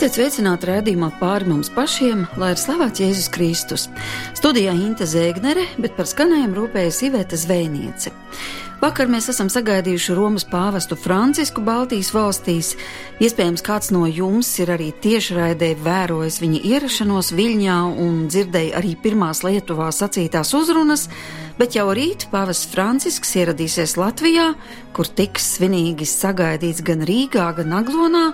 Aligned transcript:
Esiet 0.00 0.14
sveicināti 0.16 0.64
redzējumā 0.64 1.10
pāri 1.20 1.44
mums 1.44 1.68
pašiem, 1.76 2.22
lai 2.40 2.54
ir 2.54 2.56
slavēts 2.56 3.02
Jēzus 3.02 3.26
Kristus. 3.34 3.82
Studijā 4.32 4.72
Inte 4.72 5.04
Zēgnere, 5.04 5.66
bet 5.76 5.92
par 5.98 6.06
skanējumu 6.08 6.56
rūpējas 6.56 7.02
Iveta 7.04 7.36
Zvejniece. 7.36 8.08
Vakar 8.80 9.10
mēs 9.12 9.28
esam 9.28 9.50
sagaidījuši 9.52 10.16
Romas 10.16 10.46
pāvestu 10.48 10.96
Francisku 10.96 11.60
Baltijas 11.60 12.14
valstīs. 12.16 12.70
Iespējams, 13.20 13.60
kāds 13.66 13.92
no 13.92 14.06
jums 14.08 14.54
ir 14.64 14.72
arī 14.72 14.86
tiešraidē 15.04 15.74
vērojis 15.84 16.40
viņa 16.40 16.62
ierašanos 16.70 17.34
Viļņā 17.36 17.76
un 18.00 18.24
dzirdēja 18.32 18.80
arī 18.80 18.94
pirmās 19.04 19.44
Lietuvā 19.44 19.90
sacītās 19.92 20.54
uzrunas, 20.56 21.10
bet 21.60 21.76
jau 21.76 21.90
rīt 21.92 22.24
pāvests 22.32 22.72
Francisks 22.72 23.36
ieradīsies 23.36 23.98
Latvijā, 24.00 24.54
kur 24.96 25.12
tiks 25.12 25.58
svinīgi 25.58 26.08
sagaidīts 26.08 26.80
gan 26.88 27.04
Rīgā, 27.04 27.50
gan 27.60 27.76
Aglonā 27.82 28.24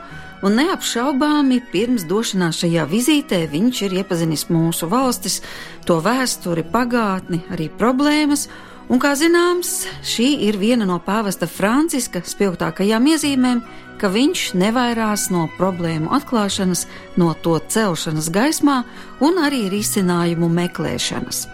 un 0.44 0.58
neapšaubāmi 0.60 1.60
pirms 1.72 2.04
došanās 2.08 2.60
šajā 2.62 2.84
vizītē 2.90 3.42
viņš 3.52 3.82
ir 3.86 3.98
iepazinis 4.02 4.46
mūsu 4.52 4.88
valstis, 4.90 5.40
to 5.88 6.00
vēsturi, 6.04 6.66
pagātni, 6.72 7.42
arī 7.52 7.70
problēmas. 7.72 8.48
Un, 8.86 9.00
kā 9.02 9.16
zināms, 9.18 9.86
šī 10.06 10.28
ir 10.46 10.60
viena 10.60 10.86
no 10.86 11.00
pāvesta 11.02 11.48
Franciska 11.50 12.20
spilgtākajām 12.22 13.08
iezīmēm, 13.10 13.62
ka 13.98 14.10
viņš 14.12 14.52
nevairās 14.60 15.28
no 15.34 15.46
problēmu 15.56 16.12
atklāšanas, 16.14 16.84
no 17.18 17.32
to 17.42 17.56
celšanas 17.72 18.28
gaismā 18.30 18.82
un 19.24 19.40
arī 19.42 19.66
risinājumu 19.72 20.50
meklēšanas. 20.52 21.46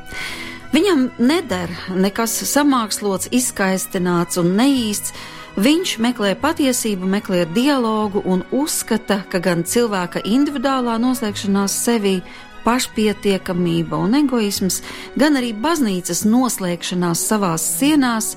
Viņam 0.73 1.11
neder 1.21 1.73
nekas 1.93 2.35
samākslots, 2.49 3.29
izskaistināts 3.33 4.41
un 4.41 4.55
neīsts, 4.57 5.13
Viņš 5.53 5.99
meklē 6.01 6.33
patiesību, 6.41 7.05
meklē 7.13 7.43
dialogu 7.53 8.23
un 8.25 8.41
uzskata, 8.57 9.19
ka 9.29 9.37
gan 9.37 9.67
cilvēka 9.69 10.23
individuālā 10.25 10.95
noslēgšanās 11.03 11.75
sevī, 11.77 12.23
pašpietiekamība 12.65 13.99
un 14.01 14.17
egoisms, 14.23 14.81
gan 15.19 15.37
arī 15.37 15.53
baznīcas 15.53 16.25
noslēgšanās 16.25 17.27
savās 17.29 17.69
sienās 17.77 18.33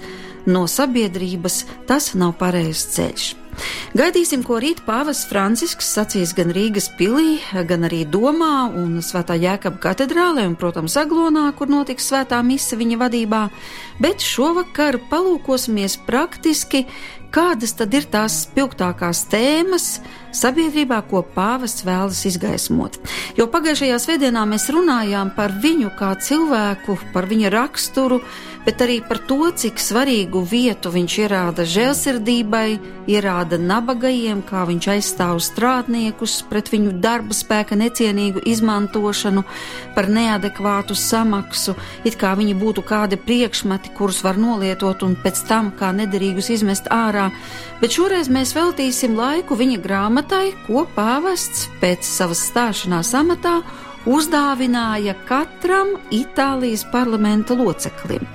no 0.45 0.65
sabiedrības, 0.67 1.63
tas 1.87 2.11
nav 2.19 2.35
pareizs 2.41 2.89
ceļš. 2.97 3.44
Gaidīsim, 3.95 4.41
ko 4.43 4.57
rīt 4.59 4.81
pāvests 4.85 5.29
Francisks 5.29 5.87
sacīs 5.95 6.33
gan 6.35 6.51
Rīgas 6.55 6.89
pilī, 6.97 7.37
gan 7.69 7.87
arī 7.87 8.03
Domā 8.09 8.67
un 8.75 8.97
Svētā 9.05 9.37
Jēkaba 9.39 9.79
katedrālē 9.83 10.43
un, 10.49 10.57
protams, 10.59 10.97
Aglonā, 10.99 11.47
kur 11.55 11.71
notiks 11.71 12.09
svētā 12.11 12.41
mise 12.43 12.75
viņa 12.75 12.99
vadībā, 13.05 13.45
bet 14.03 14.25
šovakar 14.25 14.99
palūkosimies 15.11 15.95
praktiski, 16.07 16.83
kādas 17.35 17.77
tad 17.79 17.95
ir 17.95 18.07
tās 18.11 18.41
spilgtākās 18.45 19.25
tēmas 19.31 19.89
sabiedrībā, 20.35 21.01
ko 21.09 21.23
pāvests 21.35 21.85
vēlas 21.87 22.25
izgaismot. 22.29 22.99
Jo 23.39 23.47
pagājušajā 23.51 24.01
svētdienā 24.03 24.43
mēs 24.49 24.69
runājām 24.73 25.33
par 25.37 25.55
viņu 25.63 25.93
kā 25.99 26.13
cilvēku, 26.21 26.97
par 27.13 27.29
viņa 27.31 27.53
raksturu, 27.53 28.21
bet 28.65 28.81
arī 28.81 28.99
par 29.05 29.19
to, 29.29 29.51
cik 29.53 29.79
svarīgu 29.81 30.41
vietu 30.49 30.89
viņš 30.93 31.17
ierāda 31.21 31.65
žēlsirdībai, 31.69 32.67
ierāda 33.11 33.59
nabagajiem, 33.61 34.41
kā 34.45 34.63
viņš 34.65 34.87
aizstāv 34.95 35.39
strādniekus 35.45 36.39
pret 36.49 36.71
viņu 36.73 36.95
darba 37.03 37.35
spēka 37.37 37.77
necienīgu 37.77 38.41
izmantošanu, 38.49 39.45
par 39.95 40.09
neadekvātu 40.09 40.97
samaksu, 40.97 41.75
it 42.07 42.17
kā 42.21 42.33
viņi 42.37 42.57
būtu 42.57 42.83
kādi 42.85 43.19
priekšmeti, 43.21 43.93
kurus 43.97 44.23
var 44.25 44.39
nolietot 44.41 45.05
un 45.05 45.13
pēc 45.21 45.45
tam 45.49 45.71
kā 45.77 45.91
nederīgus 45.95 46.49
izmest 46.57 46.89
ārā. 46.93 47.29
Bet 47.81 47.93
šoreiz 47.93 48.31
mēs 48.33 48.55
veltīsim 48.57 49.13
laiku 49.19 49.57
viņa 49.59 49.81
grāmatai, 50.25 50.55
ko 50.65 50.85
pāvests 50.95 51.69
pēc 51.81 52.03
savas 52.03 52.39
stāšanās 52.49 53.13
amatā 53.13 53.61
uzdāvināja 54.05 55.13
katram 55.27 55.99
Itālijas 56.11 56.85
parlamenta 56.91 57.53
loceklim. 57.53 58.25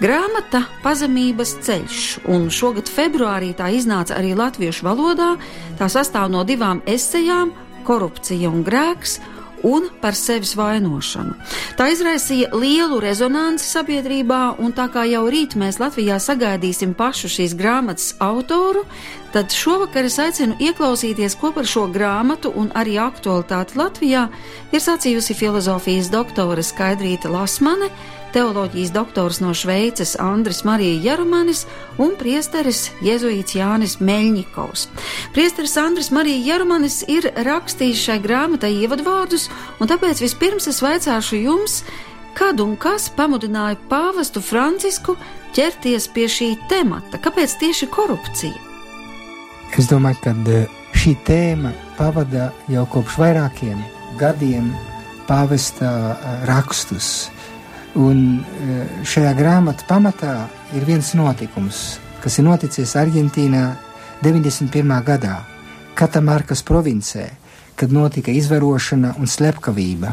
Grāmata 0.00 0.66
Pazemības 0.82 1.54
ceļš, 1.62 2.26
un 2.28 2.50
šogad 2.50 2.88
februārī 2.88 3.54
tā 3.54 3.70
iznāca 3.72 4.18
arī 4.18 4.34
latviešu 4.34 4.84
valodā. 4.84 5.36
Tā 5.78 5.88
sastāv 5.88 6.28
no 6.30 6.44
divām 6.44 6.82
esejām- 6.86 7.52
Korupcija 7.86 8.50
un 8.50 8.64
grēks 8.64 9.20
un 9.62 9.88
par 10.00 10.14
sevis 10.14 10.54
vainošanu. 10.56 11.34
Tā 11.78 11.88
izraisīja 11.92 12.50
lielu 12.52 13.00
rezonanci 13.00 13.64
sabiedrībā, 13.64 14.58
un 14.58 14.72
tā 14.72 14.88
kā 14.90 15.06
jau 15.08 15.24
rīt 15.30 15.56
mēs 15.56 15.78
Latvijā 15.78 16.18
sagaidīsim 16.18 16.94
pašu 16.94 17.28
šīs 17.28 17.54
grāmatas 17.54 18.14
autoru, 18.18 18.84
tad 19.32 19.52
šovakar 19.56 20.06
es 20.08 20.18
aicinu 20.20 20.56
ieklausīties, 20.60 21.36
ko 21.40 21.52
par 21.56 21.68
šo 21.68 21.86
grāmatu 21.92 22.52
un 22.54 22.70
arī 22.76 22.98
aktualitāti 23.00 23.78
Latvijā 23.80 24.26
ir 24.72 24.82
sacījusi 24.84 25.36
filozofijas 25.38 26.10
doktore 26.12 26.64
Skaidrīta 26.64 27.32
Lasmane 27.32 27.88
teoloģijas 28.32 28.92
doktors 28.92 29.40
no 29.40 29.52
Šveices 29.54 30.14
Andris 30.20 30.64
Marija 30.64 31.00
Jarumanis 31.04 31.66
un 32.00 32.14
priesteris 32.18 32.86
Jēzuīts 33.04 33.56
Jānis 33.58 33.98
Meļņikovs. 34.00 34.86
Priesteris 35.36 35.76
Andris 35.80 36.10
Marija 36.14 36.40
Jarumanis 36.54 37.02
ir 37.12 37.28
rakstījis 37.44 38.06
šai 38.06 38.18
grāmatai 38.24 38.72
ievadvārdus, 38.84 39.48
un 39.80 39.92
tāpēc 39.92 40.24
vispirms 40.24 40.70
es 40.72 40.80
vaicāšu 40.84 41.44
jums, 41.44 41.82
kad 42.38 42.60
un 42.64 42.76
kas 42.80 43.10
pamudināja 43.16 43.80
pāvestu 43.92 44.40
Francisku 44.44 45.18
ķerties 45.56 46.08
pie 46.14 46.28
šī 46.32 46.52
temata? 46.72 47.20
Kāpēc 47.20 47.58
tieši 47.60 47.92
korupcija? 47.92 48.71
Es 49.72 49.86
domāju, 49.88 50.18
ka 50.20 50.32
e, 50.52 50.56
šī 50.92 51.14
tēma 51.24 51.70
pavada 51.96 52.50
jau 52.68 52.82
kopš 52.92 53.14
vairākiem 53.22 53.78
gadiem 54.20 54.66
pāvesta 55.24 55.88
e, 55.88 56.32
rakstus. 56.44 57.30
Un 57.96 58.42
e, 58.42 58.82
šajā 59.08 59.32
grāmatā 59.38 59.88
pamatā 59.88 60.34
ir 60.76 60.84
viens 60.84 61.14
notikums, 61.16 61.80
kas 62.20 62.36
ir 62.36 62.46
noticis 62.50 62.92
Argentīnā 63.00 63.64
91. 64.20 64.92
gadā, 65.08 65.40
Katamarkas 65.96 66.60
provincē, 66.68 67.30
kad 67.72 67.96
notika 67.96 68.32
izvarošana 68.32 69.16
un 69.16 69.28
slepkavība. 69.28 70.12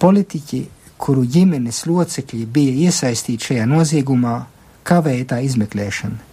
Politiķi, 0.00 0.64
kuru 0.96 1.28
ģimenes 1.28 1.84
locekļi 1.92 2.48
bija 2.48 2.88
iesaistīti 2.88 3.52
šajā 3.52 3.68
noziegumā, 3.68 4.36
kavēja 4.88 5.34
tā 5.36 5.44
izmeklēšanu. 5.44 6.31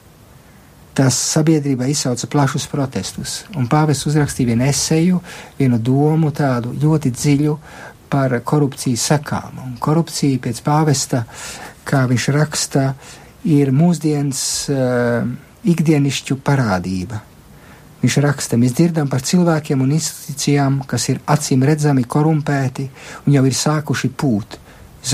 Tas 0.99 1.15
sabiedrībā 1.15 1.87
izsauca 1.87 2.27
plašus 2.27 2.65
protestus, 2.67 3.45
un 3.55 3.69
pāvests 3.71 4.09
uzrakstīja 4.09 4.49
vienu 4.49 4.65
eseju, 4.67 5.21
vienu 5.55 5.79
domu, 5.79 6.33
tādu 6.35 6.73
ļoti 6.75 7.13
dziļu 7.15 7.53
par 8.11 8.35
korupcijas 8.43 9.05
sekām. 9.13 9.61
Un 9.63 9.77
korupcija 9.79 10.41
pēc 10.43 10.59
pāvesta, 10.65 11.23
kā 11.87 12.03
viņš 12.09 12.27
raksta, 12.35 12.83
ir 13.47 13.71
mūsdienas 13.71 14.43
uh, 14.75 15.31
ikdienišķu 15.71 16.41
parādība. 16.43 17.23
Viņš 18.03 18.21
raksta, 18.27 18.59
mēs 18.59 18.75
dzirdam 18.75 19.07
par 19.07 19.23
cilvēkiem 19.23 19.79
un 19.87 19.95
institūcijām, 19.95 20.81
kas 20.87 21.09
ir 21.13 21.23
acīm 21.31 21.63
redzami 21.63 22.03
korumpēti 22.03 22.89
un 23.23 23.39
jau 23.39 23.47
ir 23.47 23.55
sākuši 23.55 24.11
pūt, 24.19 24.59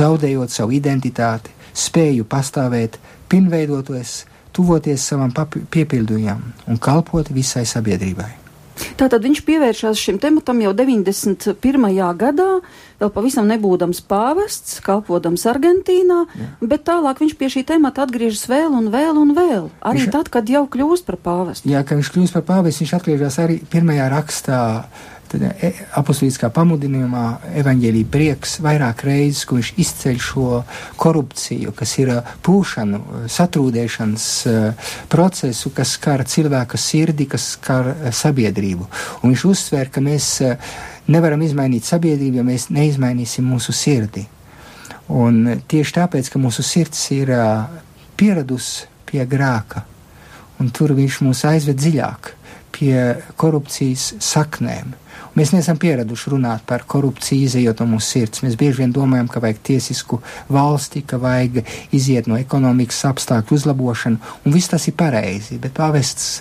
zaudējot 0.02 0.54
savu 0.54 0.74
identitāti, 0.82 1.54
spēju 1.78 2.26
pastāvēt, 2.30 2.98
pilnveidoties, 3.30 4.24
tuvoties 4.56 5.04
savam 5.12 5.34
piepildījumam 5.36 6.42
un 6.72 6.82
kalpot 6.82 7.30
visai 7.36 7.66
sabiedrībai. 7.70 8.32
Tātad 9.00 9.24
viņš 9.24 9.42
pievēršās 9.48 10.00
šim 10.00 10.18
tematam 10.20 10.60
jau 10.64 10.74
91. 10.76 11.86
gadā, 12.20 12.50
vēl 13.02 13.12
pavisam 13.16 13.50
nebūdams 13.50 14.02
pāvests, 14.10 14.80
kalpodams 14.86 15.46
Argentīnā, 15.52 16.22
Jā. 16.36 16.50
bet 16.62 16.86
tālāk 16.88 17.24
viņš 17.24 17.36
pie 17.40 17.50
šī 17.52 17.66
temata 17.74 18.06
atgriežas 18.06 18.48
vēl 18.52 18.78
un 18.78 18.92
vēl 18.94 19.20
un 19.22 19.34
vēl. 19.38 19.72
Arī 19.82 20.06
viņš, 20.06 20.14
tad, 20.16 20.32
kad 20.34 20.50
jau 20.52 20.66
kļūst 20.72 21.08
par 21.08 21.20
pāvestu. 21.22 21.72
Jā, 21.72 21.84
kad 21.88 22.00
viņš 22.00 22.14
kļūst 22.16 22.38
par 22.38 22.48
pāvestu, 22.48 22.86
viņš 22.86 22.96
atgriežas 23.00 23.42
arī 23.44 23.60
pirmajā 23.72 24.08
rakstā 24.14 24.62
E, 25.36 25.72
apostoliskā 25.98 26.50
pamudinājumā 26.54 27.24
evaņģēlīja 27.62 28.10
prieks 28.12 28.56
vairāk 28.64 29.04
reizes, 29.08 29.44
ko 29.48 29.58
viņš 29.58 29.72
izceļ 29.82 30.20
šo 30.22 30.50
korupciju, 31.02 31.74
kas 31.76 31.96
ir 32.00 32.12
e, 32.14 32.18
pūšanu, 32.46 33.00
e, 33.02 33.22
satrūdēšanas 33.36 34.28
procesu, 35.12 35.72
kas 35.76 35.96
skar 35.98 36.26
cilvēka 36.30 36.80
sirdi, 36.80 37.28
kas 37.32 37.56
skar 37.56 37.92
sabiedrību. 38.16 38.88
Un 39.24 39.34
viņš 39.34 39.48
uzsver, 39.50 39.92
ka 39.92 40.04
mēs 40.04 40.36
nevaram 41.12 41.42
izmainīt 41.46 41.88
sabiedrību, 41.88 42.42
ja 42.42 42.48
mēs 42.48 42.70
neizmainīsim 42.74 43.46
mūsu 43.48 43.76
sirdi. 43.76 44.26
Un 45.14 45.62
tieši 45.70 46.00
tāpēc, 46.00 46.32
ka 46.34 46.42
mūsu 46.42 46.66
sirds 46.66 47.04
ir 47.14 47.30
pieradusi 48.18 48.90
pie 49.06 49.26
grāka, 49.30 49.86
un 50.60 50.72
tur 50.74 50.96
viņš 50.98 51.22
mūs 51.26 51.46
aizved 51.46 51.78
dziļāk 51.78 52.32
pie 52.76 52.96
korupcijas 53.40 54.16
saknēm. 54.24 54.96
Mēs 55.36 55.52
neesam 55.52 55.78
pieraduši 55.80 56.32
runāt 56.32 56.64
par 56.68 56.86
korupciju, 56.88 57.48
izējot 57.48 57.82
no 57.84 57.90
mūsu 57.94 58.08
sirds. 58.08 58.42
Mēs 58.44 58.56
bieži 58.60 58.82
vien 58.82 58.94
domājam, 58.96 59.28
ka 59.32 59.42
vajag 59.44 59.60
tiesisku 59.68 60.22
valsti, 60.52 61.04
ka 61.08 61.20
vajag 61.20 61.62
iziet 61.96 62.30
no 62.32 62.40
ekonomikas 62.40 63.02
apstākļu 63.12 63.60
uzlabošanu, 63.60 64.36
un 64.46 64.56
viss 64.56 64.72
tas 64.72 64.88
ir 64.88 64.96
pareizi, 65.00 65.60
bet 65.60 65.76
pāvests 65.76 66.40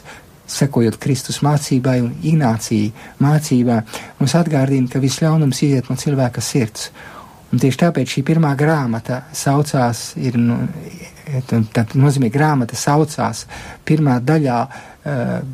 sekojot 0.51 0.99
Kristus 1.01 1.41
mācībai 1.45 1.99
un 2.05 2.13
Ignācija 2.23 2.93
mācībā, 3.23 3.81
mums 4.21 4.37
atgādina, 4.39 4.91
ka 4.91 5.03
viss 5.03 5.23
ļaunums 5.25 5.63
iziet 5.65 5.91
no 5.91 5.97
cilvēka 6.01 6.45
sirds. 6.45 6.91
Un 7.53 7.61
tieši 7.63 7.81
tāpēc 7.85 8.17
šī 8.17 8.25
pirmā 8.27 8.51
grāmata 8.59 9.21
saucās, 9.37 10.09
ir, 10.19 10.35
nu, 10.41 10.57
tā 11.47 11.85
nozīmē 11.95 12.31
grāmata 12.35 12.75
saucās 12.75 13.45
pirmā 13.87 14.19
daļā 14.27 14.59
uh, 14.67 14.75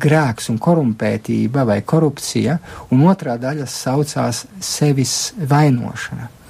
grēks 0.01 0.49
un 0.49 0.57
korumpētība 0.61 1.65
vai 1.69 1.81
korupcija, 1.85 2.57
un 2.91 3.05
otrā 3.05 3.37
daļa 3.41 3.69
saucās 3.69 4.45
sevis 4.65 5.17
vainošana. 5.37 6.40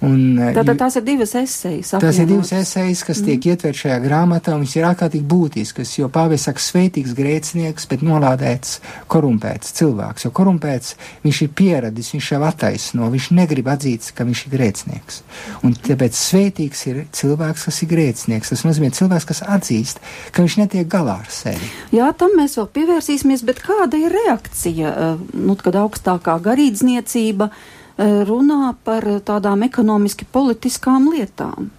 Un, 0.00 0.38
eh, 0.40 0.54
Tātad 0.56 0.78
tās 0.80 0.96
ir 0.96 1.04
divas 1.04 1.34
esejas. 1.36 1.92
Tās 2.00 2.18
ir 2.22 2.28
divas 2.30 2.52
esejas, 2.56 3.02
kas 3.04 3.20
mm. 3.20 3.26
tiek 3.28 3.48
ietverts 3.52 3.82
šajā 3.82 3.98
grāmatā, 4.00 4.54
un 4.56 4.64
viņas 4.64 4.76
ir 4.78 4.86
ārkārtīgi 4.88 5.26
būtiskas, 5.28 5.92
jo 5.98 6.08
pāvis 6.12 6.46
saka 6.48 6.62
svētīgs 6.64 7.12
grēcinieks, 7.18 7.84
bet 7.90 8.04
nolādēts 8.06 8.78
korumpēts 9.12 9.74
cilvēks, 9.76 10.24
jo 10.24 10.30
korumpēts 10.36 10.94
viņš 11.26 11.40
ir 11.44 11.50
pieradis, 11.60 12.12
viņš 12.14 12.30
jau 12.32 12.40
attaisno, 12.48 13.10
viņš 13.12 13.26
negrib 13.36 13.68
atzīt, 13.68 14.08
ka 14.16 14.24
viņš 14.24 14.44
ir 14.46 14.54
grēcinieks. 14.54 15.20
Un 15.68 15.76
tāpēc 15.76 16.16
svētīgs 16.16 16.84
ir 16.88 17.02
cilvēks, 17.20 17.66
kas 17.68 17.82
ir 17.84 17.90
grēcinieks. 17.90 18.54
Tas 18.54 18.64
nozīmē 18.64 18.88
cilvēks, 18.96 19.28
kas 19.28 19.42
atzīst, 19.44 20.00
ka 20.32 20.46
viņš 20.46 20.56
netiek 20.62 20.88
galā 20.88 21.18
ar 21.26 21.28
sevi. 21.34 21.68
Jā, 21.92 22.08
tam 22.16 22.38
mēs 22.40 22.56
vēl 22.56 22.70
pievērsīsimies, 22.78 23.44
bet 23.44 23.60
kāda 23.66 24.00
ir 24.00 24.16
reakcija, 24.16 24.94
eh, 24.96 25.28
nu, 25.36 25.58
kad 25.60 25.76
augstākā 25.76 26.38
garīdzniecība, 26.48 27.50
runā 27.98 28.74
par 28.84 29.04
tādām 29.26 29.64
ekonomiski 29.66 30.26
politiskām 30.32 31.10
lietām. 31.12 31.70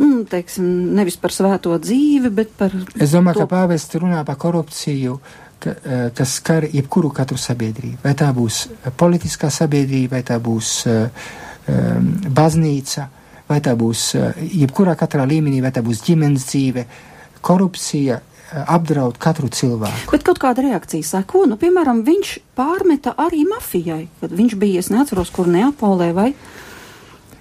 Nu, 0.00 0.24
teiksim, 0.26 0.64
nevis 0.96 1.18
par 1.20 1.34
svēto 1.34 1.76
dzīvi, 1.78 2.30
bet 2.34 2.52
par. 2.58 2.74
Es 2.96 3.12
domāju, 3.14 3.42
to... 3.42 3.46
ka 3.46 3.50
pāvests 3.52 3.98
runā 4.00 4.22
par 4.26 4.38
korupciju, 4.40 5.18
ka, 5.62 5.74
eh, 5.76 6.04
kas 6.16 6.38
skar 6.40 6.66
jebkuru 6.66 7.12
katru 7.14 7.38
sabiedrību. 7.38 8.00
Vai 8.02 8.14
tā 8.18 8.32
būs 8.34 8.64
politiskā 8.98 9.52
sabiedrība, 9.52 10.16
vai 10.16 10.22
tā 10.26 10.40
būs 10.42 10.72
um, 10.88 12.10
baznīca, 12.34 13.06
vai 13.48 13.60
tā 13.62 13.76
būs 13.78 14.08
jebkurā 14.48 14.96
katrā 14.98 15.28
līmenī, 15.28 15.60
vai 15.62 15.70
tā 15.74 15.84
būs 15.84 16.02
ģimenes 16.08 16.48
dzīve. 16.50 16.86
Korupcija 17.42 18.20
apdraud 18.52 19.18
katru 19.22 19.48
cilvēku. 19.52 20.10
Bet 20.12 20.26
kaut 20.26 20.40
kāda 20.42 20.64
reakcija 20.64 21.06
seko, 21.06 21.46
nu, 21.50 21.58
piemēram, 21.60 22.02
viņš 22.06 22.34
pārmeta 22.58 23.14
arī 23.20 23.44
mafijai, 23.48 24.04
kad 24.20 24.34
viņš 24.36 24.58
bija, 24.60 24.82
es 24.82 24.92
neatceros, 24.92 25.32
kur 25.34 25.50
Neapolē 25.50 26.12
vai. 26.16 26.28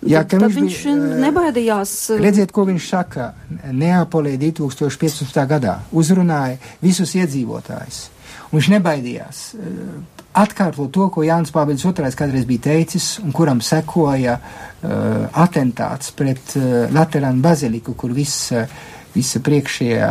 Jā, 0.01 0.23
tad 0.25 0.47
viņš, 0.47 0.55
viņš 0.57 0.79
bija, 0.87 1.19
nebaidījās. 1.27 1.91
Redziet, 2.21 2.53
ko 2.55 2.65
viņš 2.69 2.87
saka 2.89 3.33
Neapolē 3.69 4.33
2015. 4.41 5.43
gadā. 5.49 5.77
Uzrunāja 5.93 6.57
visus 6.81 7.13
iedzīvotājus. 7.19 8.07
Viņš 8.51 8.71
nebaidījās 8.73 9.45
atkārtot 10.37 10.91
to, 10.93 11.07
ko 11.11 11.25
Jānis 11.25 11.51
Pāvils 11.51 11.83
II 11.83 12.11
kādreiz 12.15 12.47
bija 12.47 12.67
teicis, 12.69 13.17
un 13.23 13.33
kuram 13.35 13.61
sekoja 13.63 14.37
uh, 14.39 15.27
atentāts 15.43 16.13
pret 16.15 16.55
uh, 16.55 16.87
Laterānu 16.93 17.43
baziliku, 17.43 17.95
kur 17.99 18.13
viss 18.15 18.51
uh, 18.55 18.63
visa 19.15 19.41
priekšējā, 19.43 20.09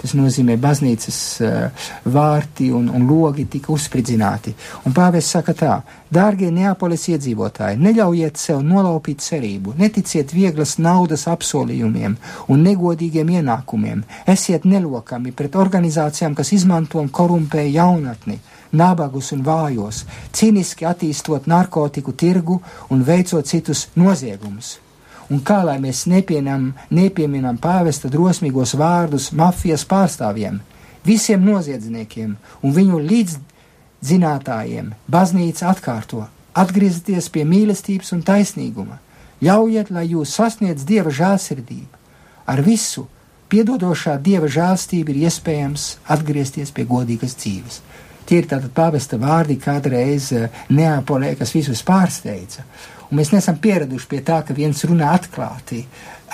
tas 0.00 0.14
nozīmē 0.18 0.56
baznīcas 0.60 1.18
uh, 1.44 1.86
vārti 2.10 2.70
un, 2.74 2.88
un 2.92 3.06
logi 3.08 3.46
tika 3.50 3.72
uzspridzināti. 3.74 4.54
Un 4.88 4.96
pāvests 4.96 5.36
saka 5.36 5.54
tā, 5.56 5.74
dārgie 6.12 6.50
Neapolis 6.54 7.08
iedzīvotāji, 7.12 7.80
neļaujiet 7.80 8.40
sev 8.40 8.62
nolaupīt 8.66 9.22
cerību, 9.24 9.76
neticiet 9.78 10.34
vieglas 10.34 10.76
naudas 10.78 11.26
apsolījumiem 11.30 12.16
un 12.48 12.64
negodīgiem 12.66 13.34
ienākumiem, 13.38 14.04
esiet 14.26 14.66
nelokami 14.68 15.32
pret 15.36 15.56
organizācijām, 15.56 16.36
kas 16.38 16.54
izmanto 16.56 17.00
un 17.02 17.10
korumpē 17.12 17.66
jaunatni 17.70 18.40
nabagus 18.72 19.32
un 19.34 19.42
vājos, 19.46 20.04
cīniski 20.36 20.86
attīstot 20.86 21.48
narkotiku 21.50 22.14
tirgu 22.14 22.60
un 22.90 23.02
veicot 23.06 23.46
citus 23.50 23.88
noziegumus 23.98 24.78
un 25.30 25.42
kā 25.46 25.60
lai 25.64 25.78
mēs 25.82 26.04
nepienam, 26.10 26.72
nepieminam 26.90 27.58
pāvesta 27.58 28.10
drosmīgos 28.12 28.74
vārdus 28.78 29.30
mafijas 29.36 29.86
pārstāvjiem, 29.88 30.58
visiem 31.06 31.44
noziedzniekiem 31.46 32.34
un 32.62 32.74
viņu 32.76 33.00
līdzzinātājiem, 33.12 34.92
baznīca 35.08 35.70
atkārto: 35.70 36.26
atgriezieties 36.54 37.30
pie 37.30 37.46
mīlestības 37.46 38.12
un 38.16 38.24
taisnīguma, 38.26 38.98
ļaujiet, 39.42 39.94
lai 39.94 40.10
jūs 40.10 40.34
sasniedz 40.36 40.84
dieva 40.84 41.12
žēlsirdību. 41.14 41.96
Ar 42.50 42.62
visu 42.66 43.06
piedodošā 43.50 44.16
dieva 44.22 44.50
žēlstība 44.50 45.12
ir 45.12 45.26
iespējams 45.28 45.86
atgriezties 46.10 46.72
pie 46.74 46.86
godīgas 46.88 47.36
dzīves. 47.38 47.80
Tie 48.26 48.38
ir 48.38 48.46
tātad 48.50 48.70
pāvesta 48.74 49.18
vārdi 49.18 49.56
kādreiz 49.58 50.30
eh, 50.36 50.50
Neapolē, 50.70 51.32
kas 51.38 51.54
visus 51.56 51.82
pārsteidza. 51.86 52.62
Un 53.10 53.18
mēs 53.18 53.32
neesam 53.34 53.58
pieraduši 53.58 54.06
pie 54.10 54.20
tā, 54.26 54.38
ka 54.46 54.54
viens 54.54 54.84
runā 54.86 55.10
atklāti, 55.16 55.82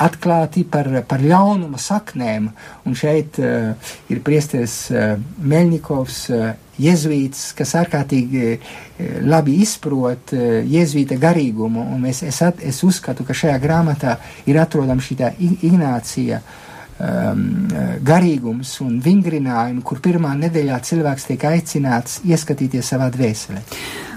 atklāti 0.04 0.66
par, 0.68 0.90
par 1.08 1.24
ļaunuma 1.24 1.80
saknēm. 1.80 2.50
Un 2.84 2.98
šeit 2.98 3.40
uh, 3.40 3.94
ir 4.12 4.20
priesteris 4.24 4.76
uh, 4.92 5.16
Meļņikovs, 5.40 6.20
uh, 6.36 6.50
jēzuīts, 6.76 7.54
kas 7.56 7.70
ārkārtīgi 7.80 8.58
labi 9.24 9.54
izprot 9.64 10.34
jēzuīta 10.36 11.16
garīgumu. 11.16 11.86
Es, 12.10 12.20
es, 12.20 12.42
at, 12.44 12.60
es 12.60 12.82
uzskatu, 12.84 13.24
ka 13.24 13.32
šajā 13.32 13.56
grāmatā 13.62 14.18
ir 14.44 14.60
atrodama 14.60 15.00
šī 15.00 15.16
Ignācija. 15.64 16.42
Uh, 16.42 16.65
um, 16.98 17.68
garīgums 18.06 18.72
un 18.84 18.98
vingrinājumi, 19.04 19.82
kur 19.86 20.00
pirmā 20.04 20.32
nedēļā 20.38 20.78
cilvēks 20.88 21.28
tiek 21.30 21.46
aicināts 21.50 22.20
ieskatīties 22.26 22.92
savā 22.92 23.08
dvēselē. 23.14 23.62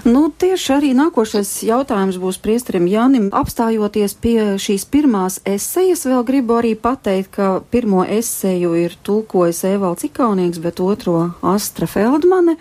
Nu, 0.08 0.30
tieši 0.32 0.72
arī 0.78 0.90
nākošais 0.96 1.50
jautājums 1.68 2.16
būs 2.20 2.38
priesterim 2.40 2.86
Jānim. 2.88 3.28
Apstājoties 3.36 4.14
pie 4.16 4.38
šīs 4.60 4.86
pirmās 4.88 5.40
esejas, 5.44 6.06
vēl 6.08 6.24
gribu 6.28 6.56
arī 6.56 6.72
pateikt, 6.72 7.34
ka 7.36 7.48
pirmo 7.72 8.06
eseju 8.08 8.72
ir 8.80 8.96
tulkojis 9.04 9.64
Evalds 9.74 10.08
Ikaunieks, 10.08 10.62
bet 10.64 10.80
otro 10.80 11.34
Astra 11.44 11.88
Feldmane. 11.90 12.56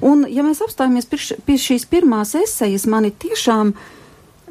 Un, 0.00 0.24
ja 0.32 0.40
mēs 0.46 0.62
apstājamies 0.64 1.10
pie 1.44 1.58
šīs 1.60 1.84
pirmās 1.90 2.32
esejas, 2.38 2.86
mani 2.88 3.12
tiešām 3.12 3.74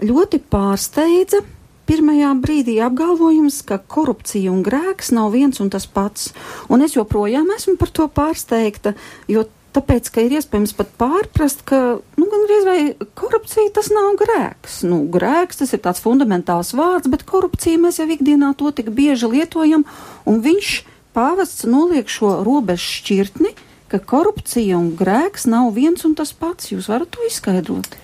ļoti 0.05 0.43
pārsteidza 0.53 1.41
pirmajā 1.89 2.31
brīdī 2.43 2.77
apgalvojums, 2.85 3.63
ka 3.65 3.79
korupcija 3.81 4.51
un 4.53 4.61
grēks 4.65 5.09
nav 5.15 5.33
viens 5.33 5.59
un 5.63 5.71
tas 5.73 5.87
pats. 5.89 6.29
Un 6.69 6.85
es 6.85 6.93
joprojām 6.97 7.49
esmu 7.55 7.79
par 7.81 7.89
to 7.93 8.05
pārsteigta, 8.13 8.93
jo 9.31 9.47
tāpēc, 9.75 10.09
ka 10.13 10.23
ir 10.25 10.35
iespējams 10.37 10.73
pat 10.77 10.91
pārprast, 11.01 11.63
ka, 11.69 11.79
nu, 12.19 12.27
gan 12.29 12.45
reiz 12.49 12.67
vai 12.67 13.07
korupcija 13.17 13.73
tas 13.75 13.91
nav 13.93 14.15
grēks. 14.21 14.81
Nu, 14.89 15.01
grēks 15.13 15.61
tas 15.61 15.73
ir 15.75 15.81
tāds 15.85 16.03
fundamentāls 16.03 16.73
vārds, 16.77 17.09
bet 17.11 17.25
korupcija 17.29 17.81
mēs 17.81 18.01
jau 18.01 18.09
ikdienā 18.09 18.53
to 18.59 18.73
tik 18.75 18.91
bieži 18.95 19.29
lietojam, 19.31 19.85
un 20.29 20.43
viņš 20.45 20.75
pāvests 21.17 21.65
noliek 21.69 22.09
šo 22.09 22.39
robežu 22.45 22.99
šķirtni, 22.99 23.55
ka 23.89 24.01
korupcija 24.01 24.77
un 24.77 24.93
grēks 24.97 25.49
nav 25.49 25.73
viens 25.77 26.05
un 26.05 26.13
tas 26.17 26.33
pats. 26.37 26.69
Jūs 26.73 26.91
varat 26.91 27.09
to 27.13 27.25
izskaidrot? 27.25 27.97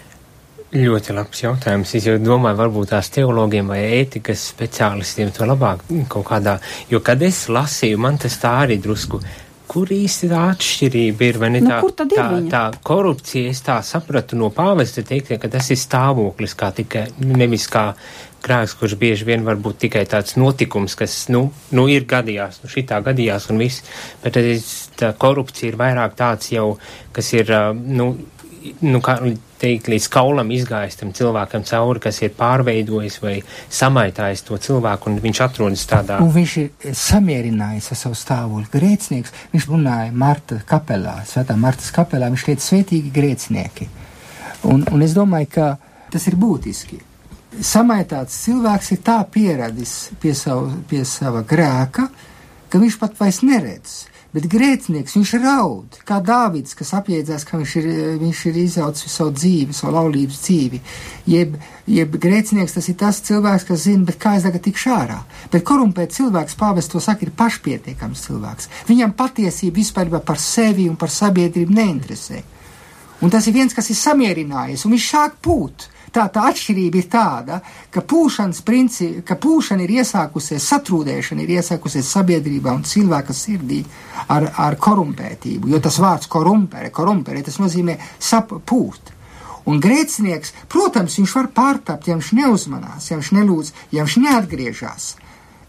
Ļoti 0.75 1.13
labs 1.15 1.39
jautājums. 1.39 1.93
Es 1.95 2.03
jau 2.09 2.17
domāju, 2.19 2.57
varbūt 2.59 2.91
tās 2.91 3.07
teologiem 3.15 3.69
vai 3.71 3.79
ētikas 4.01 4.49
speciālistiem 4.51 5.31
to 5.35 5.47
labāk 5.47 5.85
kaut 6.11 6.27
kādā, 6.27 6.57
jo 6.91 6.99
kad 7.05 7.23
es 7.23 7.45
lasīju, 7.47 8.01
man 8.03 8.19
tas 8.19 8.35
tā 8.41 8.51
arī 8.65 8.75
drusku. 8.83 9.21
Kur 9.71 9.89
īsti 9.89 10.27
tā 10.29 10.41
atšķirība 10.51 11.29
ir? 11.29 11.39
Nu, 11.55 11.61
tā, 11.71 11.79
tā, 12.11 12.27
tā 12.51 12.63
korupcija, 12.85 13.53
es 13.55 13.63
tā 13.65 13.79
sapratu 13.87 14.37
no 14.37 14.51
pāvesta 14.53 15.01
teikt, 15.07 15.31
ka 15.41 15.49
tas 15.51 15.71
ir 15.71 15.79
stāvoklis, 15.79 16.53
kā 16.59 16.69
tikai 16.75 17.07
nevis 17.23 17.69
kā 17.71 17.87
grēks, 18.45 18.75
kurš 18.77 18.97
bieži 18.99 19.25
vien 19.25 19.47
var 19.47 19.57
būt 19.57 19.79
tikai 19.87 20.03
tāds 20.11 20.35
notikums, 20.37 20.93
kas, 20.99 21.17
nu, 21.33 21.47
nu 21.73 21.87
ir 21.89 22.05
gadījās, 22.09 22.61
nu 22.61 22.69
šitā 22.69 22.99
gadījās 23.07 23.49
un 23.49 23.63
viss, 23.63 23.81
bet 24.21 24.37
tā 24.99 25.15
korupcija 25.17 25.71
ir 25.71 25.79
vairāk 25.81 26.19
tāds 26.19 26.51
jau, 26.53 26.75
kas 27.15 27.33
ir, 27.33 27.49
nu, 27.73 28.11
nu 28.85 29.01
kā 29.01 29.17
teikt, 29.61 29.89
līdz 29.91 30.07
kaulam 30.11 30.51
izgājis 30.53 30.99
tam 30.99 31.11
cilvēkam 31.15 31.63
cauri, 31.67 32.01
kas 32.03 32.19
ir 32.21 32.33
pārveidojis 32.37 33.17
vai 33.23 33.35
samaitājis 33.71 34.45
to 34.47 34.59
cilvēku, 34.61 35.11
un 35.11 35.19
viņš 35.23 35.41
atrodas 35.45 35.85
tādā. 35.89 36.19
Un 36.23 36.31
viņš 36.35 36.55
ir 36.61 36.95
samierinājis 36.99 37.91
ar 37.93 38.01
savu 38.01 38.19
stāvokli. 38.19 38.71
Grēcinieks, 38.75 39.35
viņš 39.53 39.67
runāja 39.71 40.13
Marta 40.25 40.59
kapelā, 40.67 41.17
svētā 41.29 41.57
Martas 41.59 41.91
kapelā, 41.95 42.31
viņš 42.33 42.47
teica 42.49 42.67
svētīgi 42.69 43.13
grēcinieki. 43.15 43.89
Un, 44.71 44.85
un 44.91 45.05
es 45.05 45.13
domāju, 45.15 45.51
ka 45.55 45.67
tas 46.13 46.25
ir 46.29 46.39
būtiski. 46.41 46.99
Samaitāts 47.55 48.35
cilvēks 48.43 48.91
ir 48.91 49.03
tā 49.05 49.21
pieradis 49.31 49.93
pie, 50.19 50.33
savu, 50.35 50.73
pie 50.89 51.05
sava 51.07 51.45
grēka, 51.47 52.09
ka 52.67 52.81
viņš 52.81 52.99
pat 52.99 53.15
vairs 53.21 53.39
neredz 53.47 54.01
Bet 54.35 54.49
grēcinieks, 54.51 55.13
viņš 55.15 55.29
raud, 55.39 55.93
kā 56.03 56.17
Dāvids, 56.19 56.75
kas 56.75 56.89
apjēdzās, 56.97 57.45
ka 57.47 57.55
viņš 57.61 57.75
ir, 57.79 57.85
viņš 58.19 58.41
ir 58.49 58.57
izjaucis 58.65 59.13
savu 59.15 59.31
dzīvi, 59.31 59.75
savu 59.77 59.93
laulības 59.95 60.41
dzīvi. 60.43 60.81
Jeb, 61.31 61.55
jeb 61.87 62.17
grēcinieks 62.19 62.75
tas 62.75 62.89
ir 62.91 62.97
tas 62.99 63.21
cilvēks, 63.23 63.67
kas 63.69 63.85
zina, 63.85 64.03
bet 64.09 64.19
kā 64.19 64.35
es 64.35 64.43
tagad 64.43 64.65
tikšu 64.65 64.91
ārā. 64.91 65.21
Bet 65.53 65.63
korumpēt 65.69 66.11
cilvēks, 66.17 66.57
pāvests 66.59 66.91
to 66.91 66.99
saka, 66.99 67.23
ir 67.23 67.31
pašpietiekams 67.31 68.27
cilvēks. 68.27 68.69
Viņam 68.91 69.15
patiesība 69.15 69.79
vispār 69.79 70.11
par 70.19 70.41
sevi 70.43 70.89
un 70.91 70.99
par 70.99 71.15
sabiedrību 71.15 71.79
neinteresē. 71.79 72.43
Un 73.23 73.31
tas 73.31 73.47
ir 73.47 73.55
viens, 73.55 73.71
kas 73.71 73.87
ir 73.87 73.95
samierinājies, 73.95 74.83
un 74.83 74.97
viņš 74.97 75.11
sāk 75.15 75.39
pūt 75.47 75.87
tā, 76.15 76.25
tā 76.31 76.45
atšķirība 76.49 76.99
ir 76.99 77.07
tāda, 77.11 77.59
ka 77.91 78.03
principi, 78.65 79.21
ka 79.25 79.35
pūšana 79.35 79.83
ir 79.83 79.95
iesākusies, 79.99 80.63
satrūdēšana 80.71 81.43
ir 81.43 81.57
iesākusies 81.59 82.11
sabiedrībā 82.15 82.73
un 82.73 82.83
cilvēka 82.83 83.33
sirdī 83.33 83.83
ar, 84.27 84.47
ar 84.57 84.77
korumpētību, 84.79 85.69
jo 85.69 85.79
tas 85.79 85.99
vārds 85.99 86.27
korumpere, 86.31 86.89
korumpere, 86.89 87.43
tas 87.43 87.59
nozīmē 87.59 87.97
sapūt. 88.19 89.13
Un 89.65 89.79
grēcinieks, 89.81 90.53
protams, 90.69 91.17
viņš 91.17 91.35
var 91.39 91.47
pārtapt, 91.53 92.07
ja 92.07 92.17
viņš 92.17 92.33
neuzmanās, 92.37 93.09
ja 93.09 93.17
viņš 93.17 93.31
nelūdz, 93.33 93.71
ja 93.97 94.05
viņš 94.05 94.17
neatgriežas. 94.21 95.07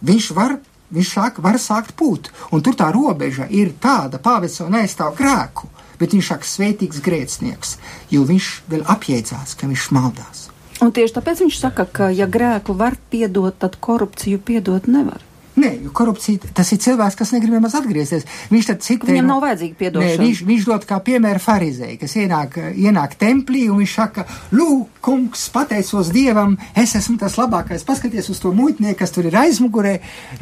Viņš 0.05 0.27
var, 0.37 0.59
viņš 0.93 1.15
sāk, 1.15 1.41
var 1.41 1.57
sākt 1.59 1.97
pūt, 1.97 2.29
un 2.53 2.61
tur 2.61 2.77
tā 2.77 2.91
robeža 2.93 3.49
ir 3.49 3.73
tāda, 3.81 4.21
pāvis 4.21 4.61
jau 4.61 4.69
neaizstāv 4.69 5.17
grēku 5.17 5.73
bet 6.01 6.17
viņš 6.17 6.33
saka 6.33 6.49
svētīgs 6.49 7.03
grēcinieks, 7.05 7.77
jo 8.13 8.27
viņš 8.29 8.51
vēl 8.73 8.85
apjēdzās, 8.97 9.57
ka 9.59 9.71
viņš 9.71 9.89
maldās. 9.97 10.47
Un 10.85 10.93
tieši 10.93 11.17
tāpēc 11.17 11.41
viņš 11.47 11.59
saka, 11.61 11.87
ka 11.89 12.11
ja 12.13 12.27
grēku 12.29 12.77
var 12.77 12.99
piedot, 13.11 13.57
tad 13.57 13.79
korupciju 13.81 14.43
piedot 14.45 14.89
nevar. 14.91 15.23
Nē, 15.57 15.71
korupcija 15.97 16.51
tas 16.53 16.69
ir 16.75 16.81
cilvēks, 16.85 17.17
kas 17.17 17.31
negrib 17.33 17.55
nemaz 17.57 17.73
atgriezties. 17.79 18.27
Viņš 18.53 18.67
tad 18.69 18.83
citē. 18.85 19.09
Viņam 19.09 19.31
nav 19.31 19.39
vajadzīga 19.41 19.79
piedošana. 19.81 20.11
Nē, 20.13 20.19
viņš, 20.21 20.43
viņš 20.51 20.67
dod 20.69 20.83
kā 20.89 20.99
piemēru 21.07 21.41
farizēju, 21.41 21.97
kas 22.03 22.17
ienāk, 22.21 22.59
ienāk 22.77 23.15
templī 23.17 23.63
un 23.73 23.81
viņš 23.81 23.95
saka, 23.97 24.27
lūk, 24.53 24.99
kungs, 25.07 25.47
pateicos 25.55 26.11
Dievam, 26.13 26.59
es 26.77 26.93
esmu 26.99 27.17
tas 27.23 27.39
labākais. 27.41 27.87
Paskaties 27.89 28.29
uz 28.35 28.43
to 28.43 28.53
muitnieku, 28.57 28.99
kas 29.01 29.15
tur 29.17 29.31
ir 29.31 29.39
aizmugurē. 29.41 29.95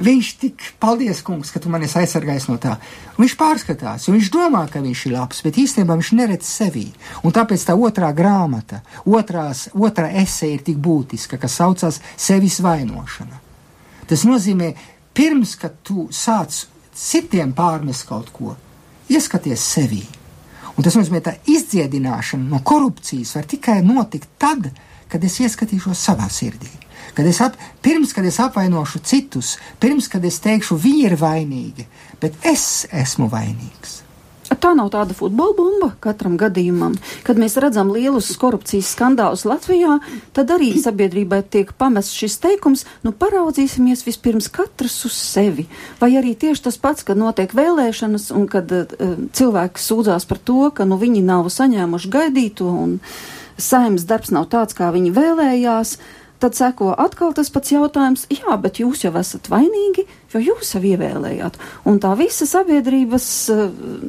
Viņš 0.03 0.33
tik, 0.43 0.67
paldies, 0.83 1.23
kungs, 1.23 1.55
ka 1.55 1.63
tu 1.63 1.71
mani 1.71 1.87
aizsargājis 1.87 2.49
no 2.51 2.59
tā. 2.59 2.75
Un 3.15 3.23
viņš 3.23 3.37
pārskatās, 3.39 4.09
jo 4.09 4.17
viņš 4.17 4.33
domā, 4.35 4.65
ka 4.73 4.83
viņš 4.83 5.05
ir 5.07 5.15
labs, 5.15 5.45
bet 5.47 5.63
īstenībā 5.63 5.95
viņš 6.01 6.13
neredz 6.19 6.51
sevi. 6.51 6.89
Un 7.23 7.37
tāpēc 7.37 7.69
tā 7.69 7.79
otrā 7.79 8.11
grāmata, 8.17 8.83
otrās, 9.07 9.69
otrā 9.79 10.11
esē 10.25 10.51
ir 10.57 10.67
tik 10.67 10.83
būtiska, 10.83 11.39
kas 11.39 11.61
saucās 11.63 12.03
sevis 12.19 12.59
vainošana. 12.65 13.45
Tas 14.09 14.27
nozīmē, 14.29 14.75
pirms, 15.15 15.55
kad 15.61 15.77
tu 15.87 16.09
sāc 16.13 16.65
citiem 16.95 17.55
pārmest 17.57 18.07
kaut 18.09 18.31
ko, 18.35 18.55
ieskaties 19.11 19.65
sevī. 19.75 20.03
Un 20.75 20.87
tas 20.87 20.97
nozīmē, 20.99 21.21
ka 21.23 21.37
izdziedināšana 21.51 22.51
no 22.51 22.61
korupcijas 22.67 23.37
var 23.37 23.47
tikai 23.51 23.81
notikt 23.87 24.31
tad, 24.43 24.71
kad 25.11 25.25
es 25.25 25.39
ieskatīšos 25.43 26.01
savā 26.09 26.27
sirdī. 26.33 26.71
Kad 27.15 27.29
es 27.31 27.39
ap, 27.45 27.59
pirms, 27.85 28.15
kad 28.17 28.27
es 28.27 28.41
apvainošu 28.43 29.03
citus, 29.07 29.55
pirms, 29.79 30.09
kad 30.11 30.25
es 30.25 30.41
teikšu, 30.43 30.79
viņi 30.81 31.05
ir 31.11 31.19
vainīgi, 31.21 31.87
bet 32.23 32.49
es 32.51 32.87
esmu 32.91 33.29
vainīgs. 33.31 34.04
Tā 34.61 34.73
nav 34.77 34.91
tāda 34.95 35.17
futbola 35.17 35.55
bumba 35.57 35.91
katram 36.05 36.37
gadījumam. 36.41 36.97
Kad 37.27 37.41
mēs 37.41 37.57
redzam 37.63 37.93
lielus 37.95 38.31
korupcijas 38.41 38.93
skandālus 38.95 39.45
Latvijā, 39.49 39.99
tad 40.37 40.53
arī 40.55 40.73
sabiedrībai 40.81 41.43
tiek 41.51 41.73
pamests 41.79 42.17
šis 42.19 42.39
teikums, 42.43 42.85
nu 43.07 43.15
paraudzīsimies 43.17 44.05
vispirms 44.07 44.51
katrs 44.53 45.01
uz 45.09 45.19
sevi. 45.19 45.67
Vai 46.01 46.15
arī 46.21 46.35
tieši 46.39 46.67
tas 46.69 46.81
pats, 46.81 47.07
kad 47.07 47.21
notiek 47.21 47.55
vēlēšanas 47.55 48.31
un 48.35 48.49
kad 48.51 48.73
uh, 48.75 49.15
cilvēki 49.35 49.83
sūdzās 49.83 50.29
par 50.31 50.43
to, 50.43 50.69
ka 50.75 50.89
nu 50.89 51.01
viņi 51.01 51.25
nav 51.27 51.49
saņēmuši 51.53 52.13
gaidīto 52.13 52.69
un 52.69 52.99
saimnes 53.61 54.07
darbs 54.09 54.35
nav 54.35 54.51
tāds, 54.53 54.77
kā 54.77 54.91
viņi 54.95 55.15
vēlējās. 55.15 55.97
Uh, 55.99 56.21
Tad 56.43 56.57
seko 56.59 56.91
atkal 56.99 57.33
tas 57.37 57.49
pats 57.53 57.73
jautājums, 57.73 58.25
jā, 58.33 58.57
bet 58.61 58.81
jūs 58.83 59.05
jau 59.05 59.13
esat 59.17 59.47
vainīgi, 59.53 60.05
jo 60.35 60.41
jūs 60.43 60.75
jau 60.75 60.83
ievēlējāt. 60.85 61.57
Un 61.89 62.01
tā 62.03 62.11
visa 62.19 62.47
sabiedrības 62.49 63.29
eh, 63.55 63.63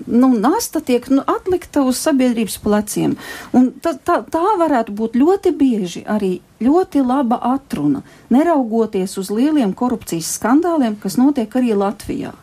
nu, 0.09 0.31
nasta 0.33 0.81
tiek 0.83 1.05
nu, 1.13 1.21
atlikta 1.21 1.85
uz 1.85 2.01
sabiedrības 2.01 2.57
pleciem. 2.63 3.13
Un 3.55 3.69
tā, 3.79 3.95
tā, 4.03 4.19
tā 4.31 4.43
varētu 4.59 4.95
būt 4.97 5.19
ļoti 5.21 5.53
bieži 5.55 6.03
arī 6.09 6.39
ļoti 6.65 7.03
laba 7.05 7.39
atruna, 7.53 8.01
neraugoties 8.33 9.17
uz 9.21 9.29
lieliem 9.31 9.75
korupcijas 9.77 10.33
skandāliem, 10.39 10.97
kas 10.99 11.19
notiek 11.21 11.55
arī 11.55 11.77
Latvijā. 11.77 12.33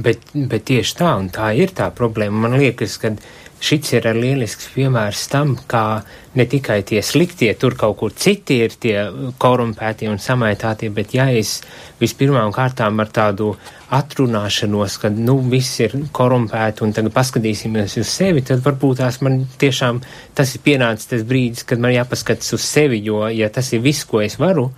Bet, 0.00 0.22
bet 0.32 0.64
tieši 0.70 0.96
tā, 0.96 1.12
un 1.20 1.28
tā 1.32 1.50
ir 1.58 1.74
tā 1.76 1.90
problēma. 1.92 2.46
Man 2.46 2.56
liekas, 2.60 2.96
ka 3.02 3.12
šits 3.60 3.92
ir 3.96 4.08
lielisks 4.16 4.70
piemērs 4.74 5.26
tam, 5.30 5.52
kā 5.68 6.00
ne 6.38 6.46
tikai 6.48 6.80
tie 6.86 7.02
sliktie, 7.04 7.50
tur 7.60 7.74
kaut 7.78 7.98
kur 8.00 8.14
citi 8.16 8.60
ir 8.64 8.74
tie 8.80 8.96
korumpētie 9.40 10.08
un 10.10 10.20
samaitātie, 10.22 10.90
bet 10.94 11.14
ja 11.14 11.28
es 11.34 11.58
vispirmām 12.00 12.54
kārtām 12.54 13.02
ar 13.02 13.10
tādu 13.12 13.52
atrunāšanos, 13.94 14.98
ka, 15.02 15.10
nu, 15.12 15.38
viss 15.52 15.80
ir 15.82 15.96
korumpēti 16.16 16.86
un 16.86 16.94
tagad 16.96 17.14
paskatīsimies 17.16 17.98
uz 18.00 18.10
sevi, 18.10 18.44
tad 18.46 18.62
varbūt 18.64 19.02
tās 19.02 19.20
man 19.26 19.42
tiešām 19.60 20.00
tas 20.38 20.54
ir 20.54 20.64
pienācis 20.64 21.10
tas 21.10 21.26
brīdis, 21.26 21.66
kad 21.68 21.82
man 21.82 21.94
jāpaskatās 21.96 22.54
uz 22.56 22.64
sevi, 22.64 23.02
jo, 23.04 23.26
ja 23.34 23.50
tas 23.52 23.72
ir 23.74 23.84
viss, 23.84 24.06
ko 24.08 24.22
es 24.24 24.38
varu, 24.40 24.70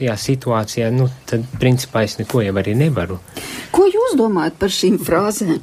tajā 0.00 0.16
situācijā, 0.16 0.90
nu, 0.94 1.08
tad 1.28 1.44
principā 1.60 2.04
es 2.06 2.16
neko 2.18 2.40
jau 2.44 2.54
arī 2.56 2.74
nevaru. 2.78 3.18
Ko 3.70 3.84
jūs 3.86 4.16
domājat 4.18 4.56
par 4.58 4.72
šīm 4.72 4.96
frāzēm? 5.04 5.60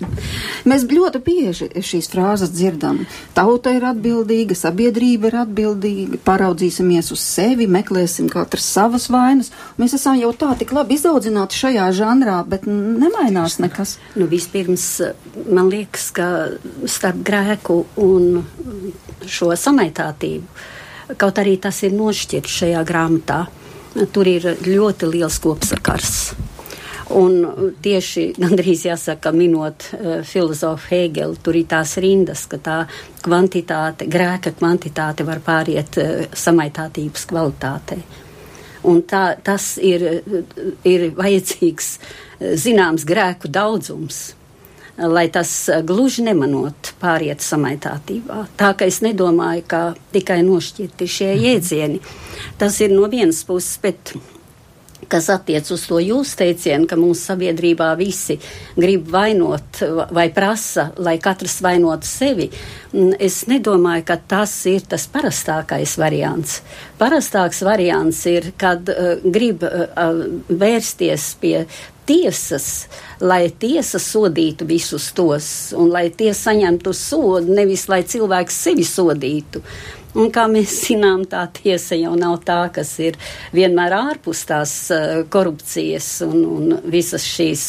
Mēs 0.70 0.86
ļoti 0.88 1.22
bieži 1.26 1.68
šīs 1.84 2.08
frāzes 2.12 2.54
dzirdam. 2.54 3.02
Tauta 3.36 3.74
ir 3.76 3.84
atbildīga, 3.90 4.56
sabiedrība 4.56 5.32
ir 5.32 5.40
atbildīga, 5.42 6.22
paraudzīsimies 6.28 7.12
uz 7.16 7.24
sevi, 7.24 7.68
meklēsim 7.72 8.30
katrs 8.32 8.70
savas 8.78 9.10
vainas. 9.14 9.52
Mēs 9.82 9.98
esam 9.98 10.20
jau 10.22 10.32
tā 10.38 10.54
tik 10.60 10.72
labi 10.78 10.96
izaudzināti 10.98 11.60
šajā 11.60 11.90
žanrā, 11.98 12.40
bet 12.48 12.68
nemainās 12.70 13.60
nekas. 13.64 13.98
Nu, 14.16 14.30
vispirms 14.32 14.88
man 15.50 15.72
liekas, 15.74 16.10
ka 16.16 16.32
starp 16.88 17.22
grēku 17.28 17.84
un 18.04 18.44
šo 19.28 19.52
samaitātību, 19.58 20.68
kaut 21.20 21.40
arī 21.42 21.58
tas 21.60 21.82
ir 21.84 21.96
nošķirts 21.98 22.60
šajā 22.62 22.84
grāmatā 22.88 23.46
tur 24.14 24.28
ir 24.30 24.52
ļoti 24.66 25.10
liels 25.12 25.40
kopsakars. 25.44 26.14
Un 27.16 27.40
tieši 27.82 28.34
gandrīz 28.36 28.84
jāsaka, 28.90 29.32
minot 29.32 29.86
uh, 29.96 30.20
filozofu 30.28 30.92
Hegelu, 30.92 31.38
tur 31.44 31.56
ir 31.56 31.68
tās 31.72 31.96
rindas, 32.04 32.44
ka 32.52 32.60
tā 32.60 32.78
kvantitāte, 33.24 34.10
grēka 34.12 34.52
kvantitāte 34.58 35.24
var 35.28 35.40
pāriet 35.46 36.00
uh, 36.04 36.26
samaitātības 36.36 37.28
kvalitātei. 37.32 38.02
Un 38.88 39.02
tā, 39.08 39.38
tas 39.44 39.76
ir, 39.84 40.04
ir 40.88 41.08
vajadzīgs 41.16 41.88
zināms 42.60 43.08
grēku 43.08 43.50
daudzums, 43.52 44.20
lai 44.98 45.28
tas 45.34 45.52
gluži 45.86 46.26
nemanot 46.26 46.94
pāriet 47.02 47.44
samaitātībā. 47.46 48.46
Tā 48.58 48.72
ka 48.78 48.88
es 48.90 49.02
nedomāju, 49.06 49.66
ka 49.70 49.82
tikai 50.16 50.42
nošķirti 50.48 51.12
šie 51.18 51.30
mhm. 51.36 51.46
jēdzieni. 51.46 52.02
Tas 52.58 52.82
ir 52.82 52.96
no 52.96 53.10
vienas 53.12 53.44
puses, 53.48 53.78
bet 53.84 54.16
kas 55.08 55.30
attiec 55.32 55.68
uz 55.72 55.84
to 55.88 56.00
jūsu 56.02 56.38
teicienu, 56.42 56.88
ka 56.90 56.98
mūsu 57.00 57.32
sabiedrībā 57.32 57.90
visi 58.00 58.38
grib 58.78 59.08
vainot 59.12 59.82
vai 60.14 60.28
prasa, 60.34 60.90
lai 60.98 61.18
katrs 61.24 61.60
vainotu 61.64 62.08
sevi, 62.10 62.50
es 63.20 63.44
nedomāju, 63.50 64.06
ka 64.08 64.18
tas 64.36 64.54
ir 64.70 64.88
tas 64.90 65.08
parastākais 65.12 65.98
variants. 66.02 66.62
Parastāks 67.00 67.62
variants 67.66 68.24
ir, 68.30 68.52
kad 68.60 68.90
uh, 68.92 69.22
grib 69.24 69.64
uh, 69.68 70.16
vērsties 70.50 71.30
pie 71.42 71.62
tiesas, 72.08 72.88
lai 73.20 73.48
tiesa 73.60 74.00
sodītu 74.02 74.68
visus 74.70 75.12
tos, 75.18 75.48
un 75.78 75.92
lai 75.94 76.08
tie 76.16 76.34
saņemtu 76.36 76.94
sodu, 76.96 77.54
nevis 77.60 77.88
lai 77.92 78.04
cilvēks 78.08 78.64
sevi 78.68 78.86
sodītu. 78.88 79.64
Un 80.18 80.32
kā 80.34 80.48
mēs 80.50 80.74
zinām, 80.88 81.26
tā 81.30 81.44
tiesa 81.54 81.98
jau 82.00 82.16
nav 82.20 82.40
tā, 82.48 82.62
kas 82.74 82.96
ir 83.04 83.20
vienmēr 83.56 83.96
ārpus 83.98 84.46
tās 84.50 84.74
uh, 84.94 85.22
korupcijas 85.34 86.10
un, 86.26 86.42
un 86.58 86.76
visas 86.88 87.28
šīs 87.28 87.68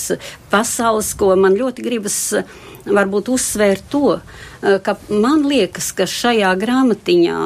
pasaules, 0.53 1.13
ko 1.19 1.35
man 1.37 1.59
ļoti 1.59 1.85
gribas 1.85 2.19
uh, 2.39 2.59
varbūt 2.89 3.33
uzsvērt 3.35 3.91
to, 3.93 4.17
uh, 4.19 4.79
ka 4.85 4.97
man 5.11 5.45
liekas, 5.51 5.93
ka 5.93 6.09
šajā 6.09 6.55
grāmatiņā 6.63 7.39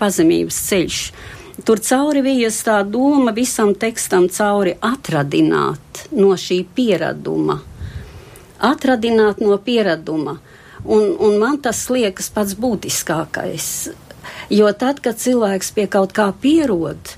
pazemības 0.00 0.58
ceļš 0.70 1.00
Tur 1.62 1.78
cauri 1.78 2.18
vijas 2.24 2.56
tā 2.66 2.80
doma 2.82 3.30
visam 3.30 3.76
tekstam 3.78 4.26
cauri 4.26 4.72
atradināt 4.82 6.00
no 6.10 6.32
šī 6.34 6.64
pieraduma. 6.74 7.60
Atradināt 8.58 9.38
no 9.38 9.54
pieraduma. 9.62 10.40
Un, 10.84 11.14
un 11.14 11.38
man 11.38 11.60
tas 11.62 11.84
liekas 11.94 12.32
pats 12.34 12.56
būtiskākais. 12.58 13.68
Jo 14.50 14.72
tad, 14.74 14.98
kad 15.04 15.20
cilvēks 15.22 15.70
pie 15.76 15.86
kaut 15.86 16.12
kā 16.16 16.26
pierod, 16.42 17.14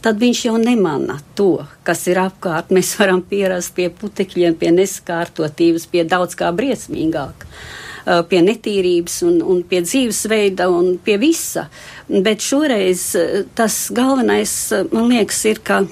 tad 0.00 0.22
viņš 0.22 0.44
jau 0.46 0.54
nemana 0.62 1.18
to, 1.34 1.66
kas 1.82 2.06
ir 2.06 2.22
apkārt. 2.22 2.70
Mēs 2.70 2.94
varam 3.00 3.24
pierast 3.26 3.74
pie 3.74 3.90
putekļiem, 3.90 4.54
pie 4.54 4.70
neskārtotības, 4.78 5.90
pie 5.90 6.06
daudz 6.06 6.38
kā 6.38 6.54
briesmīgāk. 6.54 7.42
Uh, 7.42 8.22
pie 8.28 8.40
netīrības 8.44 9.20
un, 9.26 9.40
un 9.44 9.62
pie 9.68 9.82
dzīvesveida 9.84 10.68
un 10.72 10.94
pie 11.04 11.18
visa. 11.20 11.66
Bet 12.10 12.42
šoreiz 12.42 13.04
uh, 13.14 13.42
tas 13.54 13.86
galvenais, 13.94 14.52
uh, 14.74 14.86
man 14.92 15.10
liekas, 15.12 15.44
ir, 15.46 15.60
ka 15.62 15.82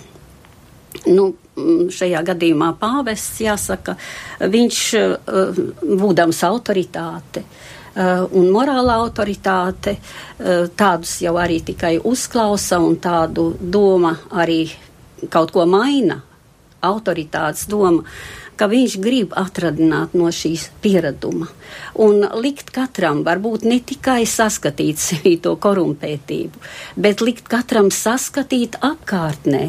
nu, 1.06 1.30
mm, 1.56 1.88
šajā 1.94 2.22
gadījumā 2.32 2.72
pāvests, 2.80 3.40
jāsaka, 3.44 3.94
viņš 4.42 4.78
būdams 5.98 6.40
autoritāte, 6.48 7.42
un 7.98 8.50
morāla 8.54 8.94
autoritāte, 9.02 9.96
tādus 10.78 11.16
jau 11.24 11.32
arī 11.40 11.56
tikai 11.66 11.96
uzklausa 12.06 12.78
un 12.78 12.94
tādu 13.02 13.48
doma 13.58 14.12
arī 14.38 14.60
kaut 15.32 15.50
ko 15.54 15.64
maina, 15.66 16.20
autoritātes 16.86 17.66
doma, 17.70 18.04
ka 18.58 18.68
viņš 18.70 18.96
grib 19.02 19.34
atradināt 19.38 20.14
no 20.18 20.30
šīs 20.34 20.68
piereduma 20.82 21.48
un 21.98 22.24
likt 22.42 22.72
katram, 22.74 23.24
varbūt 23.26 23.66
ne 23.68 23.80
tikai 23.84 24.22
saskatīt 24.28 25.00
sevi 25.02 25.36
to 25.42 25.54
korumpētību, 25.60 26.64
bet 26.96 27.24
likt 27.24 27.48
katram 27.50 27.92
saskatīt 27.94 28.80
apkārtnē. 28.84 29.66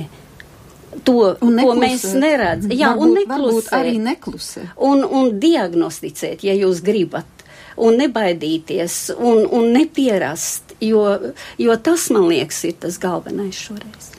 To, 1.05 1.35
ko 1.39 1.73
mēs 1.77 2.03
neredzam, 2.17 2.73
jā, 2.75 2.89
varbūt, 2.97 3.05
un 3.05 3.17
neklusēt. 3.21 3.73
arī 3.77 3.91
neklusēt. 4.03 4.71
Un, 4.83 5.03
un 5.05 5.29
diagnosticēt, 5.39 6.43
ja 6.43 6.55
jūs 6.57 6.81
gribat 6.83 7.45
un 7.79 7.99
nebaidīties 8.01 8.97
un, 9.15 9.45
un 9.55 9.69
nepierast, 9.75 10.75
jo, 10.83 11.05
jo 11.61 11.77
tas, 11.83 12.09
man 12.15 12.27
liekas, 12.31 12.63
ir 12.67 12.79
tas 12.83 12.99
galvenais 13.01 13.55
šoreiz. 13.55 14.11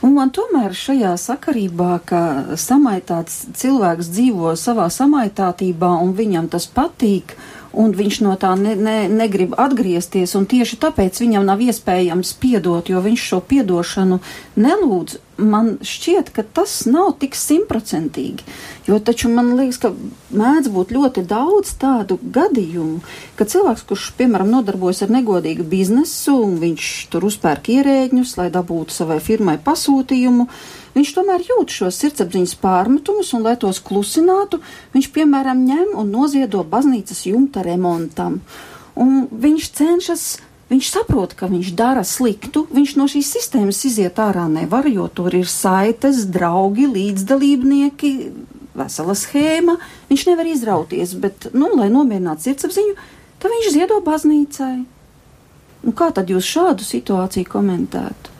Un 0.00 0.14
man 0.16 0.30
tomēr 0.32 0.72
šajā 0.72 1.12
sakarībā, 1.20 1.98
ka 2.08 2.20
samaitāts 2.56 3.42
cilvēks 3.60 4.08
dzīvo 4.14 4.54
savā 4.56 4.86
samaitātībā 4.88 5.90
un 6.00 6.14
viņam 6.16 6.48
tas 6.48 6.64
patīk, 6.72 7.34
un 7.76 7.92
viņš 7.92 8.20
no 8.24 8.32
tā 8.40 8.54
ne, 8.56 8.72
ne, 8.80 8.96
negrib 9.12 9.52
atgriezties, 9.60 10.32
un 10.40 10.48
tieši 10.48 10.80
tāpēc 10.80 11.20
viņam 11.20 11.44
nav 11.44 11.60
iespējams 11.60 12.32
piedot, 12.40 12.88
jo 12.88 13.02
viņš 13.04 13.26
šo 13.32 13.42
piedošanu 13.52 14.22
nelūdz. 14.56 15.20
Man 15.40 15.78
šķiet, 15.86 16.30
ka 16.36 16.42
tas 16.44 16.82
nav 16.90 17.14
tik 17.22 17.36
simtprocentīgi, 17.38 18.44
jo 18.88 18.98
taču 19.00 19.30
man 19.32 19.54
liekas, 19.56 19.78
ka 19.80 19.90
mēdz 20.36 20.68
būt 20.74 20.92
ļoti 20.92 21.24
daudz 21.28 21.72
tādu 21.80 22.18
gadījumu, 22.20 22.98
ka 23.38 23.46
cilvēks, 23.48 23.86
kurš, 23.88 24.10
piemēram, 24.18 24.50
nodarbojas 24.52 25.00
ar 25.06 25.14
negodīgu 25.14 25.64
biznesu, 25.70 26.36
un 26.44 26.58
viņš 26.60 26.90
tur 27.12 27.24
uzpērk 27.30 27.70
ierēģņus, 27.76 28.34
lai 28.40 28.50
dabūtu 28.52 28.94
savai 28.94 29.20
firmai 29.24 29.56
pasūtījumu, 29.64 30.48
viņš 30.98 31.14
tomēr 31.16 31.46
jūt 31.48 31.72
šos 31.78 32.02
sirdsapziņas 32.04 32.58
pārmetumus, 32.60 33.32
un, 33.38 33.46
lai 33.48 33.56
tos 33.60 33.80
klusinātu, 33.86 34.60
viņš, 34.92 35.10
piemēram, 35.16 35.64
ņem 35.70 35.96
un 36.02 36.12
noziedo 36.12 36.66
baznīcas 36.68 37.24
jumta 37.30 37.64
remontam. 37.66 38.42
Un 39.00 39.24
viņš 39.30 39.72
cenšas, 39.78 40.24
viņš 40.70 40.90
saprot, 40.92 41.34
ka 41.38 41.50
viņš 41.50 41.72
dara 41.78 42.04
sliktu, 42.06 42.64
viņš 42.70 42.94
no 42.98 43.08
šīs 43.10 43.32
sistēmas 43.36 43.82
iziet 43.88 44.20
ārā 44.22 44.46
nevar, 44.50 44.88
jo 44.90 45.08
tur 45.12 45.34
ir 45.36 45.50
saites, 45.50 46.24
draugi, 46.30 46.86
līdzdalībnieki, 46.90 48.12
vesela 48.78 49.16
schēma, 49.18 49.76
viņš 50.10 50.26
nevar 50.30 50.48
izrauties, 50.50 51.14
bet, 51.18 51.50
nu, 51.52 51.72
lai 51.76 51.90
nomierinātu 51.92 52.48
sirdsapziņu, 52.48 52.96
tad 53.42 53.54
viņš 53.56 53.70
ziedo 53.74 54.00
baznīcai. 54.06 54.74
Nu, 55.80 55.94
kā 55.96 56.10
tad 56.14 56.28
jūs 56.30 56.46
šādu 56.46 56.84
situāciju 56.84 57.48
komentētu? 57.48 58.36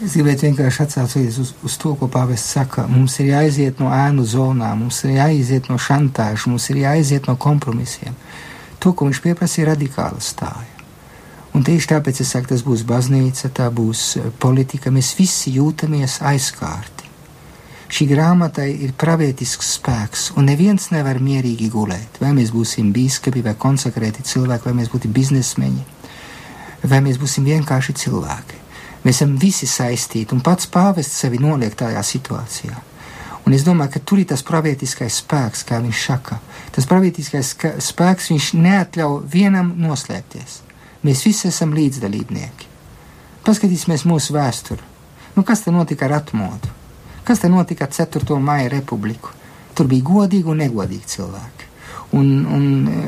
Es 0.00 0.14
gribētu 0.16 0.46
vienkārši 0.46 0.80
atsaukties 0.86 1.36
uz, 1.42 1.50
uz 1.60 1.74
to, 1.76 1.92
ko 2.00 2.06
Pāvests 2.08 2.54
saka. 2.54 2.86
Mums 2.88 3.18
ir 3.20 3.34
jāiziet 3.34 3.82
no 3.82 3.90
ēnu 3.92 4.24
zonām, 4.24 4.86
mums 4.86 5.02
ir 5.04 5.18
jāiziet 5.18 5.68
no 5.68 5.76
šantāžas, 5.76 6.46
mums 6.48 6.70
ir 6.72 6.80
jāiziet 6.80 7.28
no 7.28 7.36
kompromisiem. 7.36 8.16
To, 8.80 8.94
ko 8.96 9.08
viņš 9.08 9.20
pieprasa, 9.24 9.60
ir 9.60 9.68
radikāla 9.74 10.20
stāja. 10.24 10.80
Un 11.52 11.64
tieši 11.66 11.90
tāpēc 11.90 12.20
es 12.22 12.30
saku, 12.32 12.52
tas 12.52 12.62
būs 12.62 12.84
baznīca, 12.86 13.50
tā 13.52 13.66
būs 13.74 14.02
eh, 14.16 14.30
politika. 14.42 14.92
Mēs 14.94 15.12
visi 15.18 15.52
jūtamies 15.56 16.20
aizkārti. 16.30 17.08
Šī 17.90 18.06
grāmatai 18.06 18.68
ir 18.86 18.92
pravietisks 18.94 19.72
spēks, 19.74 20.28
un 20.38 20.46
neviens 20.46 20.92
nevar 20.94 21.18
mierīgi 21.18 21.66
gulēt. 21.72 22.20
Vai 22.22 22.30
mēs 22.36 22.52
būsim 22.54 22.92
biskupi 22.94 23.42
vai 23.42 23.56
konsekrēti 23.58 24.22
cilvēki, 24.30 24.68
vai 24.68 24.76
mēs 24.78 24.92
būsim 24.92 25.16
biznesmeņi, 25.16 25.82
vai 26.86 27.00
mēs 27.02 27.18
būsim 27.18 27.48
vienkārši 27.50 27.96
cilvēki. 28.04 28.60
Mēs 29.02 29.18
esam 29.18 29.34
visi 29.42 29.66
saistīti, 29.66 30.36
un 30.36 30.44
pats 30.44 30.70
pāvests 30.70 31.18
sevi 31.24 31.42
noliek 31.42 31.74
tajā 31.74 32.04
situācijā. 32.06 32.78
Un 33.46 33.54
es 33.56 33.64
domāju, 33.66 33.94
ka 33.94 34.02
tur 34.04 34.20
ir 34.20 34.28
tas 34.30 34.42
pravietiskais 34.46 35.20
spēks, 35.22 35.64
kā 35.68 35.80
viņš 35.82 36.02
saka. 36.06 36.38
Tas 36.74 36.86
pravietiskais 36.88 37.54
spēks 37.82 38.30
viņš 38.32 38.50
neatļauj 38.60 39.22
vienam 39.32 39.72
noslēpties. 39.80 40.60
Mēs 41.06 41.24
visi 41.24 41.48
esam 41.48 41.72
līdzdalībnieki. 41.76 42.68
Paskatīsimies 43.46 44.04
mūsu 44.08 44.36
vēsturi. 44.36 44.84
Nu, 45.36 45.44
kas 45.46 45.64
te 45.64 45.72
notika 45.72 46.06
ar 46.06 46.18
atmodu? 46.20 46.76
Kas 47.24 47.40
te 47.40 47.48
notika 47.48 47.86
ar 47.86 47.94
4. 47.96 48.36
maija 48.42 48.68
republiku? 48.74 49.32
Tur 49.74 49.88
bija 49.88 50.04
godīgi 50.04 50.50
un 50.50 50.60
negodīgi 50.60 51.14
cilvēki. 51.14 51.68
Un, 52.18 52.30
un 52.44 52.64
e, 52.90 53.02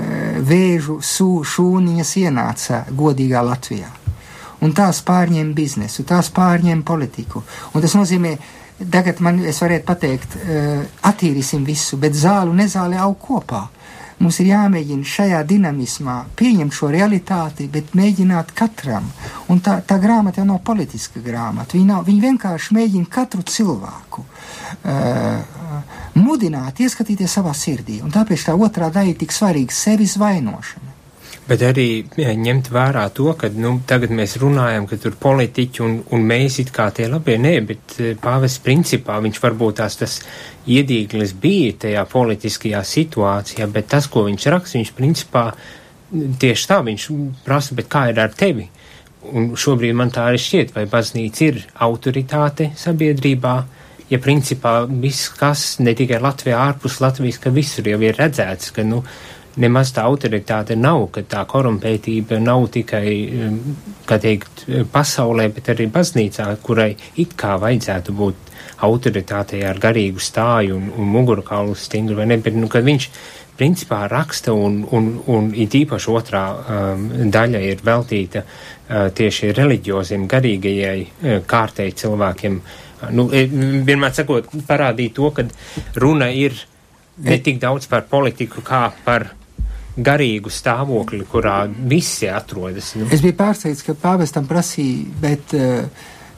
vēžu 0.46 1.00
sū, 1.04 1.42
šūniņas 1.44 2.14
ienāca 2.22 2.84
godīgā 2.96 3.42
Latvijā 3.44 3.90
un 4.62 4.72
tās 4.76 5.02
pārņem 5.06 5.52
biznesu, 5.56 6.04
tās 6.06 6.30
pārņem 6.34 6.84
politiku. 6.86 7.42
Un 7.74 7.82
tas 7.82 7.96
nozīmē, 7.98 8.36
tagad 8.90 9.20
man 9.20 9.38
es 9.46 9.60
varētu 9.62 9.86
pateikt, 9.86 10.34
uh, 10.40 10.82
attīrīsim 11.08 11.64
visu, 11.66 11.98
bet 12.00 12.16
zāli 12.18 12.52
un 12.52 12.62
nezāli 12.62 12.98
aug 12.98 13.18
kopā. 13.22 13.66
Mums 14.22 14.38
ir 14.38 14.52
jāmēģina 14.52 15.08
šajā 15.08 15.40
dinamismā 15.50 16.16
pieņemt 16.38 16.74
šo 16.76 16.92
realitāti, 16.92 17.66
bet 17.72 17.90
mēģināt 17.98 18.52
katram. 18.54 19.08
Un 19.50 19.58
tā, 19.64 19.80
tā 19.82 19.96
grāmata 20.02 20.38
jau 20.38 20.46
nav 20.46 20.60
politiska 20.62 21.22
grāmata. 21.24 21.74
Viņa, 21.74 21.88
nav, 21.88 22.04
viņa 22.06 22.22
vienkārši 22.28 22.76
mēģina 22.76 23.10
katru 23.10 23.42
cilvēku 23.42 24.22
uh, 24.22 25.82
mudināt, 26.22 26.84
ieskatīties 26.84 27.34
savā 27.40 27.56
sirdī. 27.56 27.98
Un 28.04 28.14
tāpēc 28.14 28.46
tā 28.46 28.54
otrā 28.54 28.92
daļa 28.94 29.14
ir 29.14 29.20
tik 29.24 29.34
svarīga- 29.34 29.74
sevis 29.84 30.14
vainošana. 30.22 30.91
Bet 31.42 31.62
arī 31.66 31.86
jā, 32.14 32.32
ņemt 32.38 32.68
vērā 32.70 33.08
to, 33.16 33.32
ka 33.34 33.48
nu, 33.50 33.74
tagad 33.88 34.12
mēs 34.14 34.36
runājam, 34.38 34.86
ka 34.86 34.96
tur 35.02 35.16
politiķi 35.18 35.82
un, 35.82 35.96
un 36.14 36.22
mēs 36.28 36.60
it 36.62 36.70
kā 36.74 36.86
tie 36.94 37.08
labie, 37.10 37.34
nē, 37.42 37.54
bet 37.66 37.96
eh, 37.98 38.12
pāvis 38.22 38.60
principā 38.62 39.18
viņš 39.24 39.40
varbūt 39.42 39.80
tās 39.80 39.98
tas 39.98 40.20
iedīglis 40.70 41.34
bija 41.42 41.74
tajā 41.86 42.04
politiskajā 42.12 42.84
situācijā, 42.86 43.66
bet 43.74 43.90
tas, 43.90 44.06
ko 44.06 44.22
viņš 44.28 44.48
raksta, 44.54 44.78
viņš 44.78 44.94
principā 44.94 45.48
tieši 46.12 46.68
tā 46.70 46.78
viņš 46.86 47.08
prasa, 47.42 47.74
bet 47.74 47.90
kā 47.90 48.06
ir 48.12 48.22
ar 48.22 48.38
tevi? 48.38 48.68
Un 49.32 49.52
šobrīd 49.58 49.98
man 49.98 50.10
tā 50.14 50.28
arī 50.30 50.38
šķiet, 50.42 50.74
vai 50.76 50.86
baznīca 50.90 51.44
ir 51.46 51.60
autoritāte 51.86 52.70
sabiedrībā, 52.78 53.56
ja 54.10 54.18
principā 54.22 54.82
viss, 54.86 55.30
kas 55.38 55.78
ne 55.82 55.94
tikai 55.98 56.18
Latvijā, 56.22 56.58
ārpus 56.70 57.00
Latvijas, 57.02 57.38
ka 57.42 57.50
visur 57.54 57.86
jau 57.88 58.00
ir 58.02 58.18
redzēts, 58.18 58.72
ka, 58.74 58.84
nu, 58.86 59.02
nemaz 59.60 59.92
tā 59.92 60.04
autoritāte 60.08 60.76
nav, 60.78 61.08
ka 61.12 61.24
tā 61.28 61.42
korumpētība 61.48 62.38
nav 62.40 62.68
tikai, 62.72 63.08
um, 63.48 63.58
kā 64.08 64.18
teikt, 64.22 64.64
pasaulē, 64.92 65.48
bet 65.52 65.72
arī 65.74 65.88
baznīcā, 65.92 66.48
kurai 66.64 66.92
it 67.20 67.36
kā 67.38 67.58
vajadzētu 67.60 68.16
būt 68.16 68.50
autoritātei 68.82 69.62
ar 69.66 69.78
garīgu 69.82 70.22
stāju 70.22 70.76
un, 70.78 70.90
un 70.98 71.14
mugurkaulu 71.14 71.76
stingru 71.78 72.18
vai 72.18 72.26
ne, 72.30 72.38
bet, 72.42 72.56
nu, 72.58 72.70
kad 72.70 72.84
viņš 72.86 73.08
principā 73.58 74.06
raksta 74.10 74.54
un, 74.56 74.80
un, 74.90 75.10
un 75.30 75.50
it 75.54 75.74
īpaši 75.76 76.10
otrā 76.10 76.44
um, 76.52 77.04
daļa 77.30 77.60
ir 77.68 77.84
veltīta 77.84 78.42
uh, 78.42 79.10
tieši 79.14 79.52
reliģioziem, 79.58 80.26
garīgajai 80.30 80.96
uh, 81.04 81.36
kārtēji 81.46 81.98
cilvēkiem, 82.02 82.58
nu, 83.10 83.28
e, 83.34 83.44
vienmēr 83.86 84.14
sakot, 84.16 84.50
parādīt 84.68 85.14
to, 85.18 85.30
ka 85.34 85.46
runa 86.00 86.30
ir 86.32 86.56
ne 87.22 87.38
tik 87.44 87.60
daudz 87.62 87.88
par 87.90 88.06
politiku 88.10 88.64
kā 88.64 88.86
par 89.04 89.28
garīgu 89.96 90.50
stāvokli, 90.52 91.24
kurā 91.28 91.66
visi 91.68 92.28
atrodas. 92.30 92.94
Nu. 92.96 93.08
Es 93.12 93.20
biju 93.24 93.36
pārsteigts, 93.36 93.84
ka 93.84 93.94
pāvestam 93.98 94.46
prasīja, 94.48 95.04
bet 95.20 95.54
uh, 95.58 95.84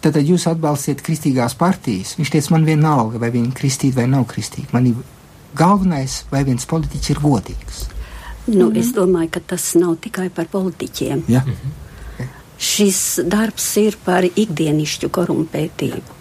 tad 0.03 0.19
jūs 0.19 0.49
atbalstiet 0.51 1.03
kristīgās 1.05 1.55
partijas. 1.59 2.17
Viņš 2.19 2.33
teica, 2.35 2.55
man 2.57 2.67
vienalga, 2.67 3.21
vai 3.23 3.31
viņi 3.35 3.55
kristīgi 3.55 3.99
vai 4.01 4.09
nav 4.11 4.27
kristīgi. 4.31 4.73
Man 4.75 4.91
ir 4.91 5.05
galvenais, 5.57 6.25
vai 6.33 6.43
viens 6.45 6.67
politiķis 6.67 7.15
ir 7.15 7.23
godīgs. 7.23 7.87
Nu, 8.47 8.67
mm 8.67 8.73
-hmm. 8.73 8.79
Es 8.81 8.93
domāju, 8.93 9.31
ka 9.31 9.41
tas 9.41 9.75
nav 9.75 9.97
tikai 9.97 10.29
par 10.31 10.47
politiķiem. 10.47 11.23
Ja? 11.29 11.41
Mm 11.47 11.53
-hmm. 11.53 11.81
Šis 12.59 13.21
darbs 13.25 13.77
ir 13.77 13.97
par 14.05 14.25
ikdienišķu 14.25 15.09
korumpētību. 15.09 16.13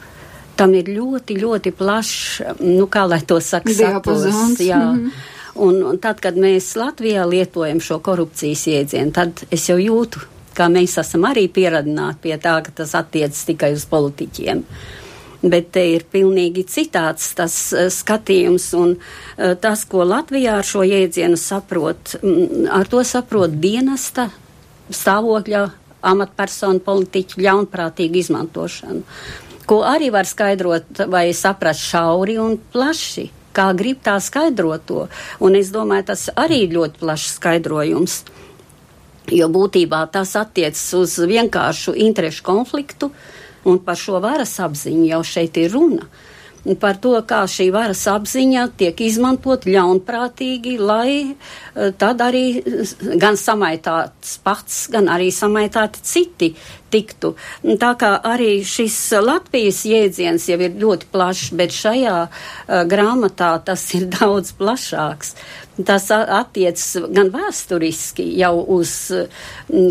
Tam 0.56 0.74
ir 0.74 0.84
ļoti, 0.84 1.38
ļoti 1.42 1.72
plašs, 1.72 2.42
nu, 2.60 2.86
kā 2.86 3.08
lai 3.10 3.22
to 3.22 3.40
saka, 3.40 3.74
saturs. 3.74 4.60
Jā. 4.60 4.78
Mm 4.78 5.00
-hmm. 5.00 5.12
Un, 5.54 5.98
tad, 6.02 6.18
kad 6.24 6.38
mēs 6.40 6.72
Latvijā 6.80 7.28
lietojam 7.30 7.82
šo 7.84 8.00
korupcijas 8.02 8.66
iedzienu, 8.72 9.14
tad 9.14 9.44
es 9.54 9.68
jau 9.70 9.78
jūtu 9.78 10.24
kā 10.58 10.70
mēs 10.72 10.98
esam 11.02 11.26
arī 11.30 11.48
pieradināti 11.52 12.28
pie 12.28 12.38
tā, 12.42 12.58
ka 12.66 12.74
tas 12.82 12.94
attiecas 12.98 13.44
tikai 13.48 13.74
uz 13.76 13.86
politiķiem. 13.90 14.64
Bet 15.44 15.74
te 15.76 15.84
ir 15.92 16.06
pilnīgi 16.08 16.64
citāds 16.72 17.34
tas 17.36 17.56
uh, 17.76 17.90
skatījums, 17.92 18.70
un 18.80 18.96
uh, 18.96 19.54
tas, 19.60 19.84
ko 19.90 20.06
Latvijā 20.08 20.60
ar 20.62 20.68
šo 20.68 20.86
jēdzienu 20.88 21.40
saprot, 21.40 22.16
mm, 22.22 22.70
ar 22.72 22.88
to 22.88 23.04
saprot 23.08 23.58
dienesta 23.60 24.30
stāvokļa 24.94 25.66
amatpersonu 26.14 26.84
politiķu 26.84 27.44
ļaunprātīgu 27.44 28.22
izmantošanu, 28.22 29.04
ko 29.68 29.84
arī 29.88 30.10
var 30.16 30.28
skaidrot 30.28 31.06
vai 31.12 31.30
saprast 31.36 31.92
šauri 31.92 32.40
un 32.40 32.58
plaši 32.72 33.30
kā 33.56 33.70
grib 33.78 34.02
tā 34.06 34.18
skaidrot 34.24 34.86
to. 34.90 35.06
Un 35.44 35.58
es 35.60 35.72
domāju, 35.74 36.10
tas 36.12 36.28
arī 36.36 36.66
ļoti 36.72 37.02
plašs 37.04 37.38
skaidrojums. 37.38 38.24
Jo 39.32 39.48
būtībā 39.48 40.04
tas 40.12 40.36
attiecas 40.36 40.84
uz 41.00 41.16
vienkāršu 41.30 41.96
interešu 41.96 42.44
konfliktu, 42.44 43.14
un 43.64 43.80
par 43.80 43.96
šo 44.00 44.20
varas 44.24 44.58
apziņu 44.60 45.08
jau 45.14 45.24
šeit 45.24 45.58
ir 45.62 45.72
runa. 45.72 46.10
Par 46.80 46.96
to, 47.04 47.12
kā 47.28 47.42
šī 47.44 47.66
varas 47.76 48.06
apziņa 48.08 48.70
tiek 48.80 49.02
izmantot 49.04 49.66
ļaunprātīgi, 49.68 50.78
lai 50.80 51.16
eh, 51.36 51.90
tad 52.00 52.24
arī 52.24 52.64
gan 53.20 53.36
samaitāts 53.40 54.38
pats, 54.44 54.86
gan 54.94 55.12
arī 55.12 55.28
samaitāti 55.36 56.04
citi 56.08 56.54
tiktu. 56.94 57.34
Tā 57.82 57.94
kā 58.00 58.14
arī 58.34 58.62
šis 58.68 58.98
Latvijas 59.24 59.84
jēdziens 59.90 60.48
jau 60.52 60.60
ir 60.62 60.80
ļoti 60.82 61.10
plašs, 61.14 61.52
bet 61.58 61.76
šajā 61.76 62.18
uh, 62.28 62.80
grāmatā 62.90 63.56
tas 63.66 63.86
ir 63.98 64.10
daudz 64.20 64.54
plašāks. 64.60 65.36
Tas 65.74 66.06
attiecas 66.14 67.10
gan 67.10 67.32
vēsturiski 67.34 68.28
jau 68.38 68.60
uz, 68.76 68.92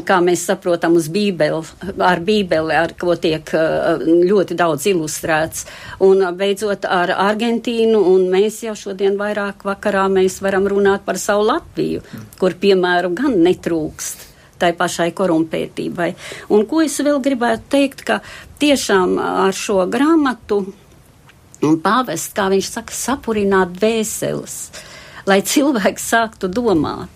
kā 0.06 0.18
mēs 0.22 0.44
saprotam, 0.46 0.94
uz 0.94 1.08
bībeli, 1.10 1.58
ar 1.98 2.22
bībeli, 2.22 2.76
ar 2.78 2.94
ko 2.98 3.16
tiek 3.18 3.50
ļoti 3.50 4.54
daudz 4.58 4.86
ilustrēts. 4.92 5.66
Un 6.06 6.22
beidzot 6.38 6.86
ar 6.86 7.10
Argentīnu, 7.26 7.98
un 8.14 8.28
mēs 8.30 8.62
jau 8.62 8.76
šodien 8.78 9.18
vairāk 9.18 9.66
vakarā 9.66 10.06
mēs 10.12 10.38
varam 10.44 10.70
runāt 10.70 11.02
par 11.02 11.18
savu 11.18 11.50
Latviju, 11.50 12.06
kur 12.38 12.54
piemēru 12.62 13.10
gan 13.18 13.40
netrūkst 13.42 14.30
tai 14.62 14.70
pašai 14.78 15.10
korumpētībai. 15.18 16.12
Un 16.54 16.64
ko 16.70 16.84
es 16.86 17.00
vēl 17.02 17.18
gribētu 17.24 17.68
teikt, 17.74 18.06
ka 18.06 18.22
tiešām 18.62 19.18
ar 19.18 19.58
šo 19.58 19.82
grāmatu 19.90 20.62
pāvests, 21.60 22.32
kā 22.34 22.48
viņš 22.54 22.72
saka, 22.78 22.96
sapurināt 22.96 23.76
vēseles. 23.82 24.56
Uh, 24.72 24.88
lai 25.26 25.42
cilvēki 25.46 26.02
sāktu 26.02 26.50
domāt. 26.50 27.10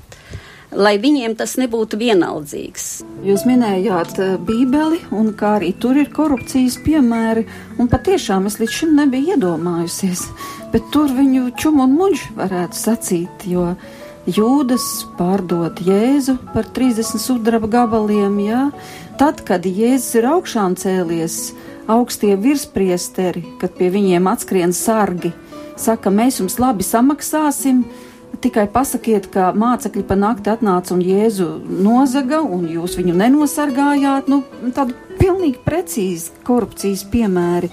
Lai 0.77 0.97
viņiem 1.01 1.37
tas 1.39 1.55
nebūtu 1.61 1.97
vienaldzīgs. 1.97 2.87
Jūs 3.25 3.45
minējāt 3.49 4.19
eh, 4.21 4.33
Bībeli, 4.49 4.99
un 5.15 5.31
kā 5.39 5.55
arī 5.61 5.71
tur 5.81 5.97
ir 5.97 6.11
korupcijas 6.13 6.77
piemēri, 6.85 7.47
un 7.81 7.89
patiešām 7.89 8.49
es 8.51 8.59
līdz 8.61 8.75
šim 8.81 8.97
nebiju 8.99 9.37
iedomājusies, 9.37 10.27
bet 10.75 10.91
tur 10.93 11.15
viņu 11.17 11.53
čumu 11.57 11.87
un 11.87 11.95
muļu 11.97 12.35
varētu 12.43 12.81
sacīt, 12.83 13.47
jo 13.49 13.71
Jūdas 14.27 15.05
pārdod 15.15 15.79
Jēzu 15.87 16.33
par 16.51 16.67
30 16.75 17.21
sudraba 17.23 17.69
gabaliem, 17.71 18.41
jā. 18.43 18.63
Tad, 19.21 19.45
kad 19.47 19.63
Jēzus 19.63 20.17
ir 20.19 20.27
augšām 20.27 20.75
cēlies, 20.75 21.53
augstie 21.87 22.33
virspriesteri, 22.35 23.45
kad 23.61 23.77
pie 23.79 23.93
viņiem 23.95 24.27
atskrien 24.27 24.75
sargi, 24.75 25.31
saka, 25.79 26.11
mēs 26.11 26.41
jums 26.43 26.59
labi 26.59 26.83
samaksāsim. 26.83 27.85
Tikai 28.43 28.67
pasakiet, 28.69 29.31
ka 29.31 29.53
mācekļi 29.55 30.03
pa 30.11 30.19
nakti 30.19 30.51
atnāca 30.51 30.97
un 30.97 31.07
Jēzu 31.07 31.47
nozaga, 31.87 32.43
un 32.43 32.67
jūs 32.67 32.99
viņu 32.99 33.15
nenosargājāt. 33.23 34.27
Nu, 34.27 34.43
tādu 34.75 34.99
pilnīgi 35.23 35.63
precīzi 35.63 36.35
korupcijas 36.45 37.07
piemēri. 37.15 37.71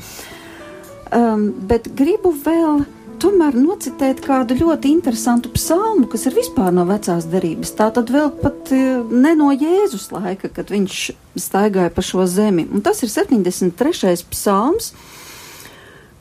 Um, 1.14 1.50
bet 1.66 1.90
gribu 1.98 2.30
vēl 2.46 2.86
tomēr 3.24 3.56
nocitēt 3.56 4.22
kādu 4.26 4.58
ļoti 4.60 4.92
interesantu 4.92 5.52
psalmu, 5.56 6.10
kas 6.12 6.28
ir 6.28 6.36
vispār 6.36 6.74
no 6.76 6.84
vecās 6.90 7.28
derības. 7.32 7.74
Tā 7.80 7.90
tad 7.96 8.12
vēl 8.12 8.30
pat 8.44 8.72
uh, 8.76 9.02
ne 9.10 9.34
no 9.40 9.50
Jēzus 9.56 10.12
laika, 10.12 10.52
kad 10.52 10.74
viņš 10.74 11.02
staigāja 11.40 11.94
pa 11.94 12.04
šo 12.04 12.28
zemi. 12.30 12.68
Un 12.68 12.84
tas 12.86 13.04
ir 13.06 13.12
73. 13.14 14.28
psalms 14.34 14.94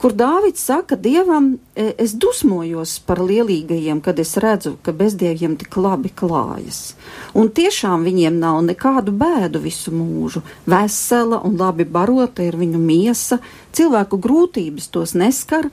kur 0.03 0.11
Dāvids 0.11 0.59
saka 0.59 0.97
Dievam, 0.99 1.53
e, 1.79 1.93
es 1.95 2.11
dusmojos 2.19 2.97
par 3.07 3.21
lielīgajiem, 3.23 4.01
kad 4.03 4.17
es 4.19 4.33
redzu, 4.35 4.73
ka 4.83 4.91
bezdieviem 4.91 5.53
tik 5.55 5.77
labi 5.79 6.11
klājas. 6.11 6.97
Un 7.31 7.47
tiešām 7.47 8.03
viņiem 8.03 8.35
nav 8.41 8.59
nekādu 8.67 9.13
bēdu 9.15 9.61
visu 9.63 9.93
mūžu. 9.95 10.43
Vesela 10.67 11.39
un 11.47 11.55
labi 11.55 11.87
barota 11.87 12.43
ir 12.43 12.59
viņu 12.59 12.83
miesa, 12.83 13.39
cilvēku 13.71 14.19
grūtības 14.19 14.91
tos 14.91 15.15
neskar, 15.15 15.69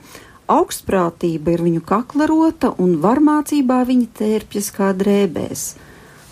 augstprātība 0.51 1.55
ir 1.55 1.63
viņu 1.67 1.85
kaklarota 1.87 2.73
un 2.81 2.97
varmācībā 3.03 3.81
viņi 3.87 4.09
tērpjas 4.19 4.69
kā 4.75 4.91
drēbēs. 4.97 5.71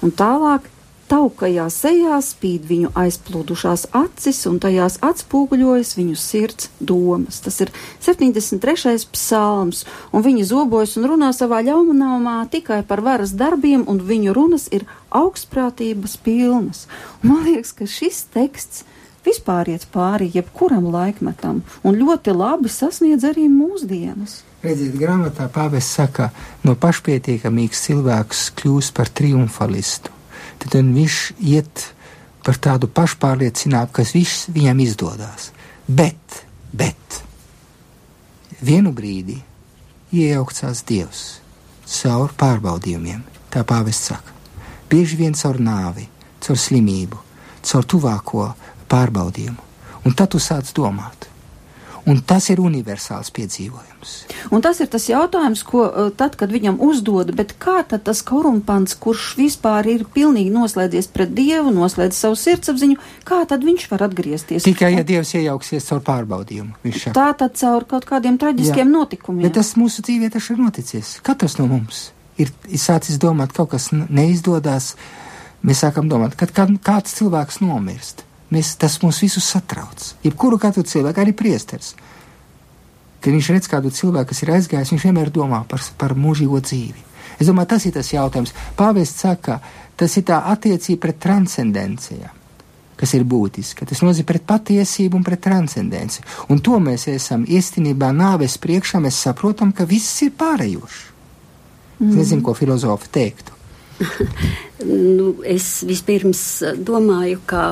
Un 0.04 0.14
tālāk 0.16 0.68
Taukajā 1.10 1.64
sejā 1.74 2.20
spīd 2.22 2.68
viņu 2.70 2.92
aizplūdušās 2.94 3.88
acis, 3.98 4.44
un 4.46 4.60
tajās 4.62 5.00
atspoguļojas 5.02 5.96
viņu 5.98 6.18
sirds 6.22 6.68
domas. 6.78 7.40
Tas 7.42 7.58
ir 7.66 7.72
73. 8.06 9.08
psalms, 9.16 9.88
un 10.14 10.22
viņi 10.28 10.46
zobojas 10.52 10.94
un 11.02 11.08
runā 11.10 11.32
savā 11.34 11.64
ļaunumā 11.66 12.36
tikai 12.54 12.84
par 12.86 13.02
varas 13.02 13.34
darbiem, 13.34 13.88
un 13.90 14.04
viņu 14.06 14.36
runas 14.38 14.68
ir 14.70 14.86
augstprātības 15.10 16.14
pilnas. 16.22 16.86
Un 17.24 17.34
man 17.34 17.42
liekas, 17.48 17.74
ka 17.74 17.90
šis 17.90 18.28
teksts 18.30 18.86
vispār 19.30 19.72
iet 19.76 19.88
pāri 19.94 20.32
jebkuram 20.34 20.92
laikmetam, 20.92 21.64
un 21.86 22.04
ļoti 22.04 22.36
labi 22.36 22.74
sasniedz 22.74 23.30
arī 23.30 23.48
mūsdienas. 23.54 24.42
Redziet, 24.60 24.98
grāmatā 25.00 25.48
pāvis 25.54 25.88
saka, 25.88 26.34
no 26.68 26.76
pašpietiekamīgs 26.76 27.88
cilvēks 27.88 28.50
kļūst 28.60 28.98
par 28.98 29.14
triumfalistu 29.14 30.18
tad 30.60 30.76
viņš 30.84 31.18
iet 31.40 31.86
par 32.44 32.58
tādu 32.60 32.90
pašpārliecinātu, 32.92 33.94
kas 34.00 34.14
viss 34.16 34.48
viņam 34.52 34.82
izdodas. 34.84 35.52
Bet, 35.88 36.44
bet 36.72 37.22
vienu 38.62 38.94
brīdi 38.96 39.40
iejaucās 40.16 40.84
Dievs 40.88 41.24
caur 41.90 42.34
pārbaudījumiem, 42.38 43.24
tā 43.50 43.64
pāvests 43.66 44.12
saka. 44.12 44.36
Bieži 44.90 45.18
vien 45.20 45.36
caur 45.38 45.58
nāvi, 45.62 46.08
caur 46.42 46.58
slimību, 46.58 47.18
caur 47.66 47.86
tuvāko 47.86 48.50
pārbaudījumu. 48.92 49.68
Un 50.08 50.16
tad 50.16 50.32
tu 50.34 50.40
sāc 50.42 50.72
domāt, 50.76 51.30
Un 52.10 52.22
tas 52.26 52.48
ir 52.50 52.58
universāls 52.64 53.30
piedzīvojums. 53.36 54.14
Un 54.56 54.64
tas 54.66 54.80
ir 54.82 54.88
tas 54.92 55.04
jautājums, 55.10 55.62
ko 55.68 55.84
uh, 55.86 56.08
tad, 56.16 56.38
kad 56.40 56.52
viņam 56.52 56.80
uzdod, 56.82 57.30
bet 57.38 57.54
kā 57.62 57.82
tad 57.88 58.06
tas 58.08 58.22
korumpants, 58.26 58.96
kurš 58.98 59.34
vispār 59.38 59.90
ir 59.92 60.06
pilnīgi 60.14 60.50
noslēdzies 60.54 61.10
pret 61.14 61.34
Dievu, 61.38 61.74
noslēdz 61.76 62.18
savu 62.18 62.38
sirdsapziņu, 62.40 62.98
kā 63.28 63.42
tad 63.50 63.66
viņš 63.68 63.86
var 63.92 64.08
atgriezties? 64.08 64.66
Tikai, 64.66 64.94
ja 64.96 65.06
Dievs 65.06 65.36
iejauksies 65.38 65.90
caur 65.90 66.02
pārbaudījumu. 66.08 66.80
Tā 67.14 67.28
tad 67.38 67.60
caur 67.60 67.86
kaut 67.90 68.08
kādiem 68.10 68.40
traģiskiem 68.42 68.88
Jā. 68.88 68.94
notikumiem. 68.94 69.46
Bet 69.46 69.60
tas 69.60 69.76
mūsu 69.80 70.06
dzīvē 70.06 70.32
taču 70.34 70.56
ir 70.56 70.64
noticis. 70.64 71.18
Katrs 71.26 71.60
no 71.60 71.68
mums 71.70 72.08
ir, 72.40 72.54
ir 72.72 72.82
sācis 72.82 73.20
domāt, 73.22 73.54
kaut 73.54 73.76
kas 73.76 73.92
neizdodas. 73.94 74.96
Mēs 75.62 75.84
sākam 75.84 76.08
domāt, 76.08 76.40
kad 76.40 76.56
kāds 76.56 77.18
cilvēks 77.20 77.60
nomirst 77.60 78.24
Mēs, 78.54 78.74
tas 78.82 78.98
mūs 79.04 79.22
visus 79.22 79.46
satrauc. 79.46 80.14
Jebkuru 80.26 80.58
katru 80.62 80.82
cilvēku, 80.88 81.22
arī 81.22 81.36
priesteris. 81.38 81.94
Kad 83.20 83.36
viņš 83.36 83.50
redz 83.54 83.70
kādu 83.70 83.92
cilvēku, 83.94 84.32
kas 84.32 84.42
ir 84.42 84.54
aizgājis, 84.56 84.94
viņš 84.96 85.06
vienmēr 85.06 85.30
domā 85.34 85.62
par, 85.70 85.84
par 86.00 86.16
mūžīgo 86.18 86.62
dzīvi. 86.64 87.06
Es 87.40 87.48
domāju, 87.48 87.70
tas 87.76 87.86
ir 87.86 87.94
tas 87.96 88.10
jautājums. 88.12 88.56
Pāvests 88.80 89.22
saka, 89.24 89.60
tas 90.00 90.18
ir 90.18 90.26
tā 90.28 90.40
attiecība 90.52 91.06
pret 91.06 91.20
transcendencijām, 91.24 92.34
kas 93.00 93.14
ir 93.16 93.28
būtiska. 93.28 93.86
Tas 93.88 94.02
nozīmē 94.04 94.28
pret 94.32 94.48
patiesību 94.50 95.20
un 95.20 95.28
pret 95.28 95.44
transcendenci. 95.46 96.26
Un 96.50 96.64
to 96.64 96.80
mēs 96.84 97.06
esam 97.12 97.46
īstenībā 97.46 98.10
nāves 98.16 98.58
priekšā, 98.60 99.04
mēs 99.04 99.22
saprotam, 99.28 99.76
ka 99.76 99.88
viss 99.88 100.24
ir 100.26 100.34
pārējošs. 100.40 101.06
Mm. 102.00 102.10
Es 102.10 102.20
nezinu, 102.24 102.44
ko 102.48 102.56
filozofi 102.56 103.12
teiktu. 103.14 103.59
nu, 105.18 105.34
es 105.44 105.82
vispirms 105.88 106.42
domāju, 106.86 107.42
ka 107.50 107.64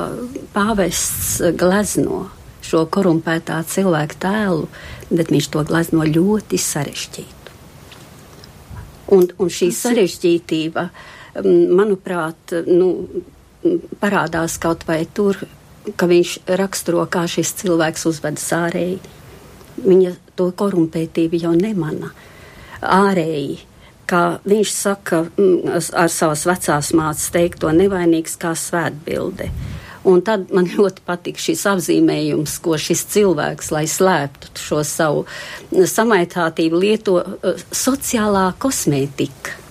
pāvests 0.54 1.38
glezno 1.58 2.26
šo 2.68 2.84
korumpētā 2.92 3.62
cilvēka 3.68 4.20
tēlu, 4.24 4.68
bet 5.08 5.32
viņš 5.32 5.50
to 5.54 5.64
glezno 5.68 6.06
ļoti 6.08 6.60
sarežģītu. 6.60 7.36
Un, 9.16 9.30
un 9.40 9.52
šī 9.52 9.70
sarežģītība, 9.72 10.88
manuprāt, 11.72 12.52
nu, 12.68 12.90
parādās 14.02 14.58
kaut 14.60 14.84
vai 14.88 15.00
tur, 15.14 15.38
ka 15.96 16.08
viņš 16.10 16.34
raksturo, 16.60 17.06
kā 17.08 17.24
šis 17.30 17.54
cilvēks 17.62 18.04
uzvedas 18.10 18.50
ārēji. 18.52 18.98
Viņa 19.78 20.12
to 20.36 20.50
korumpētību 20.58 21.40
jau 21.40 21.54
nemana 21.56 22.10
ārēji 22.82 23.67
kā 24.08 24.22
viņš 24.48 24.72
saka 24.72 25.24
mm, 25.28 25.76
ar 25.92 26.12
savas 26.12 26.46
vecās 26.48 26.92
mācas 26.96 27.28
teikto 27.34 27.72
nevainīgs 27.74 28.38
kā 28.40 28.54
svētbilde. 28.56 29.50
Un 30.08 30.22
tad 30.24 30.48
man 30.54 30.70
ļoti 30.74 31.04
patīk 31.06 31.40
šis 31.42 31.66
apzīmējums, 31.74 32.58
ko 32.64 32.78
šis 32.80 33.04
cilvēks, 33.14 33.72
lai 33.74 33.84
slēptu 33.90 34.52
šo 34.58 34.82
savu 34.86 35.24
samaitātību, 35.70 36.82
lieto 36.84 37.20
uh, 37.22 37.64
sociālā 37.74 38.50
kosmētika 38.62 39.67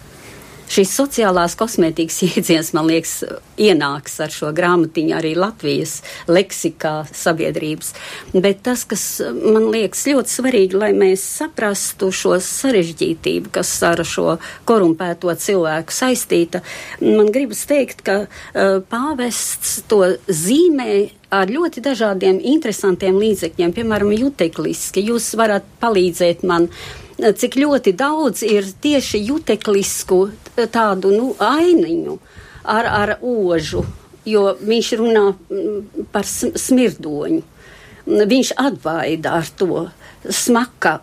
šīs 0.72 0.94
sociālās 1.00 1.56
kosmētikas 1.60 2.22
jēdziens, 2.26 2.74
man 2.78 2.90
liekas, 2.90 3.22
ienāks 3.58 4.20
ar 4.24 4.34
šo 4.34 4.52
grāmatiņu 4.56 5.16
arī 5.18 5.34
Latvijas 5.38 6.02
leksikā 6.30 7.08
sabiedrības. 7.16 7.94
Bet 8.36 8.62
tas, 8.68 8.84
kas 8.90 9.06
man 9.24 9.70
liekas 9.74 10.06
ļoti 10.10 10.36
svarīgi, 10.38 10.80
lai 10.80 10.92
mēs 10.98 11.24
saprastu 11.40 12.12
šo 12.16 12.38
sarežģītību, 12.44 13.52
kas 13.58 13.72
ar 13.88 14.04
šo 14.08 14.38
korumpēto 14.68 15.34
cilvēku 15.34 15.96
saistīta, 15.96 16.62
man 17.02 17.32
gribas 17.34 17.66
teikt, 17.70 18.04
ka 18.08 18.20
uh, 18.26 18.78
pāvests 18.92 19.82
to 19.90 20.04
zīmē 20.28 21.08
ar 21.34 21.50
ļoti 21.52 21.82
dažādiem 21.84 22.38
interesantiem 22.54 23.18
līdzekļiem, 23.20 23.74
piemēram, 23.76 24.14
jutekliski. 24.16 25.04
Jūs 25.10 25.34
varat 25.40 25.66
palīdzēt 25.82 26.46
man 26.48 26.70
uh, 26.70 27.07
cik 27.18 27.58
ļoti 27.58 27.94
daudz 27.98 28.44
ir 28.46 28.68
tieši 28.82 29.24
juteklisku 29.30 30.20
tādu 30.74 31.14
nu, 31.16 31.32
ainiņu 31.42 32.18
ar, 32.68 32.86
ar 32.86 33.14
ožu, 33.22 33.86
jo 34.28 34.52
viņš 34.62 34.92
runā 35.00 35.28
mm, 35.34 36.10
par 36.14 36.28
smirdoņu. 36.28 37.44
Viņš 38.08 38.54
atvaida 38.56 39.34
ar 39.36 39.50
to 39.60 39.88
smaka. 40.32 40.94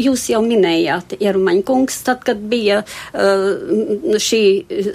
Jūs 0.00 0.30
jau 0.32 0.40
minējāt, 0.44 1.18
Jerumaņa 1.20 1.64
kungs, 1.68 1.98
tad, 2.06 2.22
kad 2.24 2.40
bija 2.40 2.80
uh, 2.84 4.16
šī 4.20 4.42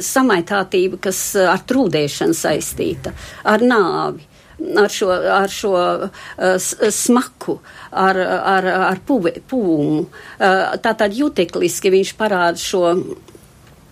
samaitātība, 0.05 0.97
kas 1.09 1.21
ar 1.43 1.61
trūdēšanu 1.69 2.37
saistīta, 2.37 3.13
ar 3.45 3.61
nāvi 3.65 4.28
ar 4.77 4.91
šo, 4.93 5.09
ar 5.11 5.51
šo 5.53 5.73
uh, 5.73 6.67
smaku, 6.91 7.59
ar, 7.91 8.19
ar, 8.19 8.69
ar 8.89 9.01
puve, 9.07 9.35
pūmu. 9.49 10.05
Uh, 10.05 10.77
Tātad 10.83 11.15
jutekliski 11.15 11.91
viņš 11.93 12.13
parāda 12.19 12.59
šo 12.59 12.93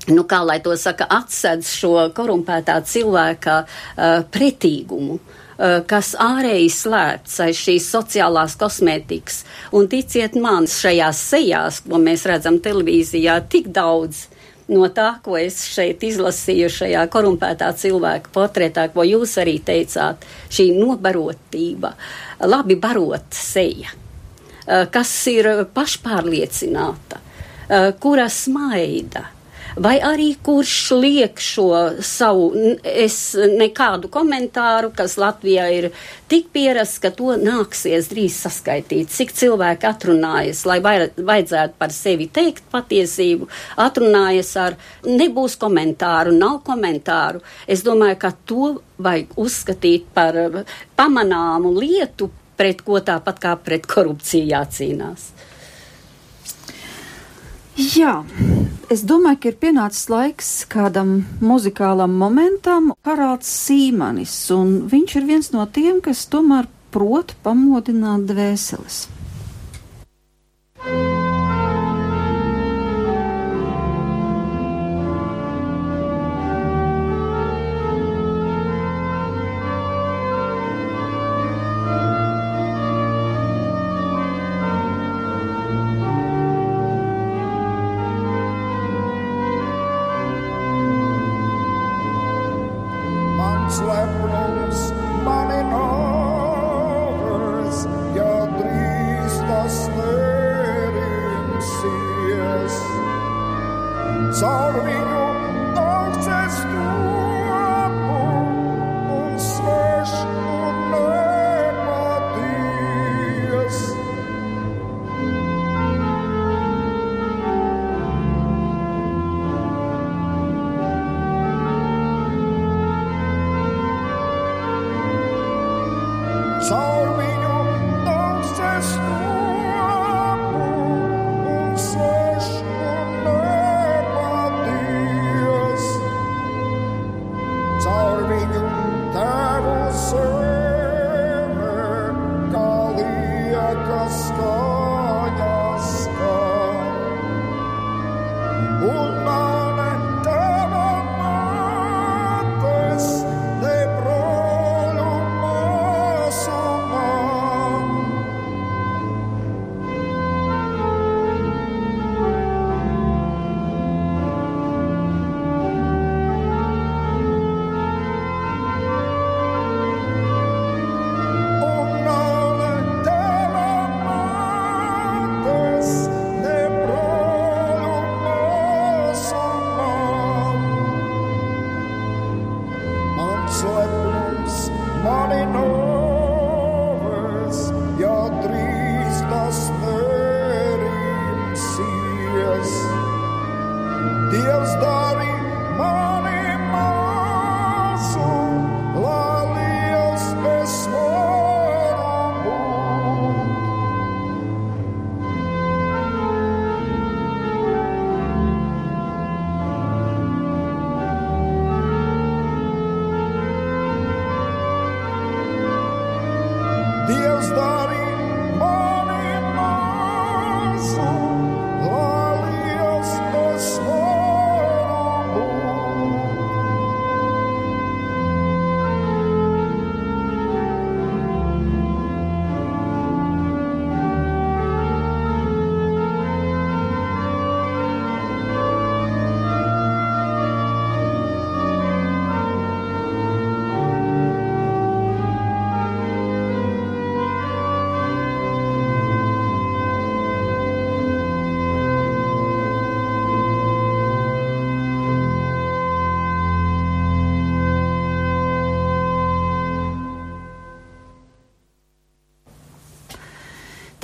nu, 0.08 0.24
kā 0.24 0.40
lai 0.46 0.60
to 0.64 0.76
saka, 0.80 1.08
atsedz 1.12 1.74
šo 1.82 2.08
korumpētā 2.16 2.80
cilvēka 2.88 3.60
uh, 3.64 4.24
pretīgumu. 4.32 5.20
Uh, 5.58 5.80
kas 5.90 6.14
ārēji 6.22 6.70
slēpts 6.70 7.40
aiz 7.48 7.60
šīs 7.60 7.90
sociālās 7.90 8.56
kosmētikas. 8.60 9.42
Un 9.76 9.90
ticiet 9.92 10.38
man, 10.40 10.70
šajās 10.70 11.22
sejās, 11.34 11.82
ko 11.88 12.00
mēs 12.02 12.28
redzam 12.30 12.60
televīzijā, 12.64 13.40
tik 13.50 13.72
daudz 13.74 14.28
no 14.74 14.90
tā, 14.94 15.08
ko 15.24 15.38
es 15.40 15.62
šeit 15.72 16.04
izlasīju 16.04 16.70
šajā 16.74 17.06
korumpētā 17.14 17.70
cilvēka 17.80 18.34
portretā, 18.36 18.88
ko 18.94 19.06
jūs 19.08 19.38
arī 19.42 19.58
teicāt, 19.64 20.28
šī 20.52 20.70
nobarotība, 20.78 21.94
labi 22.48 22.76
barot 22.80 23.32
seja, 23.32 23.94
eh, 24.68 24.86
kas 24.92 25.14
ir 25.32 25.66
pašpārliecināta, 25.74 27.24
eh, 27.70 27.92
kura 28.00 28.30
smaida 28.30 29.37
vai 29.84 29.98
arī 30.04 30.32
kurš 30.44 30.76
liek 30.98 31.42
šo 31.42 31.68
savu, 32.06 32.50
es 32.84 33.18
nekādu 33.38 34.10
komentāru, 34.14 34.92
kas 34.96 35.18
Latvijā 35.22 35.68
ir 35.74 35.90
tik 36.32 36.50
pierasts, 36.56 37.02
ka 37.04 37.12
to 37.16 37.36
nāksies 37.42 38.10
drīz 38.12 38.40
saskaitīt, 38.46 39.12
cik 39.14 39.34
cilvēki 39.38 39.90
atrunājas, 39.90 40.64
lai 40.70 40.80
vajadzētu 40.82 41.78
par 41.80 41.94
sevi 41.96 42.30
teikt 42.34 42.66
patiesību, 42.74 43.50
atrunājas 43.84 44.54
ar 44.62 44.78
nebūs 45.08 45.58
komentāru, 45.62 46.34
nav 46.36 46.62
komentāru. 46.68 47.44
Es 47.68 47.86
domāju, 47.86 48.20
ka 48.24 48.34
to 48.50 48.74
vajag 49.04 49.38
uzskatīt 49.38 50.10
par 50.14 50.38
pamanāmu 50.98 51.76
lietu, 51.78 52.32
pret 52.58 52.82
ko 52.82 52.98
tāpat 53.06 53.38
kā 53.44 53.54
pret 53.62 53.86
korupciju 53.86 54.50
jācīnās. 54.50 55.30
Jā, 57.78 58.16
es 58.94 59.04
domāju, 59.08 59.42
ka 59.42 59.52
ir 59.52 59.60
pienācis 59.62 60.08
laiks 60.12 60.52
kādam 60.72 61.20
muzikālam 61.44 62.16
momentam. 62.22 62.94
Haralds 63.08 63.50
Sīmanis, 63.66 64.36
un 64.56 64.88
viņš 64.92 65.20
ir 65.20 65.28
viens 65.28 65.52
no 65.56 65.68
tiem, 65.68 66.02
kas 66.04 66.26
tomēr 66.32 66.70
prot 66.96 67.36
pamodināt 67.44 68.28
dvēseles. 68.32 69.06
Dievs 70.78 70.96
darī 70.96 71.17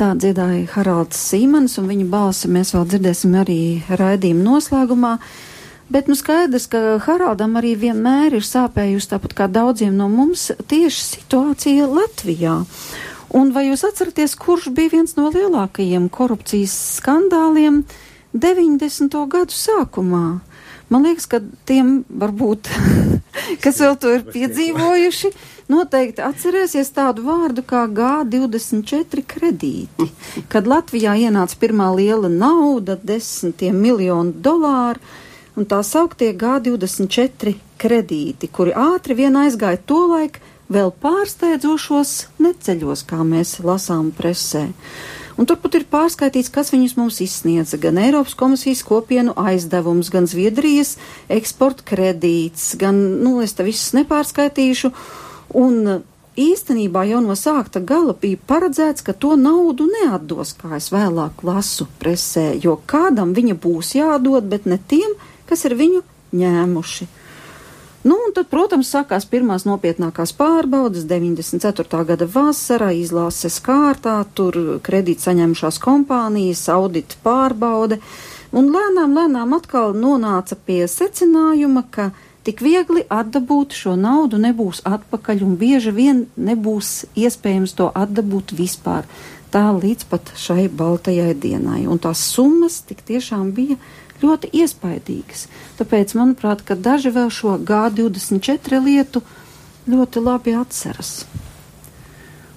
Tā 0.04 0.10
dziedāja 0.20 0.66
Haralds 0.74 1.16
Sīmans, 1.16 1.78
un 1.80 1.86
viņa 1.88 2.06
balsi 2.12 2.50
mēs 2.52 2.74
vēl 2.76 2.90
dzirdēsim 2.92 3.38
arī 3.40 3.60
raidījuma 3.88 4.42
noslēgumā. 4.44 5.12
Bet 5.96 6.10
nu 6.12 6.18
skaidrs, 6.20 6.66
ka 6.68 6.98
Haraldam 7.06 7.56
arī 7.56 7.72
vienmēr 7.80 8.36
ir 8.36 8.44
sāpējusi, 8.44 9.14
tāpat 9.14 9.36
kā 9.38 9.48
daudziem 9.48 9.96
no 9.96 10.10
mums, 10.12 10.50
tieši 10.68 11.06
situācija 11.06 11.88
Latvijā. 11.88 12.58
Un 13.32 13.56
vai 13.56 13.70
jūs 13.70 13.86
atceraties, 13.88 14.36
kurš 14.36 14.74
bija 14.76 14.92
viens 14.98 15.16
no 15.16 15.30
lielākajiem 15.32 16.12
korupcijas 16.12 16.76
skandāliem 16.98 17.86
90. 18.36 19.16
gadu 19.32 19.56
sākumā? 19.56 20.26
Man 20.92 21.08
liekas, 21.08 21.32
ka 21.32 21.40
tiem 21.64 22.02
varbūt, 22.12 22.68
kas 23.64 23.80
vēl 23.80 23.96
to 24.04 24.18
ir 24.18 24.28
piedzīvojuši, 24.36 25.32
noteikti 25.72 26.24
atcerēsies 26.24 26.92
tādu 26.96 27.26
vārdu 27.28 27.64
kā 27.68 27.86
G24 27.88 29.26
kredīti. 29.28 30.10
Kad 30.52 30.70
Latvijā 30.70 31.16
ienāca 31.28 31.60
pirmā 31.60 31.92
liela 31.96 32.32
nauda, 32.32 32.98
desmitiem 33.04 33.78
miljonu 33.80 34.34
dolāru, 34.44 35.00
un 35.56 35.70
tā 35.70 35.84
sauktie 35.86 36.34
G24 36.34 37.56
kredīti, 37.82 38.50
kuri 38.50 38.76
ātri 38.76 39.18
vien 39.24 39.38
aizgāja 39.38 39.82
to 39.86 40.06
laiku 40.12 40.42
vēl 40.74 40.94
pārsteidzošos 41.04 42.14
neceļos, 42.42 43.04
kā 43.10 43.22
mēs 43.28 43.60
lasām 43.66 44.12
presē. 44.16 44.70
Un 45.34 45.48
turpat 45.50 45.80
ir 45.80 45.86
pārskaitīts, 45.90 46.52
kas 46.54 46.70
viņus 46.70 46.94
mums 47.00 47.18
izsniedza 47.26 47.80
gan 47.82 47.98
Eiropas 47.98 48.36
komisijas 48.38 48.84
kopienu 48.86 49.34
aizdevums, 49.34 50.12
gan 50.14 50.30
Zviedrijas 50.30 50.96
eksporta 51.34 51.86
kredīts, 51.90 52.76
gan, 52.78 53.00
nu, 53.24 53.40
es 53.42 53.56
te 53.58 53.66
visus 53.66 53.96
nepārskaitīšu. 53.98 54.94
Un 55.54 56.04
īstenībā 56.40 57.04
jau 57.06 57.22
no 57.22 57.36
sākta 57.38 57.82
gala 57.84 58.16
bija 58.18 58.40
paredzēts, 58.50 59.06
ka 59.06 59.14
to 59.14 59.36
naudu 59.38 59.86
neatdos, 59.90 60.56
kā 60.58 60.78
es 60.80 60.90
vēlāk 60.94 61.44
lasu 61.46 61.88
presē, 62.02 62.54
jo 62.58 62.80
kādam 62.90 63.36
viņa 63.38 63.58
būs 63.62 63.94
jādod, 64.00 64.50
bet 64.50 64.66
ne 64.66 64.80
tiem, 64.82 65.14
kas 65.50 65.66
ir 65.70 65.78
viņu 65.78 66.02
ņēmuši. 66.34 67.10
Nu, 68.04 68.18
un 68.20 68.34
tad, 68.36 68.50
protams, 68.52 68.90
sākās 68.92 69.24
pirmās 69.32 69.64
nopietnākās 69.64 70.34
pārbaudas 70.36 71.06
94. 71.08 72.02
gada 72.10 72.26
vasarā, 72.28 72.90
izlāses 72.92 73.62
kārtā, 73.64 74.18
tur 74.36 74.58
kredīt 74.84 75.24
saņemšās 75.24 75.80
kompānijas, 75.80 76.66
audita 76.74 77.16
pārbaude, 77.24 78.02
un 78.52 78.68
lēnām, 78.74 79.16
lēnām 79.16 79.56
atkal 79.56 79.96
nonāca 79.96 80.58
pie 80.60 80.82
secinājuma, 80.92 81.86
ka 81.96 82.10
tik 82.44 82.62
viegli 82.64 83.06
atdabūt 83.12 83.76
šo 83.78 83.96
naudu 84.00 84.40
nebūs 84.42 84.84
atpakaļ, 84.88 85.44
un 85.46 85.56
bieži 85.60 85.94
vien 85.96 86.26
nebūs 86.36 87.06
iespējams 87.16 87.76
to 87.80 87.90
atdabūt 87.96 88.56
vispār. 88.58 89.08
Tā 89.54 89.68
līdz 89.78 90.08
pat 90.10 90.34
šai 90.40 90.66
baltajai 90.68 91.34
dienai, 91.38 91.84
un 91.86 92.02
tās 92.02 92.24
summas 92.34 92.82
tik 92.88 93.04
tiešām 93.06 93.52
bija 93.54 93.78
ļoti 94.24 94.50
iespaidīgas. 94.64 95.48
Tāpēc, 95.78 96.16
manuprāt, 96.18 96.64
ka 96.66 96.76
daži 96.80 97.14
vēl 97.14 97.30
šo 97.34 97.60
G24 97.62 98.82
lietu 98.82 99.22
ļoti 99.90 100.24
labi 100.24 100.56
atceras. 100.58 101.24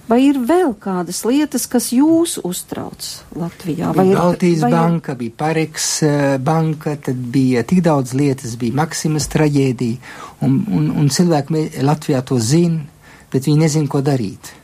Vai 0.07 0.21
ir 0.23 0.37
vēl 0.39 0.71
kādas 0.79 1.19
lietas, 1.27 1.65
kas 1.67 1.89
jūs 1.91 2.37
uztrauc 2.47 3.07
Latvijā? 3.35 3.91
Vai 3.95 4.05
bija 4.07 4.21
Baltijas 4.21 4.63
vai 4.63 4.71
banka, 4.71 5.15
ir... 5.15 5.19
bija 5.23 5.35
Pareks 5.41 5.89
eh, 6.07 6.37
banka, 6.39 6.95
tad 7.09 7.19
bija 7.33 7.65
tik 7.67 7.83
daudz 7.83 8.15
lietas, 8.15 8.55
bija 8.59 8.77
Maksimas 8.79 9.27
traģēdija, 9.33 10.15
un, 10.47 10.61
un, 10.71 10.87
un 11.03 11.11
cilvēki 11.11 11.83
Latvijā 11.83 12.23
to 12.23 12.39
zina, 12.39 12.85
bet 13.33 13.49
viņi 13.49 13.67
nezin, 13.67 13.91
ko 13.91 13.99
darīt. 14.05 14.55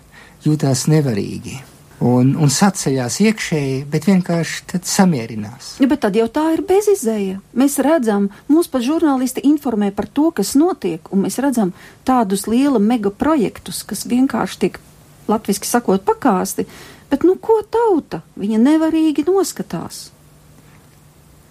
Jūtās 0.48 0.88
nevarīgi 0.92 1.60
un, 2.04 2.34
un 2.40 2.52
saceļās 2.52 3.20
iekšēji, 3.24 3.84
bet 3.92 4.08
vienkārši 4.10 4.64
tad 4.74 4.88
samierinās. 4.90 5.76
Ja, 5.82 5.88
bet 5.92 6.04
tad 6.04 6.18
jau 6.18 6.28
tā 6.32 6.46
ir 6.56 6.64
bezizēja. 6.68 7.40
Mēs 7.60 7.80
redzam, 7.84 8.30
mūs 8.52 8.70
pat 8.72 8.86
žurnālisti 8.86 9.44
informē 9.48 9.94
par 9.96 10.10
to, 10.12 10.30
kas 10.36 10.56
notiek, 10.60 11.08
un 11.14 11.26
mēs 11.28 11.40
redzam 11.44 11.74
tādus 12.08 12.48
liela 12.52 12.82
mega 12.84 13.12
projektus, 13.12 13.84
kas 13.88 14.08
vienkārši 14.10 14.60
tiek, 14.66 14.82
latviski 15.30 15.70
sakot, 15.70 16.04
pakāsti, 16.06 16.66
bet 17.12 17.26
nu 17.28 17.38
ko 17.42 17.62
tauta? 17.70 18.24
Viņa 18.40 18.62
nevarīgi 18.62 19.26
noskatās. 19.28 20.08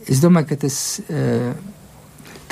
Es 0.08 0.22
domāju, 0.22 0.52
ka 0.52 0.64
tas. 0.66 0.80
Uh, 1.08 1.78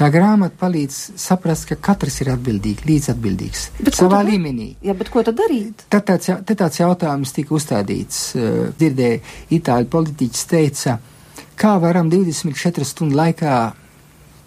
Tā 0.01 0.07
grāmata 0.09 0.57
palīdz 0.57 0.95
saprast, 1.21 1.67
ka 1.69 1.77
katrs 1.77 2.15
ir 2.23 2.31
atbildīgs, 2.33 2.87
līdzatbildīgs 2.89 3.65
bet 3.85 3.99
savā 3.99 4.23
līmenī. 4.25 4.71
Jā, 4.81 4.95
bet 4.97 5.11
ko 5.13 5.21
tad 5.27 5.37
darīt? 5.37 5.83
Tad 5.93 6.07
tāds, 6.09 6.31
tad 6.49 6.57
tāds 6.57 6.81
jautājums 6.81 7.35
tika 7.37 7.53
uzstādīts. 7.53 8.21
Uh, 8.33 8.71
dzirdēju, 8.81 9.19
itāļu 9.59 9.91
politiķis 9.93 10.49
teica, 10.49 10.95
kā 11.61 11.75
varam 11.83 12.09
24 12.09 12.89
stundu 12.89 13.19
laikā 13.21 13.59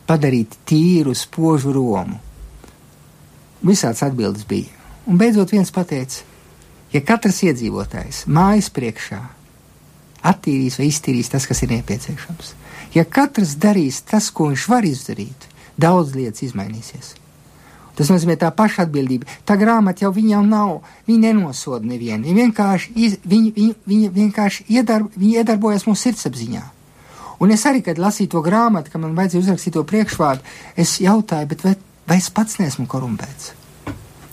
padarīt 0.09 0.57
tīru 0.65 1.13
spožu 1.13 1.75
Romu. 1.77 2.17
Visāds 3.61 4.01
atbildes 4.03 4.49
bija. 4.49 4.73
Un 5.05 5.21
beidzot 5.21 5.53
viens 5.53 5.69
pateica, 5.75 6.25
ja 6.93 7.01
katrs 7.05 7.43
iedzīvotājs 7.49 8.25
mājas 8.27 8.69
priekšā 8.73 9.21
attīrīs 10.23 10.79
vai 10.79 10.87
iztīrīs 10.87 11.31
tas, 11.33 11.47
kas 11.49 11.65
ir 11.65 11.73
nepieciešams, 11.73 12.53
Ja 12.93 13.05
katrs 13.09 13.55
darīs 13.57 14.03
tas, 14.05 14.29
ko 14.29 14.51
viņš 14.51 14.67
var 14.69 14.85
izdarīt, 14.85 15.47
daudz 15.81 16.13
lietas 16.13 16.45
izmainīsies. 16.45 17.15
Tas 17.97 18.09
nozīmē 18.09 18.35
tā 18.41 18.49
paša 18.53 18.87
atbildība. 18.87 19.27
Tā 19.45 19.57
grāmata 19.57 20.05
jau 20.05 20.11
viņam 20.13 20.47
nav, 20.49 20.79
viņa 21.09 21.29
nenosoda 21.29 21.85
nevienu. 21.85 22.25
Viņa 22.25 22.39
vienkārši, 22.41 22.93
iz, 23.05 23.17
viņa, 23.25 23.51
viņa, 23.57 23.75
viņa 23.89 24.13
vienkārši 24.13 24.65
iedarb, 24.77 25.11
viņa 25.17 25.43
iedarbojas 25.43 25.85
mūsu 25.89 26.07
sirdsapziņā. 26.07 26.63
Un 27.41 27.53
es 27.53 27.65
arī, 27.69 27.83
kad 27.85 28.01
lasīju 28.01 28.33
to 28.33 28.41
grāmatu, 28.45 28.93
kad 28.93 29.01
man 29.01 29.17
vajadzēja 29.17 29.45
uzrakstīt 29.45 29.77
to 29.77 29.85
priekšvārdu, 29.89 30.45
es 30.79 30.95
jautāju, 31.01 31.59
vai, 31.65 31.75
vai 32.09 32.17
es 32.21 32.29
pats 32.33 32.57
neesmu 32.61 32.87
korumpēts? 32.89 33.53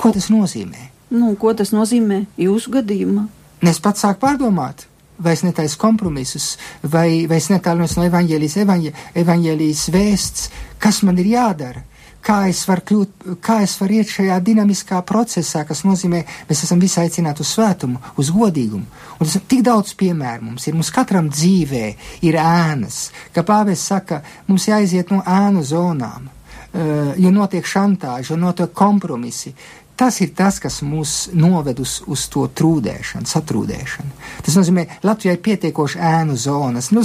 Ko 0.00 0.12
tas 0.16 0.30
nozīmē? 0.32 0.89
Nu, 1.10 1.34
ko 1.38 1.54
tas 1.58 1.74
nozīmē 1.74 2.24
jūsu 2.38 2.70
gadījumā? 2.78 3.26
Es 3.66 3.82
pats 3.82 4.06
sāku 4.06 4.22
pārdomāt 4.24 4.86
vai 5.20 5.32
es 5.32 5.42
netaisu 5.44 5.78
kompromisus, 5.78 6.56
vai, 6.82 7.26
vai 7.28 7.36
es 7.36 7.50
netālinos 7.52 7.96
no 7.98 8.06
evaņģēlijas, 8.08 8.56
evaņģē, 8.64 8.92
evaņģēlijas 9.20 9.86
vēsts, 9.92 10.50
kas 10.80 11.02
man 11.04 11.20
ir 11.20 11.34
jādara. 11.34 11.84
Kā 12.20 12.42
es 12.50 12.66
varu 12.68 12.84
kļūt, 12.88 13.28
kā 13.40 13.62
es 13.64 13.78
varu 13.80 13.96
iet 13.96 14.10
šajā 14.12 14.34
dinamiskā 14.44 14.98
procesā, 15.08 15.62
kas 15.64 15.86
nozīmē, 15.88 16.20
mēs 16.50 16.64
esam 16.66 16.80
visi 16.82 16.98
aicināti 17.00 17.40
uz 17.40 17.52
svētumu, 17.54 18.00
uz 18.20 18.28
godīgumu. 18.36 18.84
Un 19.16 19.22
tas 19.24 19.38
ir 19.38 19.46
tik 19.48 19.62
daudz 19.64 19.94
piemēru 19.96 20.50
mums 20.50 20.68
ir. 20.68 20.76
Mums 20.76 20.92
katram 20.92 21.30
dzīvē 21.32 21.86
ir 22.28 22.36
ēnas, 22.40 23.06
ka 23.32 23.44
pāvis 23.48 23.86
saka, 23.88 24.20
mums 24.50 24.68
jāiziet 24.68 25.14
no 25.14 25.22
ēnu 25.24 25.64
zonām, 25.64 26.28
uh, 26.28 27.14
jo 27.16 27.32
notiek 27.32 27.64
šantāža, 27.64 28.34
jo 28.34 28.40
notiek 28.40 28.76
kompromisi. 28.76 29.54
Tas 30.00 30.16
ir 30.24 30.30
tas, 30.32 30.56
kas 30.56 30.78
mūs 30.80 31.26
noved 31.36 31.80
uz, 31.82 31.98
uz 32.08 32.22
to 32.32 32.46
trūdēšanu, 32.56 33.28
satrūdēšanu. 33.28 34.14
Tas 34.46 34.54
nozīmē, 34.56 34.86
Latvijai 35.04 35.34
ir 35.36 35.42
pietiekoši 35.44 36.00
ēnu 36.10 36.38
zonas. 36.40 36.88
Nu, 36.96 37.02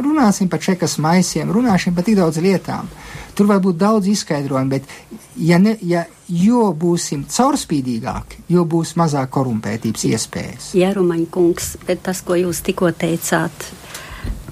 runāsim 0.00 0.48
par 0.48 0.62
čekas 0.64 0.96
maisiem, 1.04 1.52
runāsim 1.52 1.92
par 1.92 2.06
tik 2.06 2.16
daudz 2.16 2.40
lietām. 2.40 2.88
Tur 3.36 3.50
var 3.50 3.60
būt 3.60 3.76
daudz 3.82 4.08
izskaidrojumu, 4.14 4.78
bet 4.78 4.88
ja 5.36 5.60
ne, 5.60 5.76
ja, 5.84 6.06
jo 6.32 6.70
būsim 6.72 7.26
caurspīdīgāki, 7.28 8.40
jo 8.56 8.64
būs 8.64 8.94
mazāk 8.96 9.28
korumpētības 9.36 10.08
iespējas. 10.08 10.72
Jērumaņa 10.80 11.28
kungs, 11.36 11.74
bet 11.84 12.00
tas, 12.08 12.24
ko 12.24 12.40
jūs 12.40 12.64
tikko 12.64 12.94
teicāt, 12.96 13.68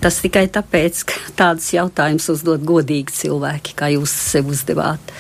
tas 0.05 0.21
tikai 0.21 0.45
tāpēc, 0.53 1.03
ka 1.09 1.25
tādus 1.41 1.73
jautājumus 1.73 2.29
uzdod 2.37 2.69
godīgi 2.69 3.17
cilvēki, 3.25 3.73
kā 3.81 3.95
jūs 3.97 4.13
sev 4.29 4.53
uzdevāt 4.53 5.17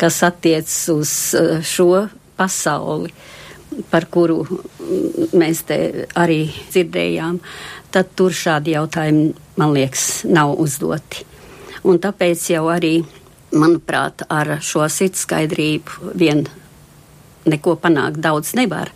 kas 0.00 0.22
attiecas 0.26 0.78
uz 0.92 1.12
eh, 1.38 1.58
šo 1.64 2.06
pasauli, 2.36 3.12
par 3.90 4.06
kuru 4.12 4.42
mēs 5.36 5.64
te 5.68 5.78
arī 6.16 6.46
dzirdējām, 6.70 7.40
tad 7.92 8.12
tur 8.16 8.34
šādi 8.34 8.76
jautājumi, 8.76 9.30
man 9.56 9.72
liekas, 9.74 10.24
nav 10.28 10.54
uzdoti. 10.60 11.24
Un 11.86 12.00
tāpēc 12.02 12.50
jau 12.50 12.66
arī, 12.72 12.98
manuprāt, 13.56 14.26
ar 14.28 14.58
šo 14.64 14.86
sitskaidrību 14.90 16.12
vien 16.18 16.44
neko 17.46 17.76
panākt 17.80 18.20
daudz 18.22 18.54
nevar. 18.58 18.90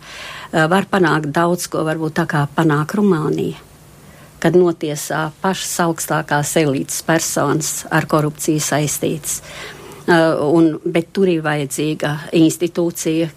Eh, 0.51 0.67
var 0.67 0.87
panākt 0.91 1.31
daudz, 1.31 1.67
ko 1.71 1.85
varbūt 1.87 2.17
tā 2.19 2.27
kā 2.27 2.45
panāk 2.55 2.95
Rumānija, 2.99 3.59
kad 4.43 4.57
notiesā 4.57 5.29
pašas 5.41 5.77
augstākās 5.85 6.55
elites 6.59 7.01
personas 7.07 7.85
ar 7.89 8.07
korupciju 8.11 8.59
saistītas. 8.59 9.39
Uh, 10.11 10.41
un, 10.51 10.73
bet 10.83 11.13
tur 11.15 11.29
ir 11.31 11.43
vajadzīga 11.45 12.09
institūcija, 12.35 13.29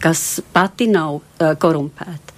kas 0.00 0.40
pati 0.54 0.86
nav 0.88 1.18
uh, 1.18 1.50
korumpēta. 1.60 2.36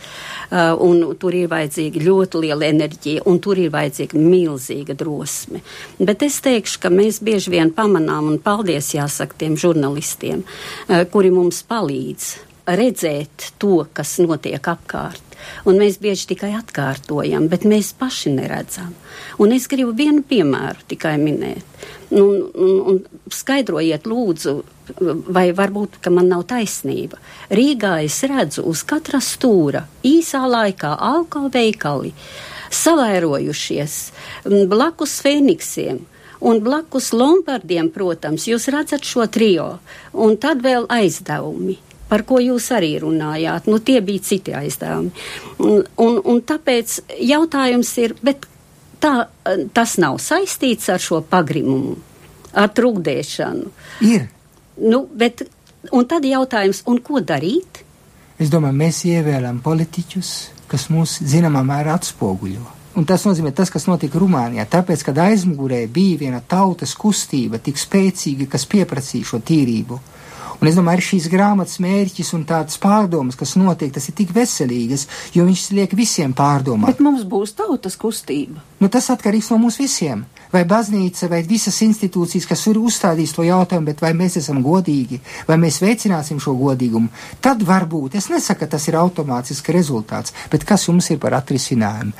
Uh, 0.51 0.73
un 0.83 1.15
tur 1.21 1.37
ir 1.37 1.47
vajadzīga 1.53 2.03
ļoti 2.03 2.41
liela 2.43 2.67
enerģija, 2.73 3.23
un 3.31 3.39
tur 3.45 3.61
ir 3.63 3.71
vajadzīga 3.75 4.19
milzīga 4.19 4.97
drosme. 4.99 5.63
Bet 6.01 6.25
es 6.27 6.41
teikšu, 6.43 6.81
ka 6.83 6.91
mēs 6.91 7.21
bieži 7.23 7.55
vien 7.55 7.71
pamanām, 7.77 8.33
un 8.33 8.41
paldies 8.43 8.91
jāsaka 8.97 9.39
tiem 9.45 9.55
žurnalistiem, 9.61 10.43
uh, 10.43 11.05
kuri 11.13 11.31
mums 11.35 11.63
palīdz 11.69 12.33
redzēt 12.67 13.53
to, 13.63 13.85
kas 13.93 14.17
notiek 14.25 14.73
apkārt. 14.75 15.23
Un 15.69 15.77
mēs 15.81 16.01
bieži 16.01 16.31
tikai 16.33 16.55
atkārtojam, 16.57 17.51
bet 17.53 17.67
mēs 17.69 17.93
paši 17.99 18.33
neredzam. 18.33 18.95
Un 19.39 19.53
es 19.53 19.69
gribu 19.69 19.93
vienu 19.97 20.25
piemēru 20.25 20.87
tikai 20.89 21.19
minēt. 21.21 21.85
Un, 22.11 22.49
un, 22.55 22.73
un 22.91 22.99
skaidrojiet, 23.33 24.05
lūdzu, 24.07 24.55
vai 25.33 25.47
varbūt, 25.57 25.99
man 26.13 26.29
nav 26.29 26.45
taisnība. 26.51 27.21
Rīgā 27.55 27.97
es 28.05 28.21
redzu 28.29 28.67
uz 28.69 28.85
katra 28.87 29.21
stūra 29.25 29.87
īsā 30.05 30.45
laikā 30.51 30.95
alkoveikali 31.01 32.13
savairojušies 32.75 33.97
blakus 34.69 35.21
Fēniksiem. 35.25 36.03
Un 36.45 36.59
blakus 36.61 37.15
Lombardiem, 37.17 37.89
protams, 37.95 38.45
jūs 38.51 38.67
redzat 38.69 39.07
šo 39.09 39.25
trio, 39.33 39.79
un 40.13 40.35
tad 40.37 40.61
vēl 40.61 40.85
aizdevumi 40.93 41.79
par 42.09 42.25
ko 42.29 42.37
jūs 42.43 42.69
arī 42.77 42.93
runājāt. 43.03 43.69
Nu, 43.71 43.81
tie 43.83 44.01
bija 44.05 44.23
citi 44.23 44.53
aizdevumi. 44.55 45.11
Un, 45.65 45.81
un, 46.05 46.19
un 46.21 46.43
tāpēc 46.47 46.99
jautājums 47.27 47.91
ir, 48.03 48.15
bet 48.23 48.45
tā, 49.05 49.15
tas 49.77 49.97
nav 50.01 50.19
saistīts 50.23 50.89
ar 50.93 51.03
šo 51.03 51.21
pagrimumu, 51.29 51.97
ar 52.57 52.71
trukdēšanu. 52.75 53.73
Ir. 54.09 54.29
Nu, 54.81 55.05
bet, 55.07 55.45
un 55.95 56.07
tad 56.11 56.27
jautājums, 56.27 56.83
un 56.91 57.01
ko 57.05 57.21
darīt? 57.23 57.85
Es 58.41 58.51
domāju, 58.51 58.75
mēs 58.81 59.05
ievēlam 59.07 59.61
politiķus, 59.63 60.31
kas 60.71 60.89
mūs 60.91 61.21
zināmā 61.23 61.63
mērā 61.67 61.95
atspoguļo. 62.01 62.73
Un 62.99 63.07
tas 63.07 63.25
nozīmē 63.27 63.51
tas, 63.55 63.71
kas 63.75 63.89
notika 63.91 64.21
Rumānijā. 64.23 64.65
Tāpēc, 64.71 65.03
kad 65.07 65.19
aizmugurē 65.19 65.81
bija 65.91 66.19
viena 66.21 66.39
tautas 66.39 66.95
kustība, 66.99 67.59
tik 67.63 67.79
spēcīga, 67.79 68.47
kas 68.53 68.67
pieprasīja 68.71 69.33
šo 69.33 69.41
tīrību, 69.43 69.99
Un 70.65 70.71
es 70.71 70.79
domāju, 70.79 70.97
arī 70.97 71.05
šīs 71.05 71.27
grāmatas 71.29 71.77
mērķis 71.85 72.31
un 72.39 72.47
tādas 72.49 72.79
pārdomas, 72.81 73.37
kas 73.37 73.51
notiek, 73.61 73.91
tas 73.93 74.07
ir 74.09 74.15
tik 74.17 74.31
veselīgas, 74.33 75.03
jo 75.37 75.45
viņš 75.45 75.65
liek 75.77 75.93
visiem 75.93 76.33
pārdomāt. 76.33 76.89
Bet 76.89 77.03
mums 77.05 77.27
būs 77.29 77.53
tautas 77.59 77.99
kustība. 78.01 78.63
Nu, 78.81 78.89
tas 78.89 79.11
atkarīgs 79.13 79.51
no 79.53 79.59
mums 79.61 79.77
visiem. 79.77 80.23
Vai 80.55 80.63
baznīca, 80.65 81.29
vai 81.29 81.43
visas 81.45 81.83
institūcijas, 81.85 82.49
kas 82.49 82.65
ir 82.73 82.81
uzstādījis 82.81 83.37
to 83.37 83.45
jautājumu, 83.45 83.91
bet 83.91 84.01
vai 84.07 84.15
mēs 84.17 84.39
esam 84.41 84.63
godīgi, 84.65 85.21
vai 85.45 85.61
mēs 85.61 85.83
veicināsim 85.85 86.41
šo 86.41 86.57
godīgumu, 86.57 87.13
tad 87.45 87.61
varbūt, 87.69 88.17
es 88.17 88.33
nesaku, 88.33 88.65
ka 88.65 88.73
tas 88.79 88.89
ir 88.89 88.97
automātisks 89.03 89.77
rezultāts, 89.77 90.33
bet 90.49 90.65
kas 90.65 90.89
jums 90.89 91.13
ir 91.13 91.21
par 91.21 91.37
atrisinājumu? 91.43 92.17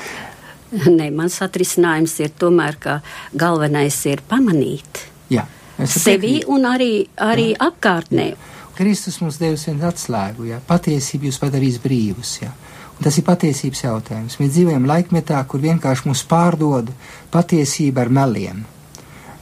Nē, 0.85 1.09
mans 1.17 1.41
atrisinājums 1.41 2.21
ir 2.21 2.37
tomēr, 2.37 2.77
ka 2.77 3.01
galvenais 3.33 4.05
ir 4.13 4.21
pamanīt. 4.29 5.07
Jā 5.33 5.49
sevi 5.83 6.41
un 6.51 6.67
arī, 6.69 7.07
arī 7.21 7.53
jā. 7.53 7.61
apkārtnē. 7.69 8.29
Kristus 8.75 9.21
mums 9.23 9.39
devis 9.39 9.69
vienu 9.69 9.87
atslēgu, 9.87 10.49
ja 10.51 10.61
patiesība 10.67 11.29
jūs 11.29 11.39
padarīs 11.43 11.79
brīvus. 11.83 12.37
Ja. 12.43 12.51
Un 12.95 13.07
tas 13.07 13.17
ir 13.19 13.27
patiesības 13.27 13.85
jautājums. 13.85 14.39
Mēs 14.41 14.55
dzīvojam 14.55 14.87
laikmetā, 14.87 15.41
kur 15.51 15.63
vienkārši 15.63 16.09
mūs 16.11 16.23
pārdod 16.31 16.91
patiesība 17.35 18.05
ar 18.05 18.13
meliem. 18.15 18.63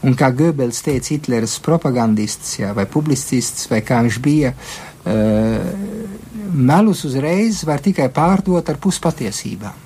Un 0.03 0.17
kā 0.19 0.33
Goebbels 0.35 0.81
teica, 0.83 1.13
Hitlers 1.15 1.59
propagandists 1.63 2.57
ja, 2.59 2.73
vai 2.75 2.89
publicists, 2.91 3.69
vai 3.71 3.83
kā 3.87 4.01
viņš 4.03 4.19
bija, 4.25 4.51
uh, 4.53 6.11
melus 6.53 7.05
uzreiz 7.07 7.63
var 7.69 7.85
tikai 7.85 8.09
pārdot 8.13 8.69
ar 8.69 8.81
puspatiesībām. 8.83 9.82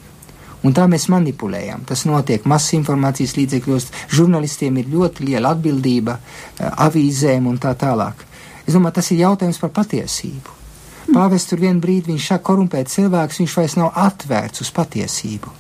Un 0.67 0.75
tā 0.75 0.89
mēs 0.91 1.07
manipulējam. 1.13 1.85
Tas 1.87 2.03
notiek 2.09 2.47
masas 2.51 2.75
informācijas 2.81 3.37
līdzekļos, 3.39 3.85
žurnālistiem 4.17 4.81
ir 4.81 4.89
ļoti 4.91 5.29
liela 5.29 5.53
atbildība, 5.55 6.17
eh, 6.19 6.71
avīzēm 6.87 7.47
un 7.47 7.59
tā 7.63 7.75
tālāk. 7.79 8.25
Es 8.67 8.75
domāju, 8.75 8.95
tas 8.95 9.11
ir 9.13 9.19
jautājums 9.19 9.61
par 9.61 9.71
patiesību. 9.71 10.55
Pāvests 11.07 11.47
tur 11.47 11.59
vienā 11.59 11.81
brīdī 11.81 12.11
viņš 12.11 12.27
saka, 12.27 12.45
korumpēt 12.49 12.91
cilvēks, 12.91 13.39
viņš 13.39 13.55
vairs 13.57 13.77
nav 13.77 13.93
atvērts 13.95 14.61
uz 14.61 14.71
patiesību. 14.71 15.53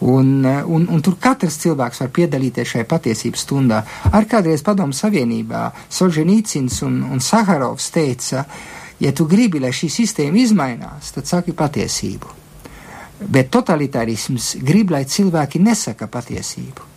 Un, 0.00 0.44
eh, 0.44 0.64
un, 0.64 0.88
un 0.88 1.02
tur 1.02 1.16
katrs 1.20 1.60
cilvēks 1.62 2.00
var 2.00 2.08
piedalīties 2.08 2.72
šajā 2.72 2.84
patiesības 2.84 3.46
stundā. 3.46 3.84
Ar 4.12 4.24
kādreiz 4.24 4.62
padomu 4.62 4.92
savienībā 4.92 5.70
Solženīcins 5.88 6.82
un, 6.82 7.02
un 7.12 7.20
Saharovs 7.20 7.90
teica, 7.90 8.44
ja 8.98 9.12
tu 9.12 9.24
gribi, 9.26 9.60
lai 9.60 9.70
šī 9.70 9.88
sistēma 9.88 10.42
izmainās, 10.42 11.12
tad 11.14 11.26
saki 11.26 11.52
patiesību. 11.52 12.45
Bet 13.20 13.48
totalitārisms 13.54 14.56
grib, 14.60 14.92
lai 14.92 15.06
cilvēki 15.08 15.62
nesaka 15.64 16.08
patiesību. 16.12 16.92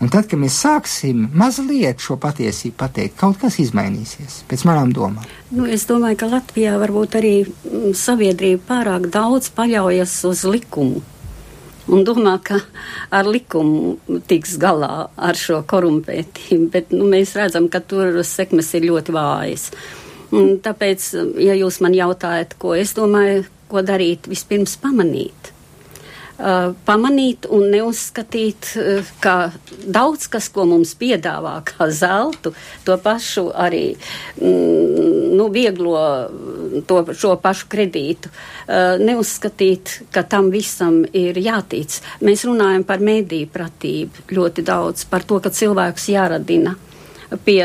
Un 0.00 0.08
tad, 0.08 0.30
kad 0.30 0.40
mēs 0.40 0.56
sāksim 0.62 1.26
mazliet 1.36 2.00
šo 2.00 2.16
patiesību 2.20 2.76
pateikt, 2.80 3.18
kaut 3.20 3.36
kas 3.42 3.58
izmainīsies, 3.60 4.38
pēc 4.48 4.64
manām 4.64 4.94
domām. 4.96 5.26
Nu, 5.52 5.66
es 5.68 5.84
domāju, 5.90 6.16
ka 6.22 6.28
Latvijā 6.30 6.78
varbūt 6.80 7.18
arī 7.20 7.34
mm, 7.44 7.90
sabiedrība 8.00 8.62
pārāk 8.70 9.10
daudz 9.12 9.50
paļaujas 9.52 10.14
uz 10.30 10.46
likumu. 10.48 11.02
Un 11.90 12.06
domā, 12.06 12.38
ka 12.40 12.62
ar 13.12 13.28
likumu 13.28 14.20
tiks 14.30 14.54
galā 14.62 15.10
ar 15.18 15.36
šo 15.36 15.60
korumpētību, 15.68 16.70
bet 16.72 16.94
nu, 16.96 17.04
mēs 17.10 17.34
redzam, 17.36 17.68
ka 17.68 17.82
tur 17.84 18.22
sekmes 18.24 18.72
ir 18.78 18.88
ļoti 18.88 19.16
vājas. 19.16 19.68
Un 20.32 20.54
tāpēc, 20.64 21.10
ja 21.44 21.58
jūs 21.58 21.80
man 21.84 21.96
jautājat, 21.98 22.54
ko 22.62 22.72
es 22.78 22.94
domāju, 22.96 23.44
ko 23.70 23.84
darīt, 23.86 24.28
vispirms 24.30 24.76
pamanīt. 24.82 25.54
Uh, 26.40 26.70
pamanīt 26.88 27.44
un 27.52 27.66
neuzskatīt, 27.68 28.70
uh, 28.80 29.08
ka 29.20 29.50
daudz 29.84 30.24
kas, 30.32 30.46
ko 30.48 30.64
mums 30.64 30.94
piedāvā 30.96 31.58
kā 31.68 31.90
zeltu, 31.92 32.54
to 32.86 32.96
pašu 32.96 33.50
arī 33.52 33.82
mm, 34.40 35.36
nu, 35.36 35.50
vieglo 35.52 36.00
to, 36.88 37.02
šo 37.12 37.34
pašu 37.44 37.68
kredītu, 37.74 38.32
uh, 38.32 38.96
neuzskatīt, 39.04 39.98
ka 40.16 40.24
tam 40.24 40.48
visam 40.54 41.02
ir 41.12 41.36
jātic. 41.36 42.00
Mēs 42.24 42.46
runājam 42.48 42.88
par 42.88 43.04
mēdīju 43.04 43.52
pratību 43.52 44.30
ļoti 44.32 44.64
daudz, 44.64 45.04
par 45.12 45.28
to, 45.28 45.42
ka 45.44 45.52
cilvēks 45.52 46.08
jāradina 46.14 46.78
pie 47.44 47.60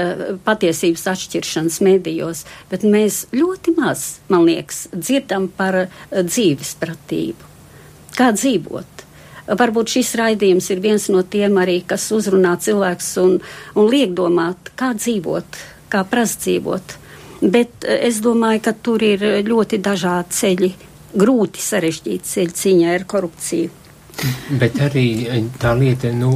patiesības 0.46 1.06
atšķiršanas 1.14 1.80
medijos, 1.86 2.44
bet 2.70 2.86
mēs 2.86 3.26
ļoti 3.36 3.76
maz, 3.78 4.20
man 4.30 4.46
liekas, 4.48 4.86
dzirdam 4.94 5.48
par 5.58 5.86
eh, 5.86 5.90
dzīves 6.12 6.76
pratību. 6.82 7.54
Kā 8.16 8.32
dzīvot? 8.36 9.04
Varbūt 9.46 9.98
šis 9.98 10.16
raidījums 10.18 10.72
ir 10.74 10.82
viens 10.82 11.06
no 11.14 11.22
tiem 11.22 11.58
arī, 11.62 11.82
kas 11.86 12.08
uzrunā 12.16 12.56
cilvēks 12.62 13.12
un, 13.22 13.40
un 13.78 13.90
liek 13.92 14.16
domāt, 14.18 14.72
kā 14.78 14.94
dzīvot, 14.98 15.60
kā 15.94 16.02
prast 16.10 16.46
dzīvot. 16.46 16.98
Bet 17.46 17.86
eh, 17.86 18.06
es 18.10 18.22
domāju, 18.26 18.64
ka 18.68 18.76
tur 18.86 19.06
ir 19.06 19.26
ļoti 19.46 19.82
dažādi 19.84 20.40
ceļi, 20.42 20.76
grūti 21.16 21.64
sarežģīti 21.64 22.32
ceļi 22.36 22.62
cīņai 22.62 22.94
ar 23.00 23.10
korupciju. 23.10 23.85
Bet 24.62 24.78
arī 24.80 25.06
eh, 25.28 25.42
tā 25.60 25.74
lieta, 25.78 26.10
nu, 26.16 26.32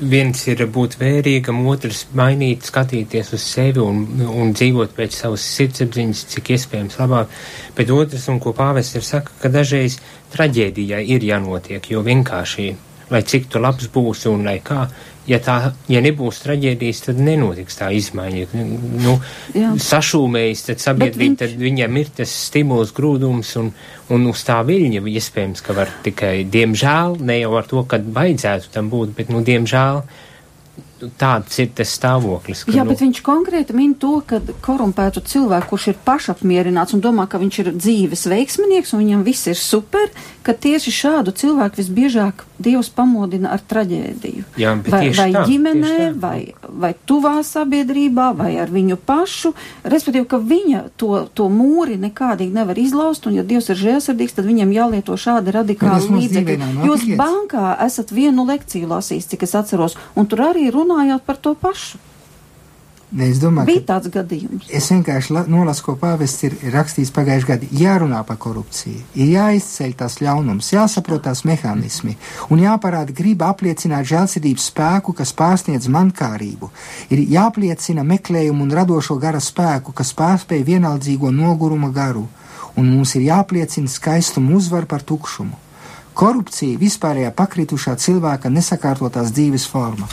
viens 0.00 0.40
ir 0.48 0.62
būt 0.72 0.96
vērīgam, 1.00 1.60
otrs 1.68 2.06
mainīt, 2.16 2.64
skatīties 2.66 3.34
uz 3.36 3.44
sevi 3.44 3.82
un, 3.84 4.04
un 4.24 4.54
dzīvot 4.56 4.94
pēc 4.96 5.18
savas 5.20 5.44
sirdsapziņas, 5.56 6.24
cik 6.32 6.52
iespējams 6.56 6.98
labāk. 7.02 7.34
Bet 7.76 7.92
otrs, 7.94 8.28
un 8.32 8.40
ko 8.42 8.54
pāvests 8.56 8.98
ir 8.98 9.06
saka, 9.06 9.36
ka 9.42 9.52
dažreiz 9.52 9.98
traģēdijai 10.34 11.04
ir 11.16 11.28
jānotiek, 11.28 11.90
jo 11.92 12.02
vienkārši, 12.06 12.68
lai 13.12 13.22
cik 13.28 13.48
tu 13.52 13.60
labs 13.60 13.90
būsi 13.92 14.32
un 14.32 14.48
lai 14.48 14.58
kā, 14.64 14.86
ja, 15.28 15.38
tā, 15.44 15.56
ja 15.90 16.02
nebūs 16.04 16.40
traģēdijas, 16.44 17.02
tad 17.08 17.20
nenotiks 17.22 17.78
tā 17.78 17.90
izmaiņa. 17.96 18.46
Nu, 19.04 19.18
Jā. 19.56 19.72
sašūmējis, 19.84 20.64
tad 20.70 20.84
sabiedrība, 20.84 21.24
viņš... 21.24 21.40
tad 21.42 21.56
viņam 21.62 22.00
ir 22.00 22.12
tas 22.20 22.32
stimuls, 22.48 22.94
grūdums 22.96 23.52
un, 23.60 23.72
un 24.14 24.30
uz 24.30 24.44
tā 24.48 24.60
viļņa 24.66 25.04
iespējams, 25.12 25.64
ka 25.64 25.76
var 25.76 25.92
tikai, 26.06 26.34
diemžēl, 26.48 27.18
ne 27.28 27.40
jau 27.42 27.52
ar 27.60 27.68
to, 27.70 27.84
ka 27.88 28.00
vajadzētu 28.00 28.72
tam 28.74 28.90
būt, 28.92 29.14
bet, 29.18 29.32
nu, 29.34 29.44
diemžēl, 29.44 30.02
tāds 31.20 31.58
ir 31.62 31.70
tas 31.78 31.92
stāvoklis. 31.98 32.64
Ka, 32.66 32.74
Jā, 32.74 32.84
nu... 32.84 32.92
bet 32.92 33.02
viņš 33.04 33.20
konkrēti 33.26 33.76
min 33.76 33.94
to, 34.00 34.18
ka 34.26 34.40
korumpētu 34.64 35.22
cilvēku, 35.28 35.70
kurš 35.72 35.90
ir 35.92 36.00
pašapmierināts 36.06 36.96
un 36.96 37.04
domā, 37.04 37.28
ka 37.30 37.40
viņš 37.42 37.60
ir 37.62 37.72
dzīves 37.76 38.26
veiksminieks 38.30 38.94
un 38.94 39.04
viņam 39.04 39.24
viss 39.26 39.50
ir 39.50 39.58
super, 39.58 40.10
ka 40.46 40.56
tieši 40.56 40.94
šādu 40.94 41.34
cilvēku 41.36 41.82
visbiežāk 41.82 42.46
Dievs 42.58 42.88
pamodina 42.90 43.52
ar 43.54 43.60
traģēdiju. 43.62 44.44
Jā, 44.58 44.72
vai 44.90 45.12
vai 45.14 45.28
tā, 45.30 45.44
ģimenē, 45.46 45.98
vai, 46.18 46.38
vai 46.66 46.90
tuvā 47.06 47.36
sabiedrībā, 47.46 48.32
vai 48.34 48.56
ar 48.58 48.72
viņu 48.72 48.96
pašu, 49.06 49.52
respektīvi, 49.86 50.26
ka 50.26 50.40
viņa 50.42 50.80
to, 50.98 51.12
to 51.38 51.46
mūri 51.52 51.94
nekādīgi 52.02 52.56
nevar 52.56 52.80
izlaust, 52.82 53.28
un 53.30 53.36
ja 53.38 53.44
Dievs 53.46 53.70
ir 53.70 53.78
žēlsirdīgs, 53.78 54.34
tad 54.34 54.48
viņam 54.48 54.74
jālieto 54.74 55.14
šādi 55.14 55.54
radikāli 55.54 56.10
līdzekļi. 56.16 56.58
Jūs 56.88 57.06
bankā 57.20 57.76
esat 57.86 58.10
vienu 58.14 58.48
lekciju 58.48 58.90
lasījis, 58.90 59.30
cik 59.30 59.46
es 59.46 59.54
atceros, 59.58 59.94
un 60.18 60.26
tur 60.26 60.48
arī 60.50 60.66
runājāt 60.88 61.26
par 61.26 61.36
to 61.36 61.54
pašu. 61.54 62.00
Ne, 63.08 63.30
es 63.32 63.38
domāju, 63.40 63.70
bija 63.70 63.82
tāds 63.88 64.10
gadījums. 64.12 64.66
Es 64.68 64.90
vienkārši 64.92 65.32
la, 65.32 65.42
nolasu, 65.48 65.80
ko 65.86 65.94
pāvests 65.96 66.44
ir 66.44 66.56
rakstījis 66.74 67.12
pagājušajā 67.16 67.48
gadā. 67.48 67.68
Jārunā 67.72 68.18
par 68.28 68.36
korupciju, 68.36 69.00
ir 69.16 69.30
jāizceļ 69.32 69.94
tās 70.02 70.18
ļaunums, 70.20 70.68
jāsaprot 70.74 71.24
tās 71.24 71.40
mehānismi 71.48 72.18
un 72.52 72.60
jāparāda 72.60 73.16
griba 73.16 73.48
apliecināt 73.54 74.10
žēlsirdības 74.12 74.68
spēku, 74.74 75.16
kas 75.16 75.32
pārsniedz 75.38 75.88
mankārību. 75.88 76.68
Ir 77.08 77.24
jāpliecina 77.32 78.04
meklējumu 78.04 78.66
un 78.66 78.76
radošo 78.76 79.16
gara 79.22 79.40
spēku, 79.40 79.96
kas 79.96 80.12
pārspēj 80.18 80.66
vienaldzīgo 80.68 81.32
noguruma 81.32 81.88
garu 81.88 82.26
un 82.76 82.92
mums 82.92 83.16
ir 83.16 83.24
jāpliecina 83.30 83.88
skaistuma 83.88 84.52
uzvar 84.60 84.84
par 84.86 85.00
tukšumu. 85.02 85.56
Korupcija 86.18 86.76
vispārējā 86.76 87.32
pakritušā 87.34 87.96
cilvēka 87.96 88.50
nesakārtotās 88.52 89.32
dzīves 89.32 89.64
forma. 89.70 90.08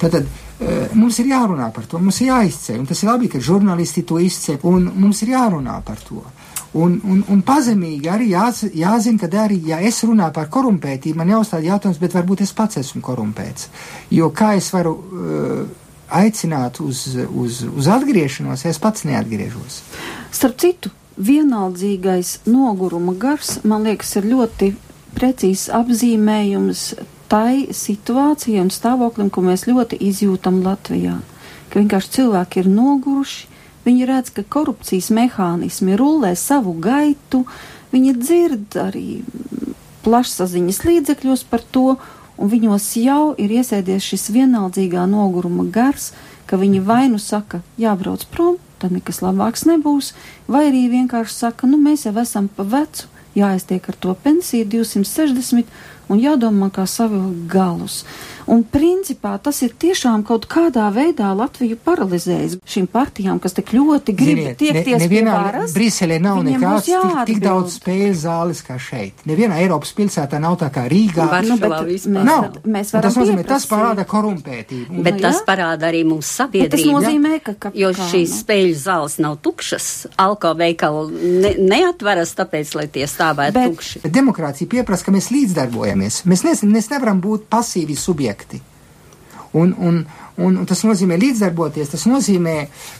Tātad 0.00 0.24
e, 0.24 0.76
mums 0.96 1.18
ir 1.20 1.30
jārunā 1.34 1.70
par 1.76 1.86
to, 1.88 2.00
mums 2.00 2.20
ir 2.22 2.30
jāizceļ, 2.30 2.78
un 2.80 2.86
tas 2.88 3.02
ir 3.02 3.10
labi, 3.10 3.28
ka 3.32 3.40
žurnālisti 3.44 4.04
to 4.08 4.20
izceļ, 4.22 4.62
un 4.70 4.88
mums 5.02 5.20
ir 5.24 5.34
jārunā 5.34 5.80
par 5.86 6.00
to. 6.06 6.22
Un, 6.80 7.00
un, 7.02 7.24
un 7.26 7.40
pazemīgi 7.42 8.06
arī 8.08 8.28
jāz, 8.30 8.62
jāzina, 8.78 9.18
ka 9.18 9.30
arī, 9.42 9.58
ja 9.72 9.80
es 9.82 9.98
runāju 10.06 10.36
par 10.36 10.46
korumpētību, 10.54 11.18
man 11.18 11.32
jāuzstāda 11.32 11.66
jautājums, 11.66 11.98
bet 11.98 12.14
varbūt 12.14 12.44
es 12.46 12.54
pats 12.54 12.78
esmu 12.78 13.02
korumpēts. 13.02 13.66
Jo 14.14 14.30
kā 14.30 14.52
es 14.58 14.70
varu 14.70 14.92
uh, 14.94 15.64
aicināt 16.14 16.78
uz, 16.84 17.02
uz, 17.26 17.64
uz 17.66 17.90
atgriešanos, 17.90 18.62
ja 18.64 18.70
es 18.70 18.78
pats 18.82 19.02
neatgriežos? 19.08 19.80
Starp 20.30 20.62
citu, 20.62 20.94
vienaldzīgais 21.18 22.38
noguruma 22.46 23.16
gars, 23.18 23.58
man 23.66 23.82
liekas, 23.88 24.14
ir 24.20 24.30
ļoti 24.30 24.70
precīzs 25.18 25.68
apzīmējums 25.74 26.84
tai 27.30 27.70
situācijai 27.70 28.64
un 28.64 28.72
stāvoklim, 28.74 29.30
ko 29.30 29.44
mēs 29.46 29.68
ļoti 29.70 30.00
izjūtam 30.10 30.60
Latvijā. 30.66 31.20
Ka 31.70 31.78
vienkārši 31.78 32.14
cilvēki 32.18 32.64
ir 32.64 32.70
noguruši, 32.72 33.46
viņi 33.86 34.08
redz, 34.10 34.32
ka 34.34 34.42
korupcijas 34.42 35.12
mehānismi 35.14 35.94
rullē 35.98 36.34
savu 36.36 36.74
gaitu, 36.82 37.44
viņi 37.94 38.16
dzird 38.18 38.80
arī 38.82 39.20
plašsaziņas 40.04 40.82
līdzekļos 40.88 41.44
par 41.50 41.62
to, 41.74 41.94
un 42.40 42.50
viņos 42.50 42.88
jau 42.98 43.34
ir 43.38 43.54
iesēdies 43.60 44.10
šis 44.10 44.30
vienaldzīgā 44.34 45.04
noguruma 45.10 45.68
gars, 45.70 46.10
ka 46.50 46.58
viņi 46.58 46.82
vai 46.82 47.04
nu 47.12 47.20
saka, 47.22 47.62
jābrauc 47.78 48.24
prom, 48.32 48.58
tad 48.82 48.94
nekas 48.96 49.20
labāks 49.22 49.66
nebūs, 49.68 50.14
vai 50.50 50.66
arī 50.70 50.88
vienkārši 50.90 51.36
saka, 51.44 51.68
nu 51.70 51.78
mēs 51.78 52.08
jau 52.08 52.14
esam 52.18 52.48
pa 52.50 52.66
vecu, 52.66 53.06
jāaiztiek 53.38 53.84
ar 53.86 53.98
to 54.02 54.16
pensiju 54.24 54.66
260 54.72 55.68
un 56.10 56.20
jādomā, 56.20 56.70
kā 56.74 56.86
savilkt 56.90 57.46
galus. 57.50 58.02
Un 58.50 58.64
principā 58.66 59.36
tas 59.38 59.60
ir 59.62 59.74
tiešām 59.78 60.24
kaut 60.26 60.48
kādā 60.50 60.88
veidā 60.90 61.28
Latviju 61.38 61.76
paralizējis 61.84 62.56
šīm 62.66 62.88
partijām, 62.90 63.38
kas 63.42 63.54
tik 63.54 63.70
ļoti 63.76 64.14
grib 64.16 64.40
Ziniet, 64.40 64.56
tiekties 64.58 65.04
ne, 65.04 65.08
pie 65.12 65.20
varas. 65.26 65.74
Briselē 65.76 66.16
nav 66.22 66.40
nekāds 66.42 66.88
tik, 66.88 67.20
tik 67.28 67.38
daudz 67.44 67.76
spēļu 67.78 68.16
zāles 68.18 68.62
kā 68.66 68.74
šeit. 68.82 69.22
Nevienā 69.30 69.60
Eiropas 69.62 69.92
pilsētā 69.94 70.40
nav 70.42 70.56
tā 70.62 70.70
kā 70.74 70.88
Rīgā. 70.90 71.28
Nu, 71.46 71.58
bet, 71.62 71.76
mēs, 71.86 72.08
nav. 72.26 72.58
Mēs 72.66 72.90
tas 72.96 73.18
nozīmē, 73.20 73.44
tas 73.46 73.68
parāda 73.70 74.06
korumpētību. 74.10 74.98
Bet 74.98 75.20
nu, 75.20 75.24
tas 75.28 75.38
jā? 75.38 75.46
parāda 75.46 75.86
arī 75.92 76.02
mūsu 76.08 76.26
sabiedrību. 76.40 76.74
Tas 76.74 77.06
nozīmē, 77.06 77.38
ka, 77.46 77.54
ka 77.54 77.72
jo 77.76 77.92
šīs 77.94 78.34
nu. 78.34 78.40
spēļu 78.40 78.74
zāles 78.82 79.18
nav 79.22 79.38
tukšas, 79.46 79.88
alko 80.18 80.56
veikali 80.58 81.30
ne, 81.44 81.54
neatveras 81.70 82.34
tāpēc, 82.38 82.74
lai 82.80 82.88
tie 82.90 83.06
stāvētu 83.10 83.58
bet, 83.60 83.70
tukši. 83.76 84.04
Demokrātija 84.10 84.74
pieprasa, 84.74 85.06
ka 85.06 85.14
mēs 85.14 85.30
līdzdarbojamies. 85.34 85.99
Mēs, 86.28 86.44
nes, 86.46 86.64
mēs 86.64 86.90
nevaram 86.92 87.20
būt 87.22 87.48
pasīvi 87.52 87.96
subjekti. 87.98 88.62
Un, 89.52 89.72
un, 89.82 89.96
un, 90.38 90.58
un 90.62 90.66
tas 90.68 90.84
nozīmē 90.86 91.16
līdzdarboties, 91.18 91.90
tas 91.90 92.06
nozīmē 92.06 92.54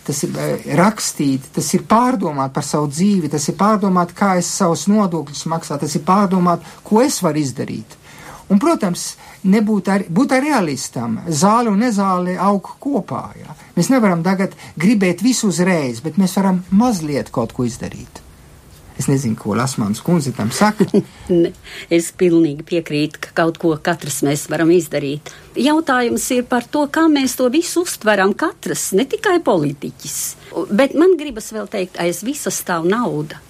tas 0.07 0.25
ir, 0.27 0.33
uh, 0.35 0.65
rakstīt, 0.81 1.47
tas 1.55 1.69
ir 1.77 1.85
pārdomāt 1.91 2.51
par 2.57 2.67
savu 2.67 2.89
dzīvi, 2.91 3.31
tas 3.31 3.47
ir 3.53 3.55
pārdomāt, 3.61 4.17
kā 4.19 4.33
es 4.41 4.51
savus 4.51 4.89
nodokļus 4.91 5.47
maksātu, 5.53 5.87
tas 5.87 5.95
ir 5.95 6.03
pārdomāt, 6.09 6.67
ko 6.83 7.05
es 7.05 7.21
varu 7.23 7.39
izdarīt. 7.39 7.95
Un, 8.51 8.59
protams, 8.59 9.13
nebūt 9.47 9.89
ar, 9.95 10.05
būt 10.11 10.33
ar 10.35 10.43
realistam. 10.43 11.21
Zāle 11.31 11.71
un 11.71 11.79
nezāle 11.85 12.35
aug 12.35 12.73
kopā. 12.83 13.29
Jā. 13.39 13.55
Mēs 13.77 13.93
nevaram 13.93 14.25
tagad 14.27 14.57
gribēt 14.75 15.23
visu 15.23 15.53
uzreiz, 15.53 16.03
bet 16.03 16.19
mēs 16.19 16.35
varam 16.41 16.65
mazliet 16.75 17.31
kaut 17.31 17.55
ko 17.55 17.69
izdarīt. 17.69 18.25
Es 19.01 19.07
nezinu, 19.09 19.37
ko 19.41 19.55
Lasmāns 19.57 20.03
kundze 20.05 20.35
tam 20.37 20.51
saka. 20.53 20.85
es 21.97 22.11
pilnīgi 22.21 22.67
piekrītu, 22.69 23.23
ka 23.25 23.31
kaut 23.39 23.57
ko 23.63 23.73
katrs 23.81 24.21
mēs 24.27 24.45
varam 24.53 24.73
izdarīt. 24.75 25.33
Jautājums 25.57 26.27
ir 26.37 26.45
par 26.51 26.67
to, 26.69 26.85
kā 26.93 27.07
mēs 27.09 27.39
to 27.39 27.47
visu 27.53 27.87
uztveram 27.87 28.35
katrs, 28.37 28.91
ne 28.99 29.07
tikai 29.09 29.39
politiķis. 29.47 30.19
Bet 30.69 30.93
man 30.99 31.17
gribas 31.21 31.49
vēl 31.57 31.71
teikt, 31.73 31.97
aiz 32.03 32.21
visa 32.27 32.53
stāv 32.53 32.89
nauda. 32.91 33.41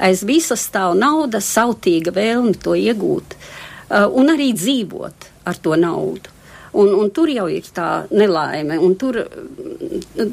Aiz 0.00 0.22
visa 0.24 0.56
stāv 0.56 0.94
nauda, 0.96 1.42
sautīga 1.44 2.14
vēlme 2.14 2.54
to 2.62 2.76
iegūt 2.78 3.34
uh, 3.36 4.06
un 4.08 4.32
arī 4.32 4.52
dzīvot 4.56 5.28
ar 5.50 5.60
to 5.60 5.76
naudu. 5.76 6.32
Un, 6.78 6.92
un 6.94 7.10
tur 7.12 7.28
jau 7.32 7.48
ir 7.52 7.68
tā 7.74 8.06
nelaime, 8.12 8.78
un 8.80 8.94
tur, 9.00 9.18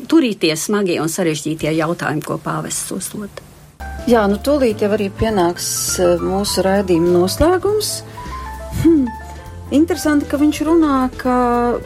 tur 0.07 0.23
ir 0.27 0.39
tie 0.39 0.53
smagie 0.59 0.99
un 1.01 1.11
sarežģītie 1.11 1.71
jautājumi, 1.79 2.23
ko 2.23 2.39
pāvests 2.43 2.95
uzdod. 2.95 3.43
Jā, 4.05 4.27
nu 4.29 4.37
tūlīt 4.37 4.83
jau 4.85 4.91
arī 4.93 5.07
pienāks 5.09 5.67
eh, 5.97 6.19
mūsu 6.21 6.61
raidījuma 6.61 7.09
noslēgums. 7.09 8.03
Hmm. 8.83 9.07
Interesanti, 9.73 10.27
ka 10.29 10.37
viņš 10.37 10.59
runā, 10.67 10.97
ka 11.17 11.37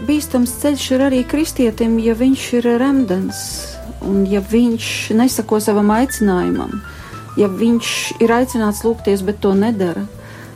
bīstams 0.04 0.58
ceļš 0.60 0.88
ir 0.98 1.04
arī 1.06 1.22
kristietim, 1.24 1.96
ja 2.04 2.18
viņš 2.20 2.44
ir 2.60 2.68
remdens 2.82 3.40
un 4.04 4.26
ja 4.28 4.44
viņš 4.44 4.90
nesako 5.16 5.62
savam 5.64 5.94
aicinājumam, 5.96 6.76
ja 7.40 7.48
viņš 7.48 7.94
ir 8.20 8.36
aicināts 8.36 8.84
lūgties, 8.84 9.24
bet 9.24 9.40
to 9.40 9.56
nedara, 9.56 10.04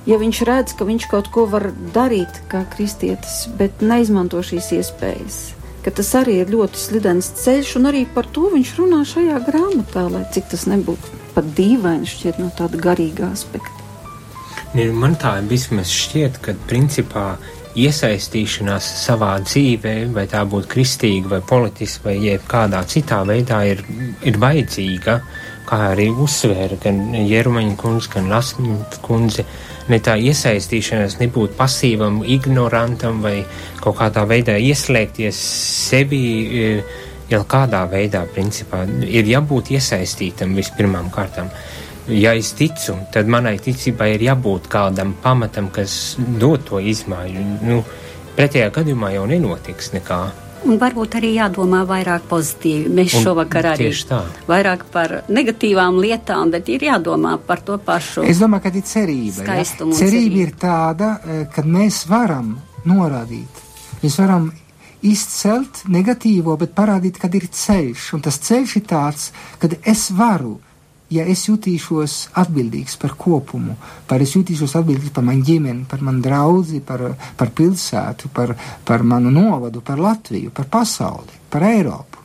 ja 0.04 0.20
viņš 0.20 0.44
redz, 0.52 0.76
ka 0.76 0.88
viņš 0.92 1.08
kaut 1.16 1.32
ko 1.32 1.48
var 1.48 1.70
darīt 1.96 2.44
kā 2.52 2.66
kristietis, 2.76 3.46
bet 3.56 3.80
neizmanto 3.80 4.44
šīs 4.44 4.74
iespējas, 4.82 5.42
ka 5.88 5.96
tas 5.96 6.12
arī 6.20 6.42
ir 6.44 6.52
ļoti 6.52 6.88
slidens 6.88 7.32
ceļš, 7.40 7.76
un 7.80 7.92
arī 7.96 8.04
par 8.04 8.28
to 8.36 8.52
viņš 8.52 8.78
runā 8.84 9.04
šajā 9.08 9.44
grāmatā, 9.48 10.10
lai 10.12 10.28
cik 10.36 10.52
tas 10.52 10.68
nebūtu 10.68 11.23
pat 11.36 11.50
dīvaini 11.58 12.10
šķiet 12.10 12.40
no 12.42 12.52
tāda 12.58 12.80
garīga 12.82 13.32
aspekta. 13.34 13.84
Ne, 14.74 14.88
man 14.90 15.18
tā 15.22 15.36
vismaz 15.46 15.92
šķiet, 15.94 16.40
ka 16.42 16.56
principā 16.70 17.36
iesaistīšanās 17.78 18.86
savā 19.04 19.36
dzīvē, 19.46 19.96
vai 20.14 20.26
tā 20.30 20.44
būtu 20.50 20.70
kristīga, 20.70 21.36
vai 21.36 21.42
politiska, 21.46 22.10
vai 22.10 22.16
jebkādā 22.22 22.84
citā 22.90 23.22
veidā, 23.26 23.64
ir, 23.70 23.84
ir 24.26 24.38
vajadzīga, 24.42 25.18
kā 25.70 25.80
arī 25.94 26.10
uzsvēra 26.12 26.78
gan 26.84 27.00
Jerumaņa 27.16 27.78
kundze, 27.82 28.12
gan 28.14 28.30
Lasņa 28.34 29.00
kundze. 29.06 29.46
Ne 29.92 30.00
tā 30.00 30.16
iesaistīšanās 30.22 31.18
nebūtu 31.20 31.58
pasīvam, 31.58 32.22
ignorantam 32.24 33.22
vai 33.24 33.42
kaut 33.82 33.98
kādā 34.00 34.24
veidā 34.30 34.56
ieslēgties 34.62 35.40
sevi. 35.90 36.24
E, 36.44 36.70
jau 37.32 37.42
kādā 37.50 37.84
veidā, 37.92 38.26
principā, 38.34 38.84
ir 39.08 39.30
jābūt 39.30 39.74
iesaistītam 39.78 40.56
vispirmām 40.58 41.10
kārtām. 41.14 41.50
Ja 42.12 42.34
es 42.36 42.52
ticu, 42.58 42.98
tad 43.14 43.30
manai 43.32 43.56
ticībai 43.64 44.14
ir 44.18 44.26
jābūt 44.28 44.68
kādam 44.72 45.14
pamatam, 45.24 45.70
kas 45.72 46.18
dod 46.20 46.66
to 46.68 46.82
izmaiņu. 46.84 47.44
Nu, 47.64 47.84
pretējā 48.36 48.72
gadījumā 48.76 49.14
jau 49.16 49.28
nenotiks 49.30 49.94
nekā. 49.96 50.24
Un 50.64 50.78
varbūt 50.80 51.18
arī 51.20 51.34
jādomā 51.36 51.82
vairāk 51.88 52.28
pozitīvi. 52.30 52.92
Mēs 52.96 53.18
un, 53.18 53.26
šovakar 53.26 53.74
arī 53.74 53.90
vairāk 54.48 54.86
par 54.94 55.16
negatīvām 55.28 56.00
lietām, 56.00 56.54
bet 56.56 56.72
ir 56.72 56.86
jādomā 56.88 57.36
par 57.48 57.64
to 57.68 57.76
pašu. 57.84 58.24
Es 58.28 58.40
domāju, 58.40 58.64
ka 58.64 58.72
ir 58.80 58.86
cerība. 58.88 59.44
Ja? 59.44 59.66
Cerība, 59.68 59.98
cerība 60.00 60.42
ir 60.46 60.54
tāda, 60.60 61.10
eh, 61.24 61.46
ka 61.52 61.66
mēs 61.68 62.04
varam 62.08 62.56
norādīt, 62.88 63.64
mēs 64.04 64.20
varam 64.20 64.52
izcelt 65.04 65.84
negatīvo, 65.92 66.56
bet 66.60 66.76
parādīt, 66.76 67.20
kad 67.22 67.34
ir 67.36 67.50
ceļš. 67.52 68.14
Un 68.18 68.24
tas 68.26 68.40
ceļš 68.44 68.78
ir 68.80 68.86
tāds, 68.90 69.32
ka 69.60 69.70
es 69.84 70.08
varu, 70.16 70.58
ja 71.14 71.26
es 71.30 71.46
jutīšos 71.48 72.16
atbildīgs 72.40 72.98
par 73.02 73.16
kopumu, 73.20 73.76
par 74.10 74.24
es 74.24 74.34
jutīšos 74.38 74.76
atbildīgs 74.80 75.14
par 75.14 75.26
manu 75.28 75.46
ģimeni, 75.46 75.86
par 75.90 76.02
manu 76.06 76.24
draugu, 76.26 76.80
par, 76.88 77.06
par 77.38 77.54
pilsētu, 77.54 78.32
par, 78.34 78.56
par 78.88 79.04
manu 79.04 79.32
novadu, 79.34 79.84
par 79.86 80.02
Latviju, 80.02 80.54
par 80.56 80.70
pasauli, 80.72 81.42
par 81.50 81.68
Eiropu. 81.68 82.22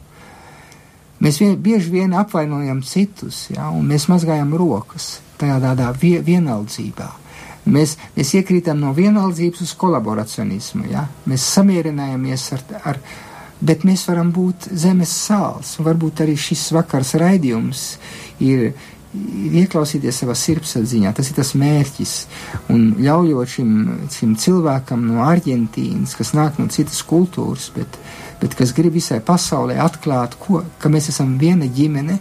Mēs 1.19 1.41
vien, 1.43 1.57
bieži 1.59 1.91
vien 1.91 2.13
apvainojam 2.15 2.85
citus, 2.87 3.49
ja, 3.51 3.73
un 3.75 3.89
mēs 3.91 4.07
mazgājam 4.11 4.55
rokas 4.55 5.17
tajā 5.39 5.59
tādā 5.63 5.91
vie, 5.99 6.19
vienaldzībā. 6.23 7.09
Mēs, 7.67 7.97
mēs 8.17 8.35
iekrītam 8.39 8.79
no 8.81 8.93
vienaldzības 8.97 9.65
uz 9.67 9.73
kolaboracionismu, 9.81 10.87
ja? 10.93 11.07
mēs 11.29 11.47
samierinājamies 11.57 12.47
ar, 12.57 12.63
ar, 12.93 13.01
bet 13.61 13.85
mēs 13.89 14.07
varam 14.09 14.31
būt 14.33 14.71
zemes 14.73 15.13
sāls. 15.27 15.75
Varbūt 15.83 16.23
arī 16.25 16.37
šis 16.39 16.69
vakars 16.77 17.17
raidījums 17.21 17.89
ir, 18.39 18.71
ir 18.71 19.57
ieklausīties 19.63 20.21
savā 20.23 20.35
sirdsapziņā. 20.37 21.13
Tas 21.17 21.31
ir 21.31 21.39
tas 21.39 21.55
mērķis. 21.59 22.15
Un 22.75 22.91
ļaujot 23.01 23.53
šim, 23.55 23.71
šim 24.13 24.35
cilvēkam 24.41 25.07
no 25.09 25.23
Argentīnas, 25.25 26.17
kas 26.19 26.35
nāk 26.37 26.59
no 26.61 26.69
citas 26.73 27.01
kultūras, 27.09 27.71
bet, 27.77 27.99
bet 28.43 28.57
kas 28.59 28.75
grib 28.77 28.99
visai 28.99 29.21
pasaulē 29.25 29.79
atklāt, 29.85 30.37
ko, 30.41 30.63
ka 30.79 30.93
mēs 30.93 31.11
esam 31.15 31.37
viena 31.41 31.67
ģimene, 31.67 32.19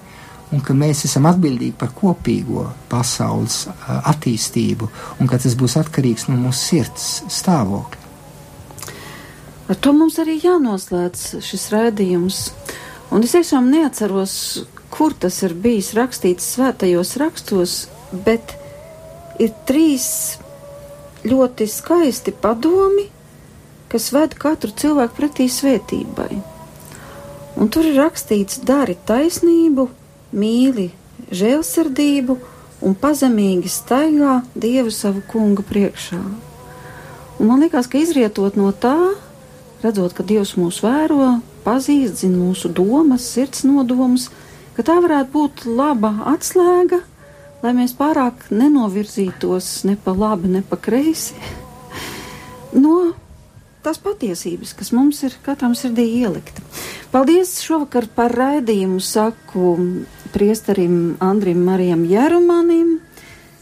un 0.56 0.64
ka 0.64 0.76
mēs 0.78 1.04
esam 1.08 1.28
atbildīgi 1.30 1.76
par 1.80 1.92
kopīgo 1.96 2.68
pasaules 2.92 3.66
attīstību, 3.88 4.90
un 5.20 5.30
ka 5.30 5.40
tas 5.44 5.58
būs 5.60 5.78
atkarīgs 5.82 6.28
no 6.30 6.38
mūsu 6.40 6.62
sirds 6.72 7.08
stāvokļa. 7.40 8.06
Ar 9.68 9.76
to 9.84 9.92
mums 9.92 10.16
arī 10.24 10.38
jānoslēdz 10.40 11.44
šis 11.44 11.68
raidījums. 11.74 12.38
Un 13.12 13.24
es 13.24 13.34
tiešām 13.36 13.68
neatceros, 13.72 14.34
kur 14.92 15.12
tas 15.12 15.42
ir 15.44 15.56
bijis 15.60 15.92
rakstīts 15.98 16.54
svētajos 16.56 17.16
rakstos, 17.20 17.76
bet 18.24 18.56
ir 19.44 19.52
trīs 19.68 20.38
ļoti 21.28 21.68
skaisti 21.68 22.32
padomi, 22.32 23.10
kas 23.92 24.12
ved 24.16 24.38
katru 24.40 24.72
cilvēku 24.72 25.20
pretī 25.20 25.48
svētībai. 25.52 26.32
Un 27.58 27.72
tur 27.74 27.88
ir 27.90 28.00
rakstīts: 28.00 28.62
dari 28.64 28.96
taisnību, 29.08 29.88
mīli 30.38 30.92
žēlsirdību 31.34 32.38
un 32.86 32.96
pazemīgi 32.98 33.72
staigā 33.72 34.42
Dievu 34.56 34.94
savu 34.94 35.24
kungu 35.32 35.66
priekšā. 35.66 36.20
Un 37.38 37.50
man 37.50 37.62
liekas, 37.62 37.90
ka 37.90 38.00
izrietot 38.02 38.58
no 38.58 38.72
tā, 38.74 38.96
redzot, 39.84 40.16
ka 40.18 40.26
Dievs 40.26 40.56
mūs 40.58 40.82
vēro, 40.86 41.38
pazīst, 41.66 42.24
zina 42.24 42.40
mūsu 42.40 42.72
domas, 42.74 43.28
sirds 43.34 43.66
nodomus, 43.68 44.30
ka 44.78 44.86
tā 44.86 44.98
varētu 45.04 45.34
būt 45.34 45.66
laba 45.70 46.14
atslēga, 46.34 47.02
lai 47.62 47.74
mēs 47.78 47.94
pārāk 47.98 48.48
nenovirzītos 48.54 49.72
ne 49.90 49.98
pa 50.02 50.14
labi, 50.18 50.54
ne 50.58 50.66
pa 50.66 50.80
kreisi. 50.82 51.38
No 52.78 53.14
tās 53.82 53.98
patiesības, 54.04 54.74
kas 54.76 54.92
mums 54.92 55.22
ir 55.24 55.38
katram 55.46 55.72
sirdī 55.78 56.04
ielikta. 56.20 56.62
Paldies 57.14 57.54
šovakar 57.64 58.10
par 58.14 58.36
raidījumu, 58.36 59.00
saku 59.02 59.72
priesterim 60.34 61.18
Andrim 61.24 61.64
Marijam 61.66 62.06
Jerumanim, 62.08 63.00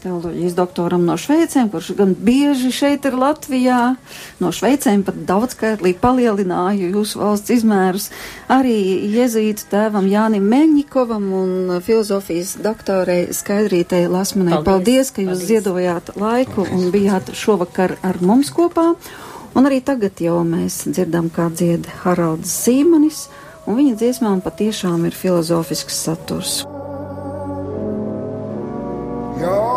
teoloģijas 0.06 0.54
doktoram 0.54 1.02
no 1.08 1.16
Šveicēm, 1.18 1.70
kurš 1.72 1.88
gan 1.98 2.12
bieži 2.14 2.70
šeit 2.74 3.06
ir 3.08 3.16
Latvijā, 3.18 3.96
no 4.38 4.52
Šveicēm 4.54 5.02
pat 5.06 5.18
daudzskaitlī 5.26 5.94
palielināju 5.98 6.92
jūsu 6.94 7.22
valsts 7.22 7.50
izmērus, 7.56 8.10
arī 8.52 8.76
jezītu 9.16 9.66
tēvam 9.72 10.06
Jānim 10.10 10.46
Meļņikovam 10.52 11.26
un 11.40 11.54
filozofijas 11.82 12.54
doktorei 12.62 13.32
Skaidrītei 13.34 14.04
Lasmanai. 14.10 14.60
Paldies, 14.60 14.68
Paldies 14.70 15.14
ka 15.16 15.24
jūs 15.24 15.32
Paldies. 15.32 15.48
ziedojāt 15.50 16.12
laiku 16.20 16.62
Paldies. 16.62 16.76
un 16.76 16.92
bijāt 16.94 17.32
šovakar 17.34 17.96
ar 18.06 18.20
mums 18.20 18.52
kopā. 18.54 18.92
Un 19.56 19.64
arī 19.64 19.80
tagad 19.80 20.20
jau 20.20 20.42
mēs 20.44 20.82
dzirdam, 20.86 21.30
kā 21.32 21.48
dzied 21.50 21.88
Haralds 22.04 22.52
Zīmanis 22.66 23.26
un 23.66 23.80
viņa 23.80 23.96
dziesmām 24.00 24.42
patiešām 24.44 25.06
ir 25.08 25.16
filozofisks 25.16 25.98
saturs. 26.06 26.60
Jau. 29.42 29.75